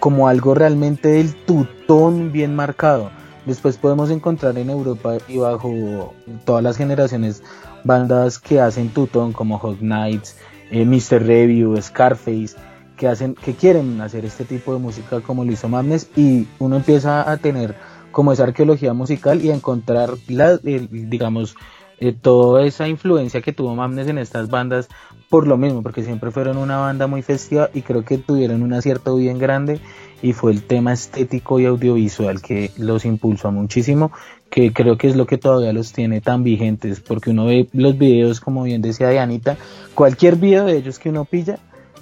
como 0.00 0.28
algo 0.28 0.54
realmente 0.54 1.08
del 1.08 1.34
tutón 1.34 2.32
bien 2.32 2.54
marcado. 2.54 3.10
Después 3.46 3.78
podemos 3.78 4.10
encontrar 4.10 4.58
en 4.58 4.70
Europa 4.70 5.18
y 5.28 5.38
bajo 5.38 6.14
todas 6.44 6.64
las 6.64 6.76
generaciones 6.76 7.42
bandas 7.84 8.40
que 8.40 8.60
hacen 8.60 8.88
tutón 8.90 9.32
como 9.32 9.58
Hot 9.58 9.80
Nights, 9.80 10.36
eh, 10.70 10.84
Mr. 10.84 11.24
Review, 11.24 11.80
Scarface, 11.80 12.56
que 12.96 13.06
hacen, 13.06 13.34
que 13.36 13.54
quieren 13.54 14.00
hacer 14.00 14.24
este 14.24 14.44
tipo 14.44 14.72
de 14.72 14.80
música 14.80 15.20
como 15.20 15.44
lo 15.44 15.52
hizo 15.52 15.68
Madness 15.68 16.08
y 16.16 16.48
uno 16.58 16.76
empieza 16.76 17.30
a 17.30 17.36
tener 17.36 17.76
como 18.10 18.32
esa 18.32 18.44
arqueología 18.44 18.94
musical 18.94 19.44
y 19.44 19.50
a 19.50 19.54
encontrar 19.54 20.10
la, 20.28 20.56
digamos 20.56 21.54
eh, 21.98 22.12
toda 22.12 22.64
esa 22.64 22.88
influencia 22.88 23.40
que 23.40 23.52
tuvo 23.52 23.74
Madness 23.74 24.08
en 24.08 24.18
estas 24.18 24.48
bandas 24.48 24.88
por 25.28 25.46
lo 25.46 25.56
mismo, 25.56 25.82
porque 25.82 26.04
siempre 26.04 26.30
fueron 26.30 26.56
una 26.56 26.78
banda 26.78 27.06
muy 27.06 27.22
festiva 27.22 27.70
y 27.74 27.82
creo 27.82 28.04
que 28.04 28.18
tuvieron 28.18 28.62
un 28.62 28.72
acierto 28.72 29.16
bien 29.16 29.38
grande 29.38 29.80
y 30.22 30.32
fue 30.32 30.52
el 30.52 30.62
tema 30.62 30.92
estético 30.92 31.58
y 31.58 31.66
audiovisual 31.66 32.40
que 32.40 32.70
los 32.78 33.04
impulsó 33.04 33.50
muchísimo, 33.50 34.12
que 34.50 34.72
creo 34.72 34.96
que 34.96 35.08
es 35.08 35.16
lo 35.16 35.26
que 35.26 35.38
todavía 35.38 35.72
los 35.72 35.92
tiene 35.92 36.20
tan 36.20 36.42
vigentes, 36.42 37.00
porque 37.00 37.30
uno 37.30 37.46
ve 37.46 37.68
los 37.72 37.98
videos, 37.98 38.40
como 38.40 38.62
bien 38.62 38.82
decía 38.82 39.10
Dianita, 39.10 39.56
cualquier 39.94 40.36
video 40.36 40.64
de 40.64 40.76
ellos 40.76 40.98
que 40.98 41.10
uno 41.10 41.24
pilla, 41.24 41.58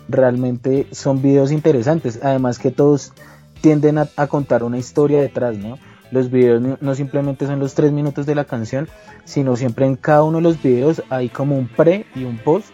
realmente 0.08 0.86
son 0.90 1.22
videos 1.22 1.50
interesantes, 1.50 2.20
además 2.22 2.58
que 2.58 2.70
todos 2.70 3.12
tienden 3.60 3.98
a, 3.98 4.26
contar 4.26 4.62
una 4.62 4.78
historia 4.78 5.20
detrás, 5.20 5.56
¿no? 5.56 5.78
Los 6.14 6.30
videos 6.30 6.62
no 6.80 6.94
simplemente 6.94 7.44
son 7.44 7.58
los 7.58 7.74
tres 7.74 7.90
minutos 7.90 8.24
de 8.24 8.36
la 8.36 8.44
canción, 8.44 8.88
sino 9.24 9.56
siempre 9.56 9.84
en 9.84 9.96
cada 9.96 10.22
uno 10.22 10.36
de 10.36 10.44
los 10.44 10.62
videos 10.62 11.02
hay 11.10 11.28
como 11.28 11.58
un 11.58 11.66
pre 11.66 12.06
y 12.14 12.22
un 12.22 12.38
post 12.38 12.68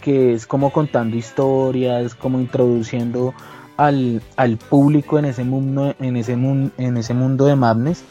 que 0.00 0.32
es 0.32 0.46
como 0.46 0.70
contando 0.70 1.16
historias, 1.16 2.14
como 2.14 2.38
introduciendo 2.38 3.34
al, 3.76 4.22
al 4.36 4.58
público 4.58 5.18
en 5.18 5.24
ese 5.24 5.42
mundo, 5.42 5.96
en 5.98 6.16
ese 6.16 6.36
mundo, 6.36 6.70
en 6.78 6.96
ese 6.96 7.14
mundo 7.14 7.46
de 7.46 7.56
Madness, 7.56 8.04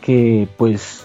que 0.00 0.48
pues 0.56 1.04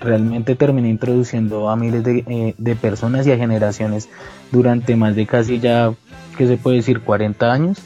realmente 0.00 0.54
termina 0.54 0.86
introduciendo 0.86 1.68
a 1.68 1.74
miles 1.74 2.04
de, 2.04 2.22
eh, 2.28 2.54
de, 2.56 2.76
personas 2.76 3.26
y 3.26 3.32
a 3.32 3.36
generaciones 3.36 4.08
durante 4.52 4.94
más 4.94 5.16
de 5.16 5.26
casi 5.26 5.58
ya, 5.58 5.92
que 6.38 6.46
se 6.46 6.56
puede 6.56 6.76
decir, 6.76 7.00
40 7.00 7.52
años 7.52 7.78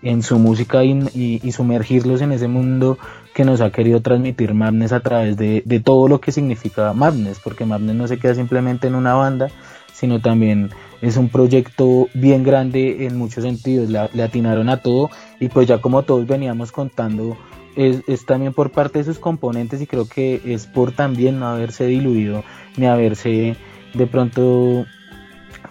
en 0.00 0.22
su 0.22 0.38
música 0.38 0.84
y, 0.84 1.40
y, 1.42 1.50
sumergirlos 1.50 2.20
en 2.20 2.30
ese 2.30 2.46
mundo 2.46 2.98
que 3.34 3.44
nos 3.44 3.60
ha 3.60 3.70
querido 3.70 4.00
transmitir 4.00 4.54
Madness 4.54 4.92
a 4.92 5.00
través 5.00 5.36
de, 5.36 5.62
de 5.66 5.80
todo 5.80 6.08
lo 6.08 6.20
que 6.20 6.32
significa 6.32 6.92
Madness, 6.92 7.40
porque 7.42 7.64
Madness 7.66 7.96
no 7.96 8.08
se 8.08 8.18
queda 8.18 8.34
simplemente 8.34 8.86
en 8.86 8.94
una 8.94 9.14
banda, 9.14 9.48
sino 9.92 10.20
también 10.20 10.70
es 11.00 11.16
un 11.16 11.28
proyecto 11.28 12.08
bien 12.14 12.42
grande 12.42 13.06
en 13.06 13.18
muchos 13.18 13.44
sentidos, 13.44 13.90
le, 13.90 14.22
atinaron 14.22 14.68
a 14.68 14.78
todo 14.78 15.10
y 15.38 15.48
pues 15.48 15.68
ya 15.68 15.80
como 15.80 16.02
todos 16.02 16.26
veníamos 16.26 16.72
contando, 16.72 17.36
es, 17.76 18.02
también 18.24 18.54
por 18.54 18.70
parte 18.70 19.00
de 19.00 19.04
sus 19.04 19.18
componentes 19.18 19.82
y 19.82 19.86
creo 19.86 20.08
que 20.08 20.40
es 20.46 20.66
por 20.66 20.92
también 20.92 21.40
no 21.40 21.46
haberse 21.46 21.86
diluido 21.86 22.42
ni 22.76 22.86
haberse 22.86 23.56
de 23.92 24.06
pronto 24.06 24.86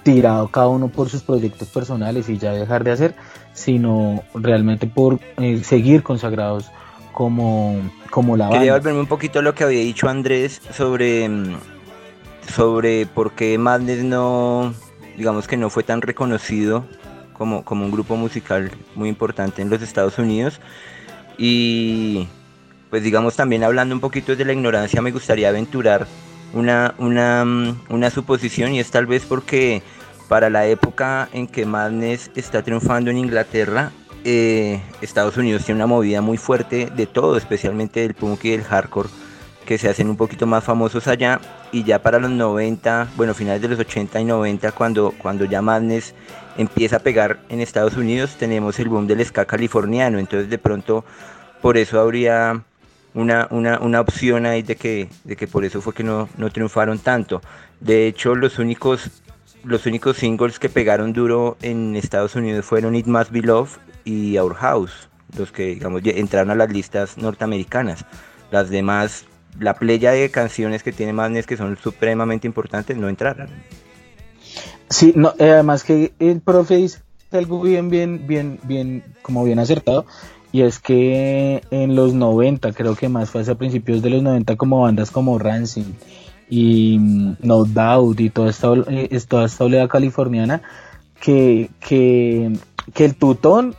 tirado 0.04 0.50
cada 0.50 0.68
uno 0.68 0.90
por 0.90 1.10
sus 1.10 1.24
proyectos 1.24 1.70
personales 1.70 2.30
y 2.30 2.38
ya 2.38 2.54
dejar 2.54 2.84
de 2.84 2.92
hacer, 2.92 3.16
sino 3.54 4.24
realmente 4.36 4.86
por 4.86 5.20
eh, 5.38 5.64
seguir 5.64 6.04
consagrados 6.04 6.70
como, 7.14 7.80
como 8.10 8.36
la 8.36 8.46
banda. 8.46 8.60
Quería 8.60 8.74
volverme 8.74 9.00
un 9.00 9.08
poquito 9.08 9.40
a 9.40 9.42
lo 9.42 9.56
que 9.56 9.64
había 9.64 9.80
dicho 9.80 10.10
Andrés 10.10 10.62
sobre, 10.74 11.30
mm, 11.30 11.56
sobre 12.54 13.06
por 13.06 13.32
qué 13.32 13.58
Madness 13.58 14.04
no, 14.04 14.74
digamos 15.16 15.48
que 15.48 15.56
no 15.56 15.70
fue 15.70 15.84
tan 15.84 16.02
reconocido 16.02 16.86
como, 17.34 17.64
como 17.64 17.86
un 17.86 17.92
grupo 17.92 18.18
musical 18.18 18.72
muy 18.96 19.08
importante 19.08 19.62
en 19.62 19.70
los 19.70 19.82
Estados 19.82 20.18
Unidos. 20.18 20.60
Y 21.38 22.28
pues 22.90 23.04
digamos 23.04 23.36
también 23.36 23.64
hablando 23.64 23.96
un 23.96 24.02
poquito 24.02 24.36
de 24.36 24.46
la 24.46 24.54
ignorancia, 24.54 25.02
me 25.02 25.12
gustaría 25.12 25.50
aventurar 25.50 26.06
una, 26.54 26.94
una, 26.98 27.46
una 27.90 28.10
suposición 28.10 28.74
y 28.74 28.80
es 28.80 28.92
tal 28.92 29.06
vez 29.06 29.26
porque 29.26 29.82
para 30.28 30.50
la 30.50 30.68
época 30.68 31.30
en 31.34 31.48
que 31.48 31.66
Madness 31.66 32.32
está 32.36 32.62
triunfando 32.62 33.12
en 33.12 33.18
Inglaterra, 33.18 33.92
eh, 34.24 34.82
Estados 35.02 35.38
Unidos 35.38 35.66
tiene 35.66 35.80
una 35.80 35.88
movida 35.88 36.22
muy 36.22 36.38
fuerte 36.38 36.90
de 36.96 37.06
todo, 37.08 37.38
especialmente 37.38 38.02
del 38.02 38.14
punk 38.14 38.46
y 38.46 38.52
del 38.52 38.64
hardcore 38.64 39.10
que 39.66 39.78
se 39.78 39.90
hacen 39.90 40.10
un 40.10 40.18
poquito 40.18 40.46
más 40.46 40.64
famosos 40.64 41.08
allá 41.08 41.40
y 41.72 41.84
ya 41.84 42.02
para 42.02 42.20
los 42.20 42.30
90, 42.30 43.10
bueno, 43.16 43.34
finales 43.34 43.62
de 43.62 43.70
los 43.70 43.80
80 43.80 44.20
y 44.20 44.26
90, 44.26 44.72
cuando, 44.74 45.14
cuando 45.18 45.46
ya 45.46 45.62
Madness 45.62 46.14
empieza 46.58 46.98
a 46.98 47.00
pegar 47.00 47.40
en 47.50 47.62
Estados 47.62 47.96
Unidos, 47.96 48.36
tenemos 48.38 48.80
el 48.80 48.90
boom 48.90 49.08
del 49.08 49.26
ska 49.26 49.46
californiano, 49.46 50.20
entonces 50.20 50.50
de 50.50 50.58
pronto 50.58 51.06
por 51.62 51.78
eso 51.78 52.00
habría 52.00 52.64
una, 53.14 53.48
una, 53.52 53.80
una 53.80 54.02
opción 54.02 54.46
ahí 54.46 54.62
de 54.62 54.76
que, 54.76 55.10
de 55.24 55.36
que 55.36 55.48
por 55.48 55.66
eso 55.66 55.82
fue 55.82 55.94
que 55.94 56.04
no, 56.04 56.30
no 56.38 56.50
triunfaron 56.50 57.00
tanto. 57.00 57.42
De 57.80 58.08
hecho, 58.08 58.36
los 58.36 58.60
únicos, 58.60 59.24
los 59.64 59.86
únicos 59.86 60.18
singles 60.18 60.60
que 60.60 60.70
pegaron 60.70 61.14
duro 61.14 61.58
en 61.62 61.96
Estados 61.96 62.36
Unidos 62.36 62.66
fueron 62.66 62.96
It 62.96 63.08
Must 63.08 63.32
Be 63.32 63.42
Love 63.42 63.78
y 64.06 64.38
Our 64.38 64.56
House, 64.56 65.10
los 65.38 65.52
que 65.52 65.68
digamos 65.68 66.02
entraron 66.06 66.52
a 66.52 66.56
las 66.56 66.72
listas 66.72 67.18
norteamericanas. 67.18 68.06
Las 68.52 68.70
demás 68.70 69.26
la 69.60 69.76
playa 69.76 70.12
de 70.12 70.30
canciones 70.32 70.84
que 70.84 70.92
tiene 70.92 71.14
Madness 71.14 71.46
que 71.46 71.58
son 71.58 71.78
supremamente 71.78 72.48
importantes 72.48 72.98
no 72.98 73.10
entraran. 73.10 73.50
Sí, 74.90 75.14
no, 75.16 75.34
eh, 75.38 75.52
además 75.52 75.84
que 75.84 76.14
el 76.20 76.42
profe 76.42 76.78
dice 76.78 77.00
algo 77.32 77.62
bien, 77.62 77.90
bien, 77.90 78.26
bien, 78.28 78.60
bien, 78.64 79.04
como 79.22 79.44
bien 79.44 79.58
acertado, 79.60 80.06
y 80.52 80.62
es 80.62 80.80
que 80.80 81.64
en 81.72 81.96
los 81.96 82.14
90, 82.14 82.74
creo 82.74 82.96
que 82.96 83.10
más 83.10 83.32
fue 83.32 83.42
a 83.42 83.56
principios 83.56 84.04
de 84.04 84.12
los 84.12 84.22
90, 84.22 84.56
como 84.56 84.82
bandas 84.82 85.10
como 85.10 85.40
Rancid 85.40 85.86
y 86.48 87.00
mm, 87.00 87.38
No 87.42 87.66
Doubt 87.66 88.20
y 88.20 88.30
toda 88.30 88.52
esta, 88.52 88.72
eh, 88.88 89.20
toda 89.28 89.46
esta 89.46 89.64
oleada 89.64 89.88
californiana, 89.88 90.62
que, 91.20 91.72
que 91.80 92.54
que 92.94 93.06
el 93.06 93.16
tutón 93.16 93.76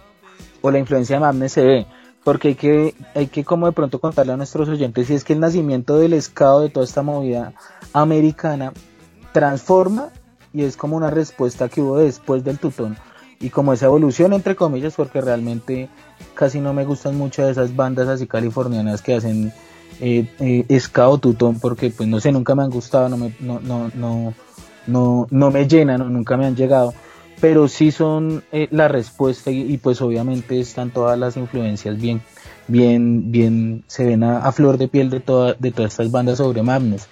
o 0.65 0.71
la 0.71 0.79
influencia 0.79 1.17
de 1.17 1.21
Madness 1.21 1.53
se 1.53 1.63
ve. 1.63 1.87
Porque 2.25 2.49
hay 2.49 2.55
que, 2.55 2.95
hay 3.15 3.27
que 3.27 3.45
como 3.45 3.67
de 3.67 3.73
pronto 3.73 4.01
contarle 4.01 4.33
a 4.33 4.39
nuestros 4.39 4.67
oyentes 4.71 5.09
si 5.09 5.15
es 5.15 5.23
que 5.23 5.35
el 5.35 5.41
nacimiento 5.41 5.99
del 5.99 6.15
escado 6.15 6.63
de 6.63 6.71
toda 6.71 6.87
esta 6.87 7.03
movida 7.03 7.53
americana 7.93 8.73
transforma 9.33 10.09
y 10.55 10.63
es 10.63 10.79
como 10.79 10.97
una 10.97 11.11
respuesta 11.11 11.69
que 11.69 11.83
hubo 11.83 11.99
después 11.99 12.45
del 12.45 12.59
tutón 12.59 12.97
y 13.41 13.51
como 13.51 13.75
esa 13.75 13.87
evolución 13.87 14.33
entre 14.33 14.57
comillas 14.57 14.95
porque 14.95 15.21
realmente 15.21 15.91
casi 16.33 16.61
no 16.61 16.73
me 16.73 16.87
gustan 16.87 17.19
mucho 17.19 17.47
esas 17.47 17.77
bandas 17.77 18.09
así 18.09 18.27
californianas 18.27 19.03
que 19.03 19.17
hacen 19.17 19.53
eh, 20.01 20.27
eh, 20.41 20.81
tutón 21.21 21.61
porque 21.61 21.91
pues 21.91 22.09
no 22.09 22.21
sé 22.21 22.33
nunca 22.33 22.55
me 22.55 22.63
han 22.63 22.71
gustado 22.71 23.11
no 23.11 23.19
me 23.19 23.35
no 23.41 23.61
no 23.61 23.91
no 23.95 24.33
no, 24.87 25.27
no 25.31 25.51
me 25.51 25.69
llenan 25.69 26.11
nunca 26.11 26.39
me 26.39 26.47
han 26.47 26.57
llegado 26.57 26.95
pero 27.41 27.69
sí 27.69 27.91
son 27.91 28.43
eh, 28.53 28.69
la 28.71 28.89
respuesta 28.89 29.51
y, 29.51 29.77
pues 29.79 30.01
obviamente 30.01 30.61
están 30.61 30.91
todas 30.91 31.19
las 31.19 31.37
influencias 31.37 32.01
bien 32.01 32.23
bien 32.67 33.31
bien 33.31 33.85
se 33.87 34.05
ven 34.07 34.25
a, 34.25 34.51
flor 34.53 34.79
de 34.79 34.89
piel 34.89 35.11
de 35.11 35.21
toda, 35.21 35.55
de 35.59 35.71
todas 35.71 35.93
estas 35.93 36.11
bandas 36.11 36.39
sobre 36.39 36.63
Magnus. 36.63 37.07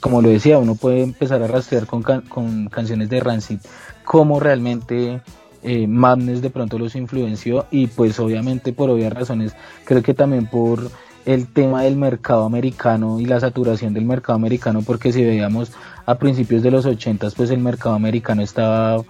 Como 0.00 0.20
lo 0.20 0.28
decía 0.28 0.58
uno 0.58 0.74
puede 0.74 1.02
empezar 1.02 1.42
a 1.42 1.46
rastrear 1.46 1.86
con, 1.86 2.02
con 2.02 2.68
canciones 2.68 3.08
de 3.08 3.20
Rancid 3.20 3.60
cómo 4.04 4.38
realmente 4.40 5.22
eh, 5.62 5.86
Madness 5.86 6.42
de 6.42 6.50
pronto 6.50 6.78
los 6.78 6.94
influenció 6.94 7.66
y 7.70 7.86
pues 7.86 8.20
obviamente 8.20 8.74
por 8.74 8.90
obvias 8.90 9.12
razones 9.12 9.56
creo 9.84 10.02
que 10.02 10.12
también 10.12 10.46
por 10.46 10.90
el 11.24 11.46
tema 11.46 11.84
del 11.84 11.96
mercado 11.96 12.44
americano 12.44 13.18
y 13.18 13.24
la 13.24 13.40
saturación 13.40 13.94
del 13.94 14.04
mercado 14.04 14.36
americano 14.36 14.82
porque 14.82 15.10
si 15.10 15.24
veíamos 15.24 15.72
a 16.04 16.16
principios 16.16 16.62
de 16.62 16.70
los 16.70 16.84
80 16.84 17.30
pues 17.30 17.48
el 17.48 17.60
mercado 17.60 17.94
americano 17.94 18.42
estaba 18.42 19.02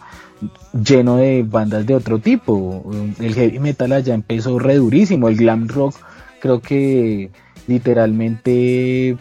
lleno 0.72 1.16
de 1.16 1.42
bandas 1.42 1.86
de 1.86 1.94
otro 1.94 2.18
tipo 2.18 2.90
el 3.20 3.34
heavy 3.34 3.58
metal 3.58 3.92
allá 3.92 4.14
empezó 4.14 4.58
re 4.58 4.76
durísimo 4.76 5.28
el 5.28 5.36
glam 5.36 5.68
rock 5.68 5.96
creo 6.40 6.60
que 6.60 7.30
literalmente 7.66 9.16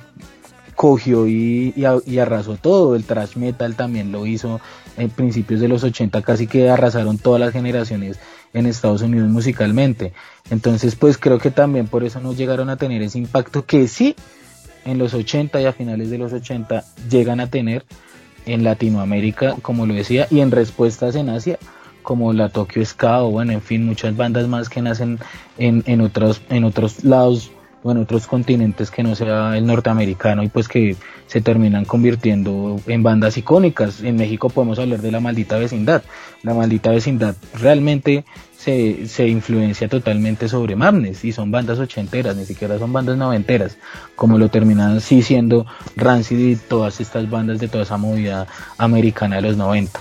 cogió 0.76 1.28
y, 1.28 1.74
y, 1.76 2.18
arrasó 2.18 2.58
todo. 2.58 2.96
El 2.96 3.04
thrash 3.04 3.36
metal 3.38 3.76
también 3.76 4.12
lo 4.12 4.26
hizo 4.26 4.60
en 4.98 5.10
principios 5.10 5.60
de 5.60 5.68
los 5.68 5.84
80, 5.84 6.22
casi 6.22 6.48
que 6.48 6.70
arrasaron 6.70 7.18
todas 7.18 7.40
las 7.40 7.54
generaciones 7.54 8.20
en 8.54 8.66
Estados 8.66 9.02
Unidos 9.02 9.30
musicalmente. 9.30 10.14
Entonces, 10.50 10.96
pues 10.96 11.18
creo 11.18 11.40
que 11.40 11.52
también 11.52 11.88
por 11.88 12.04
eso 12.04 12.20
no 12.20 12.34
llegaron 12.34 12.70
a 12.70 12.78
tener 12.78 13.02
ese 13.02 13.18
impacto 13.18 13.66
que 13.66 13.88
sí 13.88 14.16
en 14.86 14.98
los 14.98 15.14
80 15.14 15.62
y 15.62 15.66
a 15.66 15.74
finales 15.74 16.10
de 16.10 16.18
los 16.18 16.34
80 16.34 16.84
llegan 17.10 17.40
a 17.40 17.48
tener 17.48 17.86
en 18.46 18.64
Latinoamérica, 18.64 19.56
como 19.62 19.86
lo 19.86 19.94
decía, 19.94 20.28
y 20.30 20.40
en 20.40 20.52
respuestas 20.52 21.16
en 21.16 21.30
Asia, 21.30 21.60
como 22.02 22.34
la 22.34 22.50
Tokyo 22.50 22.86
Ska 22.86 23.24
o 23.24 23.32
bueno, 23.32 23.54
en 23.54 23.62
fin, 23.62 23.86
muchas 23.86 24.16
bandas 24.16 24.48
más 24.48 24.70
que 24.70 24.82
nacen 24.82 25.20
en, 25.58 25.84
en 25.86 26.02
otros, 26.02 26.42
en 26.50 26.64
otros 26.64 27.04
lados 27.04 27.52
o 27.84 27.92
en 27.92 27.98
otros 27.98 28.28
continentes 28.28 28.92
que 28.92 29.04
no 29.04 29.16
sea 29.16 29.58
el 29.58 29.66
norteamericano 29.66 30.44
y 30.44 30.50
pues 30.50 30.68
que 30.68 30.96
se 31.28 31.42
terminan 31.42 31.86
convirtiendo 31.86 32.80
en 32.88 33.04
bandas 33.04 33.38
icónicas. 33.38 34.02
En 34.02 34.16
México 34.16 34.50
podemos 34.50 34.80
hablar 34.80 35.02
de 35.02 35.12
la 35.12 35.20
maldita 35.20 35.58
vecindad. 35.58 36.04
La 36.44 36.54
maldita 36.54 36.92
vecindad 36.92 37.36
realmente 37.54 38.24
se, 38.64 39.08
se 39.08 39.28
influencia 39.28 39.90
totalmente 39.90 40.48
sobre 40.48 40.76
Madness 40.76 41.26
y 41.26 41.34
son 41.34 41.52
bandas 41.52 41.80
ochenteras, 41.80 42.36
ni 42.36 42.46
siquiera 42.46 42.80
son 42.80 42.94
bandas 42.94 43.18
noventeras, 43.18 43.78
como 44.16 44.38
lo 44.38 44.50
terminan 44.50 45.02
sí 45.02 45.22
siendo 45.22 45.66
Rancid 45.96 46.40
y 46.40 46.56
todas 46.56 47.02
estas 47.02 47.30
bandas 47.30 47.60
de 47.60 47.68
toda 47.68 47.84
esa 47.84 47.98
movida 47.98 48.48
americana 48.78 49.36
de 49.38 49.42
los 49.42 49.58
90. 49.58 50.00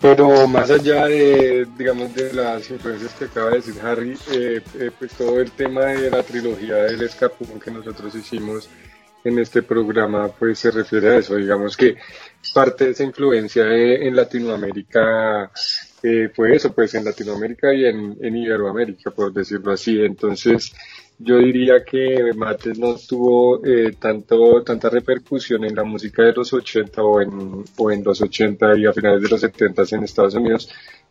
Pero 0.00 0.46
más 0.46 0.70
allá 0.70 1.06
de, 1.06 1.66
digamos, 1.76 2.14
de 2.14 2.32
las 2.32 2.70
influencias 2.70 3.12
que 3.14 3.24
acaba 3.24 3.50
de 3.50 3.56
decir 3.56 3.74
Harry, 3.82 4.16
eh, 4.30 4.60
eh, 4.78 4.90
pues 4.96 5.12
todo 5.12 5.40
el 5.40 5.50
tema 5.50 5.86
de 5.86 6.10
la 6.10 6.22
trilogía 6.22 6.76
del 6.76 7.02
escapón 7.02 7.58
que 7.58 7.70
nosotros 7.70 8.14
hicimos 8.14 8.68
en 9.24 9.38
este 9.40 9.62
programa, 9.62 10.28
pues 10.28 10.60
se 10.60 10.70
refiere 10.70 11.08
a 11.08 11.18
eso. 11.18 11.34
Digamos 11.34 11.76
que 11.76 11.96
parte 12.54 12.84
de 12.84 12.90
esa 12.92 13.02
influencia 13.02 13.64
en 13.66 14.14
Latinoamérica 14.14 15.50
eh, 16.02 16.30
fue 16.34 16.54
eso, 16.54 16.72
pues 16.72 16.94
en 16.94 17.04
Latinoamérica 17.04 17.72
y 17.74 17.84
en, 17.84 18.16
en 18.20 18.36
Iberoamérica, 18.36 19.10
por 19.10 19.32
decirlo 19.32 19.72
así. 19.72 19.98
Entonces, 20.00 20.72
yo 21.18 21.38
diría 21.38 21.82
que 21.84 22.32
Mates 22.34 22.78
no 22.78 22.94
tuvo 22.96 23.64
eh, 23.64 23.94
tanto, 23.98 24.62
tanta 24.62 24.90
repercusión 24.90 25.64
en 25.64 25.74
la 25.74 25.84
música 25.84 26.22
de 26.22 26.32
los 26.32 26.52
80 26.52 27.02
o 27.02 27.20
en, 27.22 27.64
o 27.78 27.90
en 27.90 28.04
los 28.04 28.20
80 28.20 28.78
y 28.78 28.86
a 28.86 28.92
finales 28.92 29.22
de 29.22 29.28
los 29.28 29.40
70 29.40 29.82
en 29.92 30.04
Estados 30.04 30.34
Unidos, 30.34 30.68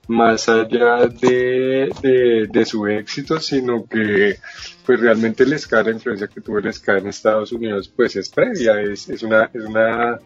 más 0.07 0.47
allá 0.47 1.07
de, 1.07 2.47
de, 2.51 2.65
su 2.65 2.85
éxito, 2.85 3.39
sino 3.39 3.87
que 3.87 4.37
pues 4.85 4.99
realmente 4.99 5.43
el 5.43 5.57
ska, 5.57 5.81
la 5.81 5.91
influencia 5.91 6.27
que 6.27 6.41
tuvo 6.41 6.59
el 6.59 6.71
ska 6.71 6.99
en 6.99 7.07
Estados 7.07 7.51
Unidos, 7.51 7.91
pues 7.95 8.15
es 8.15 8.29
previa, 8.29 8.79
es, 8.81 9.09
es 9.09 9.23
una, 9.23 9.49
es 9.51 9.63
una, 9.63 10.19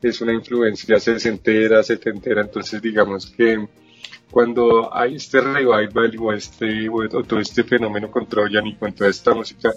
es 0.00 0.20
una 0.20 0.32
influencia 0.32 1.00
sesentera, 1.00 1.82
setentera, 1.82 2.42
entonces 2.42 2.80
digamos 2.80 3.26
que 3.26 3.66
cuando 4.34 4.92
hay 4.92 5.14
este 5.14 5.40
revival 5.40 6.12
o, 6.18 6.32
este, 6.32 6.88
o, 6.88 7.08
todo 7.22 7.38
este 7.38 7.62
fenómeno 7.62 8.10
con 8.10 8.26
Trojan 8.26 8.66
y 8.66 8.74
con 8.74 8.92
toda 8.92 9.08
esta 9.08 9.32
música, 9.32 9.70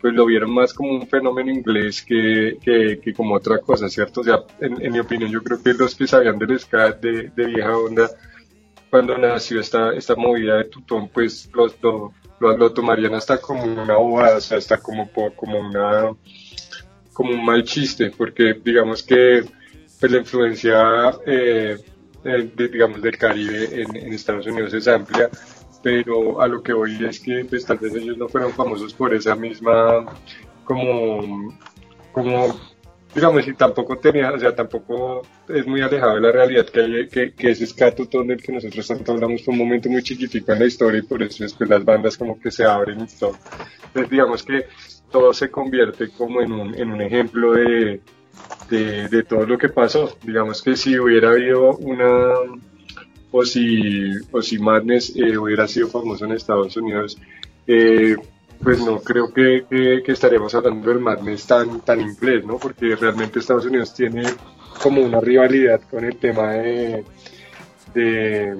pues 0.00 0.12
lo 0.12 0.26
vieron 0.26 0.52
más 0.52 0.74
como 0.74 0.90
un 0.90 1.06
fenómeno 1.06 1.52
inglés 1.52 2.02
que, 2.02 2.58
que, 2.60 3.14
como 3.14 3.36
otra 3.36 3.58
cosa, 3.58 3.88
¿cierto? 3.88 4.22
O 4.22 4.24
sea, 4.24 4.40
en, 4.60 4.92
mi 4.92 4.98
opinión, 4.98 5.30
yo 5.30 5.40
creo 5.44 5.62
que 5.62 5.74
los 5.74 5.94
que 5.94 6.08
sabían 6.08 6.40
del 6.40 6.58
ska 6.58 6.90
de, 6.90 7.30
vieja 7.36 7.78
onda, 7.78 8.10
cuando 8.90 9.16
nació 9.16 9.60
esta, 9.60 9.92
esta 9.92 10.16
movida 10.16 10.56
de 10.56 10.64
Tutón, 10.64 11.08
pues 11.10 11.48
lo, 11.54 11.68
lo, 12.40 12.56
lo, 12.56 12.72
tomarían 12.72 13.14
hasta 13.14 13.40
como 13.40 13.62
una 13.62 13.96
bobada, 13.96 14.38
o 14.38 14.40
sea, 14.40 14.58
hasta 14.58 14.78
como, 14.78 15.08
como, 15.36 15.60
una, 15.60 16.10
como 17.12 17.30
un 17.30 17.44
mal 17.44 17.62
chiste, 17.62 18.10
porque 18.10 18.54
digamos 18.54 19.04
que 19.04 19.44
pues, 20.00 20.10
la 20.10 20.18
influencia 20.18 21.12
eh, 21.24 21.78
eh, 22.24 22.50
digamos, 22.56 23.00
del 23.02 23.16
Caribe 23.16 23.82
en, 23.82 24.12
Estados 24.12 24.46
Unidos 24.46 24.74
es 24.74 24.88
amplia, 24.88 25.30
pero 25.82 26.40
a 26.40 26.46
lo 26.46 26.62
que 26.62 26.72
voy 26.72 27.04
es 27.04 27.20
que 27.20 27.44
pues 27.44 27.64
tal 27.64 27.78
vez 27.78 27.94
ellos 27.94 28.18
no 28.18 28.28
fueron 28.28 28.52
famosos 28.52 28.92
por 28.92 29.14
esa 29.14 29.34
misma, 29.34 30.06
como, 30.64 31.54
como 32.12 32.60
digamos, 33.14 33.46
y 33.48 33.54
tampoco 33.54 33.98
tenía, 33.98 34.32
o 34.32 34.38
sea, 34.38 34.54
tampoco 34.54 35.22
es 35.48 35.66
muy 35.66 35.80
alejado 35.80 36.14
de 36.16 36.20
la 36.20 36.32
realidad 36.32 36.66
que, 36.66 36.80
hay, 36.80 37.08
que, 37.08 37.32
que 37.32 37.50
ese 37.50 37.64
escato 37.64 38.04
del 38.04 38.42
que 38.42 38.52
nosotros 38.52 38.86
tanto 38.86 39.12
hablamos 39.12 39.44
fue 39.44 39.52
un 39.52 39.58
momento 39.58 39.88
muy 39.88 40.02
chiquitico 40.02 40.52
en 40.52 40.60
la 40.60 40.66
historia 40.66 41.00
y 41.00 41.02
por 41.02 41.22
eso 41.22 41.42
después 41.42 41.68
las 41.68 41.84
bandas 41.84 42.16
como 42.16 42.38
que 42.38 42.50
se 42.50 42.64
abren 42.64 43.00
y 43.00 43.18
todo. 43.18 43.36
Entonces 43.86 44.10
digamos 44.10 44.42
que 44.42 44.66
todo 45.10 45.32
se 45.32 45.50
convierte 45.50 46.10
como 46.10 46.40
en 46.40 46.52
un, 46.52 46.74
en 46.74 46.92
un 46.92 47.00
ejemplo 47.00 47.52
de, 47.52 48.00
de, 48.68 49.22
todo 49.24 49.46
lo 49.46 49.58
que 49.58 49.68
pasó. 49.68 50.16
Digamos 50.22 50.62
que 50.62 50.76
si 50.76 50.98
hubiera 50.98 51.30
habido 51.30 51.76
una, 51.76 52.34
o 53.30 53.44
si, 53.44 54.10
o 54.30 54.42
si 54.42 54.58
Madness 54.58 55.14
eh, 55.16 55.36
hubiera 55.36 55.66
sido 55.66 55.88
famoso 55.88 56.24
en 56.24 56.32
Estados 56.32 56.76
Unidos, 56.76 57.18
eh, 57.66 58.16
pues 58.62 58.80
no 58.84 59.00
creo 59.00 59.32
que, 59.32 59.64
estaríamos 60.06 60.54
hablando 60.54 60.88
del 60.90 61.00
Madness 61.00 61.46
tan, 61.46 61.80
tan 61.80 62.00
inglés, 62.00 62.44
¿no? 62.44 62.58
Porque 62.58 62.94
realmente 62.94 63.38
Estados 63.38 63.66
Unidos 63.66 63.94
tiene 63.94 64.22
como 64.82 65.02
una 65.02 65.20
rivalidad 65.20 65.80
con 65.90 66.04
el 66.04 66.16
tema 66.16 66.52
de, 66.52 67.04
de 67.94 68.56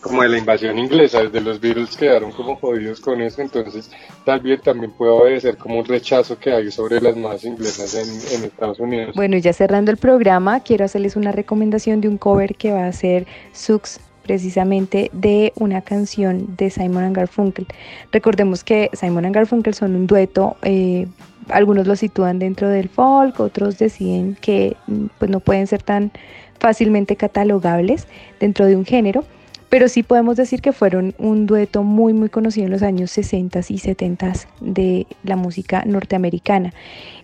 como 0.00 0.22
de 0.22 0.28
la 0.28 0.38
invasión 0.38 0.78
inglesa, 0.78 1.22
desde 1.22 1.40
los 1.40 1.60
virus 1.60 1.96
quedaron 1.96 2.30
como 2.32 2.56
jodidos 2.56 3.00
con 3.00 3.20
eso, 3.20 3.42
entonces 3.42 3.90
tal 4.24 4.40
vez 4.40 4.62
también 4.62 4.92
puede 4.92 5.12
obedecer 5.12 5.56
como 5.56 5.78
un 5.78 5.84
rechazo 5.84 6.38
que 6.38 6.52
hay 6.52 6.70
sobre 6.70 7.00
las 7.00 7.16
masas 7.16 7.44
inglesas 7.44 7.94
en, 7.94 8.44
Estados 8.44 8.78
Unidos. 8.78 9.14
Bueno, 9.14 9.36
y 9.36 9.40
ya 9.40 9.52
cerrando 9.52 9.90
el 9.90 9.96
programa, 9.96 10.60
quiero 10.60 10.84
hacerles 10.84 11.16
una 11.16 11.32
recomendación 11.32 12.00
de 12.00 12.08
un 12.08 12.18
cover 12.18 12.54
que 12.54 12.72
va 12.72 12.86
a 12.86 12.92
ser 12.92 13.26
Sux 13.52 14.00
precisamente 14.22 15.10
de 15.12 15.52
una 15.56 15.80
canción 15.80 16.54
de 16.56 16.70
Simon 16.70 17.12
Garfunkel. 17.12 17.66
Recordemos 18.12 18.62
que 18.62 18.90
Simon 18.92 19.32
Garfunkel 19.32 19.74
son 19.74 19.96
un 19.96 20.06
dueto, 20.06 20.56
eh, 20.62 21.06
algunos 21.48 21.86
lo 21.86 21.96
sitúan 21.96 22.38
dentro 22.38 22.68
del 22.68 22.88
folk, 22.88 23.40
otros 23.40 23.78
deciden 23.78 24.36
que 24.40 24.76
mm, 24.86 25.06
pues, 25.18 25.30
no 25.30 25.40
pueden 25.40 25.66
ser 25.66 25.82
tan 25.82 26.12
fácilmente 26.60 27.16
catalogables 27.16 28.06
dentro 28.38 28.66
de 28.66 28.76
un 28.76 28.84
género 28.84 29.24
pero 29.68 29.88
sí 29.88 30.02
podemos 30.02 30.36
decir 30.36 30.62
que 30.62 30.72
fueron 30.72 31.14
un 31.18 31.46
dueto 31.46 31.82
muy 31.82 32.12
muy 32.12 32.28
conocido 32.28 32.66
en 32.66 32.72
los 32.72 32.82
años 32.82 33.10
60 33.10 33.60
y 33.68 33.78
70 33.78 34.32
de 34.60 35.06
la 35.24 35.36
música 35.36 35.84
norteamericana. 35.84 36.72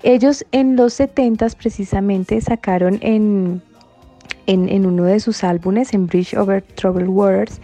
Ellos 0.03 0.45
en 0.53 0.77
los 0.77 0.95
70 0.95 1.49
precisamente 1.59 2.41
sacaron 2.41 2.99
en, 3.01 3.63
en, 4.47 4.87
uno 4.87 5.05
de 5.05 5.21
sus 5.21 5.45
álbumes, 5.45 5.95
en 5.95 6.07
Bridge 6.07 6.35
Over 6.35 6.63
Troubled 6.63 7.09
Waters, 7.09 7.61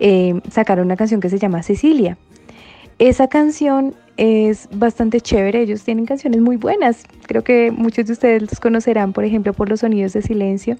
eh, 0.00 0.40
sacaron 0.50 0.86
una 0.86 0.96
canción 0.96 1.20
que 1.20 1.28
se 1.28 1.38
llama 1.38 1.62
Cecilia. 1.62 2.16
Esa 2.98 3.28
canción 3.28 3.94
es 4.16 4.68
bastante 4.72 5.20
chévere. 5.20 5.62
Ellos 5.62 5.82
tienen 5.82 6.06
canciones 6.06 6.40
muy 6.40 6.56
buenas. 6.56 7.04
Creo 7.26 7.42
que 7.42 7.70
muchos 7.70 8.06
de 8.06 8.12
ustedes 8.12 8.42
los 8.42 8.60
conocerán, 8.60 9.12
por 9.12 9.24
ejemplo, 9.24 9.52
por 9.52 9.68
los 9.68 9.80
sonidos 9.80 10.12
de 10.12 10.22
silencio 10.22 10.76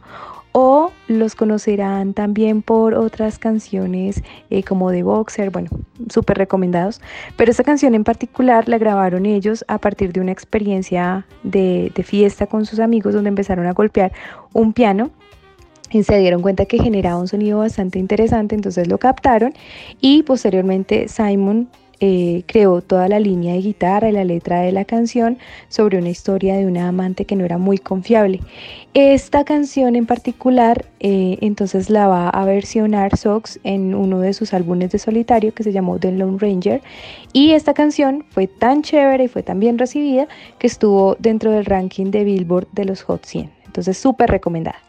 o 0.53 0.93
los 1.09 1.35
conocerán 1.35 2.12
también 2.12 2.61
por 2.61 2.95
otras 2.95 3.39
canciones 3.39 4.22
eh, 4.51 4.62
como 4.62 4.91
de 4.91 5.03
Boxer, 5.03 5.51
bueno, 5.51 5.70
súper 6.11 6.37
recomendados. 6.37 7.01
Pero 7.37 7.51
esta 7.51 7.64
canción 7.64 7.95
en 7.95 8.05
particular 8.05 8.68
la 8.68 8.78
grabaron 8.78 9.24
ellos 9.24 9.64
a 9.68 9.78
partir 9.78 10.12
de 10.12 10.20
una 10.20 10.33
experiencia 10.33 11.26
de, 11.43 11.91
de 11.95 12.03
fiesta 12.03 12.47
con 12.47 12.66
sus 12.66 12.80
amigos 12.80 13.14
donde 13.14 13.28
empezaron 13.28 13.66
a 13.66 13.72
golpear 13.72 14.12
un 14.53 14.74
piano 14.74 15.11
y 15.91 16.03
se 16.03 16.18
dieron 16.18 16.43
cuenta 16.43 16.66
que 16.66 16.78
generaba 16.78 17.18
un 17.18 17.28
sonido 17.28 17.59
bastante 17.59 17.99
interesante, 17.99 18.55
entonces 18.55 18.89
lo 18.89 18.99
captaron 18.99 19.53
y 20.01 20.22
posteriormente 20.22 21.09
Simon 21.09 21.68
eh, 22.05 22.43
creó 22.47 22.81
toda 22.81 23.07
la 23.07 23.21
línea 23.21 23.55
de 23.55 23.61
guitarra 23.61 24.09
y 24.09 24.13
la 24.13 24.25
letra 24.25 24.63
de 24.63 24.73
la 24.73 24.85
canción 24.85 25.39
sobre 25.69 25.99
una 25.99 26.09
historia 26.09 26.57
de 26.57 26.67
una 26.67 26.89
amante 26.89 27.27
que 27.27 27.37
no 27.37 27.45
era 27.45 27.59
muy 27.59 27.79
confiable. 27.79 28.41
Esta 28.93 29.45
canción 29.45 29.95
en 29.95 30.05
particular 30.05 30.85
eh, 30.99 31.39
entonces 31.43 31.91
la 31.91 32.09
va 32.09 32.29
a 32.29 32.45
versionar 32.45 33.17
Sox 33.17 33.61
en 33.63 33.95
uno 33.95 34.19
de 34.19 34.33
sus 34.33 34.53
álbumes 34.53 34.91
de 34.91 34.99
solitario 34.99 35.55
que 35.55 35.63
se 35.63 35.71
llamó 35.71 36.01
The 36.01 36.11
Lone 36.11 36.39
Ranger 36.41 36.83
y 37.33 37.53
esta 37.53 37.73
canción 37.73 38.25
fue 38.31 38.49
tan 38.49 38.83
chévere 38.83 39.23
y 39.23 39.29
fue 39.29 39.45
tan 39.45 39.61
bien 39.61 39.79
recibida 39.79 40.27
que 40.59 40.67
estuvo 40.67 41.15
dentro 41.21 41.53
del 41.53 41.67
ranking 41.67 42.07
de 42.07 42.25
Billboard 42.25 42.67
de 42.73 42.85
los 42.85 43.03
Hot 43.03 43.25
100. 43.25 43.49
Entonces 43.65 43.97
súper 43.97 44.29
recomendada. 44.29 44.81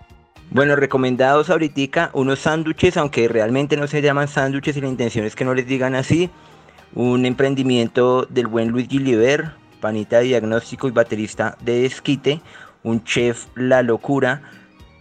Bueno, 0.50 0.76
recomendados 0.76 1.52
ahorita 1.52 2.10
unos 2.14 2.40
sándwiches, 2.40 2.98
aunque 2.98 3.28
realmente 3.28 3.78
no 3.78 3.86
se 3.86 4.02
llaman 4.02 4.28
sándwiches 4.28 4.76
y 4.78 4.82
la 4.82 4.88
intención 4.88 5.26
es 5.26 5.36
que 5.36 5.46
no 5.46 5.54
les 5.54 5.68
digan 5.68 5.94
así 5.94 6.32
un 6.96 7.26
emprendimiento 7.26 8.26
del 8.30 8.48
buen 8.48 8.70
Luis 8.70 8.88
Gilliver, 8.88 9.52
panita 9.82 10.20
de 10.20 10.26
diagnóstico 10.26 10.88
y 10.88 10.92
baterista 10.92 11.58
de 11.62 11.86
Esquite, 11.86 12.42
un 12.84 13.04
chef 13.04 13.48
La 13.56 13.82
Locura, 13.82 14.42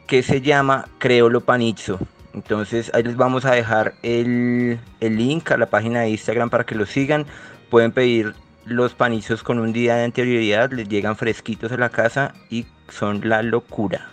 que 0.06 0.22
se 0.22 0.40
llama 0.40 0.86
Creolo 0.98 1.40
Panizzo. 1.40 1.98
Entonces 2.34 2.90
ahí 2.94 3.02
les 3.02 3.16
vamos 3.16 3.44
a 3.44 3.52
dejar 3.52 3.94
el, 4.02 4.78
el, 5.00 5.16
link 5.16 5.50
a 5.50 5.58
la 5.58 5.66
página 5.66 6.00
de 6.00 6.10
Instagram 6.10 6.48
para 6.48 6.64
que 6.64 6.74
lo 6.74 6.86
sigan. 6.86 7.26
Pueden 7.70 7.92
pedir 7.92 8.34
los 8.64 8.94
panizos 8.94 9.42
con 9.42 9.58
un 9.58 9.72
día 9.72 9.96
de 9.96 10.04
anterioridad, 10.04 10.72
les 10.72 10.88
llegan 10.88 11.16
fresquitos 11.16 11.72
a 11.72 11.76
la 11.76 11.90
casa 11.90 12.34
y 12.48 12.66
son 12.88 13.28
la 13.28 13.42
locura. 13.42 14.10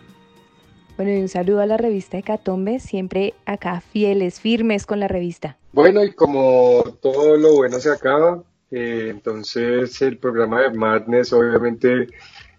Bueno, 1.00 1.14
y 1.14 1.22
un 1.22 1.30
saludo 1.30 1.62
a 1.62 1.66
la 1.66 1.78
revista 1.78 2.18
Hecatombe, 2.18 2.82
siempre 2.82 3.34
acá 3.46 3.80
fieles, 3.80 4.42
firmes 4.42 4.86
con 4.86 5.00
la 5.00 5.08
revista. 5.08 5.58
Bueno, 5.72 6.04
y 6.04 6.12
como 6.12 6.84
todo 7.02 7.38
lo 7.38 7.54
bueno 7.54 7.80
se 7.80 7.90
acaba, 7.90 8.44
eh, 8.70 9.08
entonces 9.10 10.02
el 10.02 10.18
programa 10.18 10.60
de 10.64 10.72
Madness, 10.72 11.32
obviamente, 11.32 12.10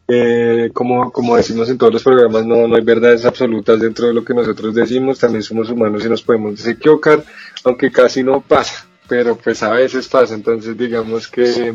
eh, 0.09 0.71
como, 0.73 1.13
como 1.13 1.37
decimos 1.37 1.69
en 1.69 1.77
todos 1.77 1.93
los 1.93 2.03
programas, 2.03 2.47
no, 2.47 2.67
no 2.67 2.77
hay 2.77 2.83
verdades 2.83 3.27
absolutas 3.27 3.79
dentro 3.79 4.07
de 4.07 4.15
lo 4.15 4.25
que 4.25 4.33
nosotros 4.33 4.75
decimos, 4.75 5.19
también 5.19 5.43
somos 5.43 5.69
humanos 5.69 6.03
y 6.07 6.09
nos 6.09 6.23
podemos 6.23 6.67
equivocar, 6.67 7.23
aunque 7.65 7.93
casi 7.93 8.23
no 8.23 8.41
pasa, 8.41 8.87
pero 9.07 9.37
pues 9.37 9.63
a 9.63 9.73
veces 9.73 10.09
pasa, 10.09 10.33
entonces 10.33 10.79
digamos 10.79 11.29
que 11.29 11.75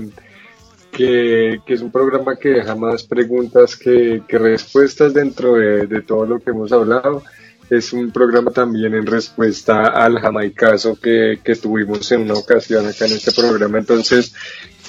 que, 0.95 1.59
es 1.65 1.81
un 1.81 1.91
programa 1.91 2.35
que 2.37 2.49
deja 2.49 2.75
más 2.75 3.03
preguntas 3.03 3.75
que, 3.75 4.23
respuestas 4.27 5.13
dentro 5.13 5.55
de, 5.55 6.01
todo 6.01 6.25
lo 6.25 6.39
que 6.39 6.51
hemos 6.51 6.71
hablado. 6.71 7.23
Es 7.69 7.93
un 7.93 8.11
programa 8.11 8.51
también 8.51 8.93
en 8.93 9.05
respuesta 9.05 9.87
al 9.87 10.19
jamaicazo 10.19 10.99
que, 10.99 11.39
que 11.43 11.55
tuvimos 11.55 12.11
en 12.11 12.21
una 12.21 12.35
ocasión 12.35 12.87
acá 12.87 13.05
en 13.05 13.13
este 13.13 13.31
programa. 13.31 13.79
Entonces, 13.79 14.33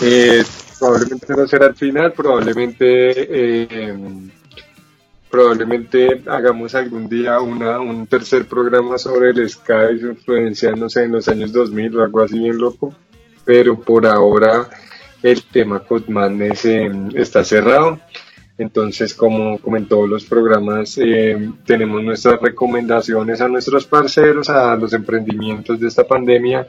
eh, 0.00 0.44
probablemente 0.78 1.26
no 1.34 1.48
será 1.48 1.66
el 1.66 1.74
final, 1.74 2.12
probablemente, 2.12 2.84
eh, 2.88 3.94
probablemente 5.30 6.22
hagamos 6.26 6.74
algún 6.74 7.08
día 7.08 7.40
una, 7.40 7.80
un 7.80 8.06
tercer 8.06 8.46
programa 8.46 8.98
sobre 8.98 9.30
el 9.30 9.48
Sky 9.48 9.94
y 9.96 10.00
su 10.00 10.06
influencia, 10.08 10.72
no 10.72 10.90
sé, 10.90 11.04
en 11.04 11.12
los 11.12 11.26
años 11.28 11.52
2000 11.52 11.98
o 11.98 12.04
algo 12.04 12.20
así 12.20 12.38
bien 12.38 12.58
loco. 12.58 12.94
Pero 13.46 13.80
por 13.80 14.06
ahora 14.06 14.68
el 15.22 15.42
tema 15.44 15.80
Codman 15.80 16.40
eh, 16.42 16.90
está 17.14 17.44
cerrado. 17.44 18.00
Entonces, 18.58 19.12
como, 19.12 19.58
como 19.58 19.76
en 19.76 19.86
todos 19.86 20.08
los 20.08 20.24
programas, 20.24 20.96
eh, 20.98 21.50
tenemos 21.66 22.02
nuestras 22.02 22.40
recomendaciones 22.40 23.40
a 23.40 23.48
nuestros 23.48 23.86
parceros, 23.86 24.48
a 24.48 24.74
los 24.76 24.92
emprendimientos 24.94 25.78
de 25.78 25.88
esta 25.88 26.04
pandemia. 26.04 26.66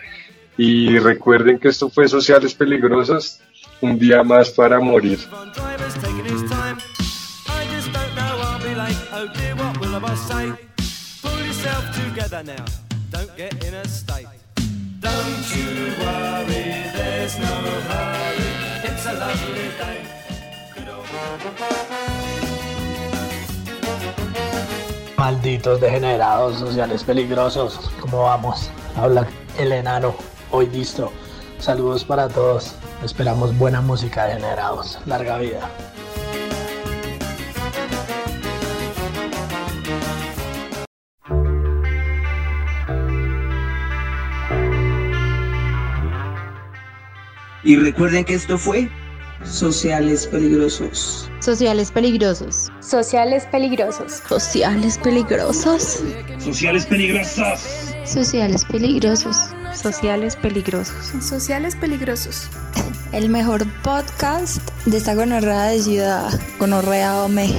Y 0.58 0.98
recuerden 1.00 1.60
que 1.60 1.70
esto 1.70 1.90
fue 1.90 2.08
Sociales 2.08 2.54
Peligrosos, 2.54 3.40
un 3.80 3.98
día 3.98 4.24
más 4.24 4.50
para 4.50 4.80
morir. 4.80 5.20
Malditos 25.18 25.82
degenerados 25.82 26.60
sociales 26.60 27.04
peligrosos, 27.04 27.92
¿cómo 28.00 28.24
vamos? 28.24 28.70
Habla 28.96 29.28
el 29.58 29.72
enano, 29.72 30.16
hoy 30.52 30.68
distro. 30.68 31.12
Saludos 31.60 32.06
para 32.06 32.28
todos. 32.28 32.76
Esperamos 33.04 33.58
buena 33.58 33.82
música 33.82 34.26
de 34.26 34.34
generados. 34.34 35.00
Larga 35.06 35.38
vida. 35.38 35.70
Y 47.68 47.76
recuerden 47.76 48.24
que 48.24 48.34
esto 48.34 48.58
fue 48.58 48.90
Sociales 49.44 50.26
peligrosos. 50.26 51.30
Sociales 51.42 51.92
peligrosos. 51.92 52.72
Sociales 52.80 53.46
peligrosos. 53.52 54.24
Sociales 54.30 54.98
peligrosos. 54.98 56.02
Sociales 56.40 56.86
peligrosos. 56.86 57.60
Sociales 58.06 58.64
peligrosos. 58.64 59.36
Sociales 59.74 60.38
peligrosos. 60.38 61.12
Sociales 61.22 61.76
peligrosos. 61.76 62.50
El 63.12 63.28
mejor 63.28 63.66
podcast 63.82 64.62
de 64.86 64.96
esta 64.96 65.14
gonorrea 65.14 65.66
de 65.66 65.82
ciudad. 65.82 66.40
Gonorrea 66.60 67.26
Ome. 67.26 67.54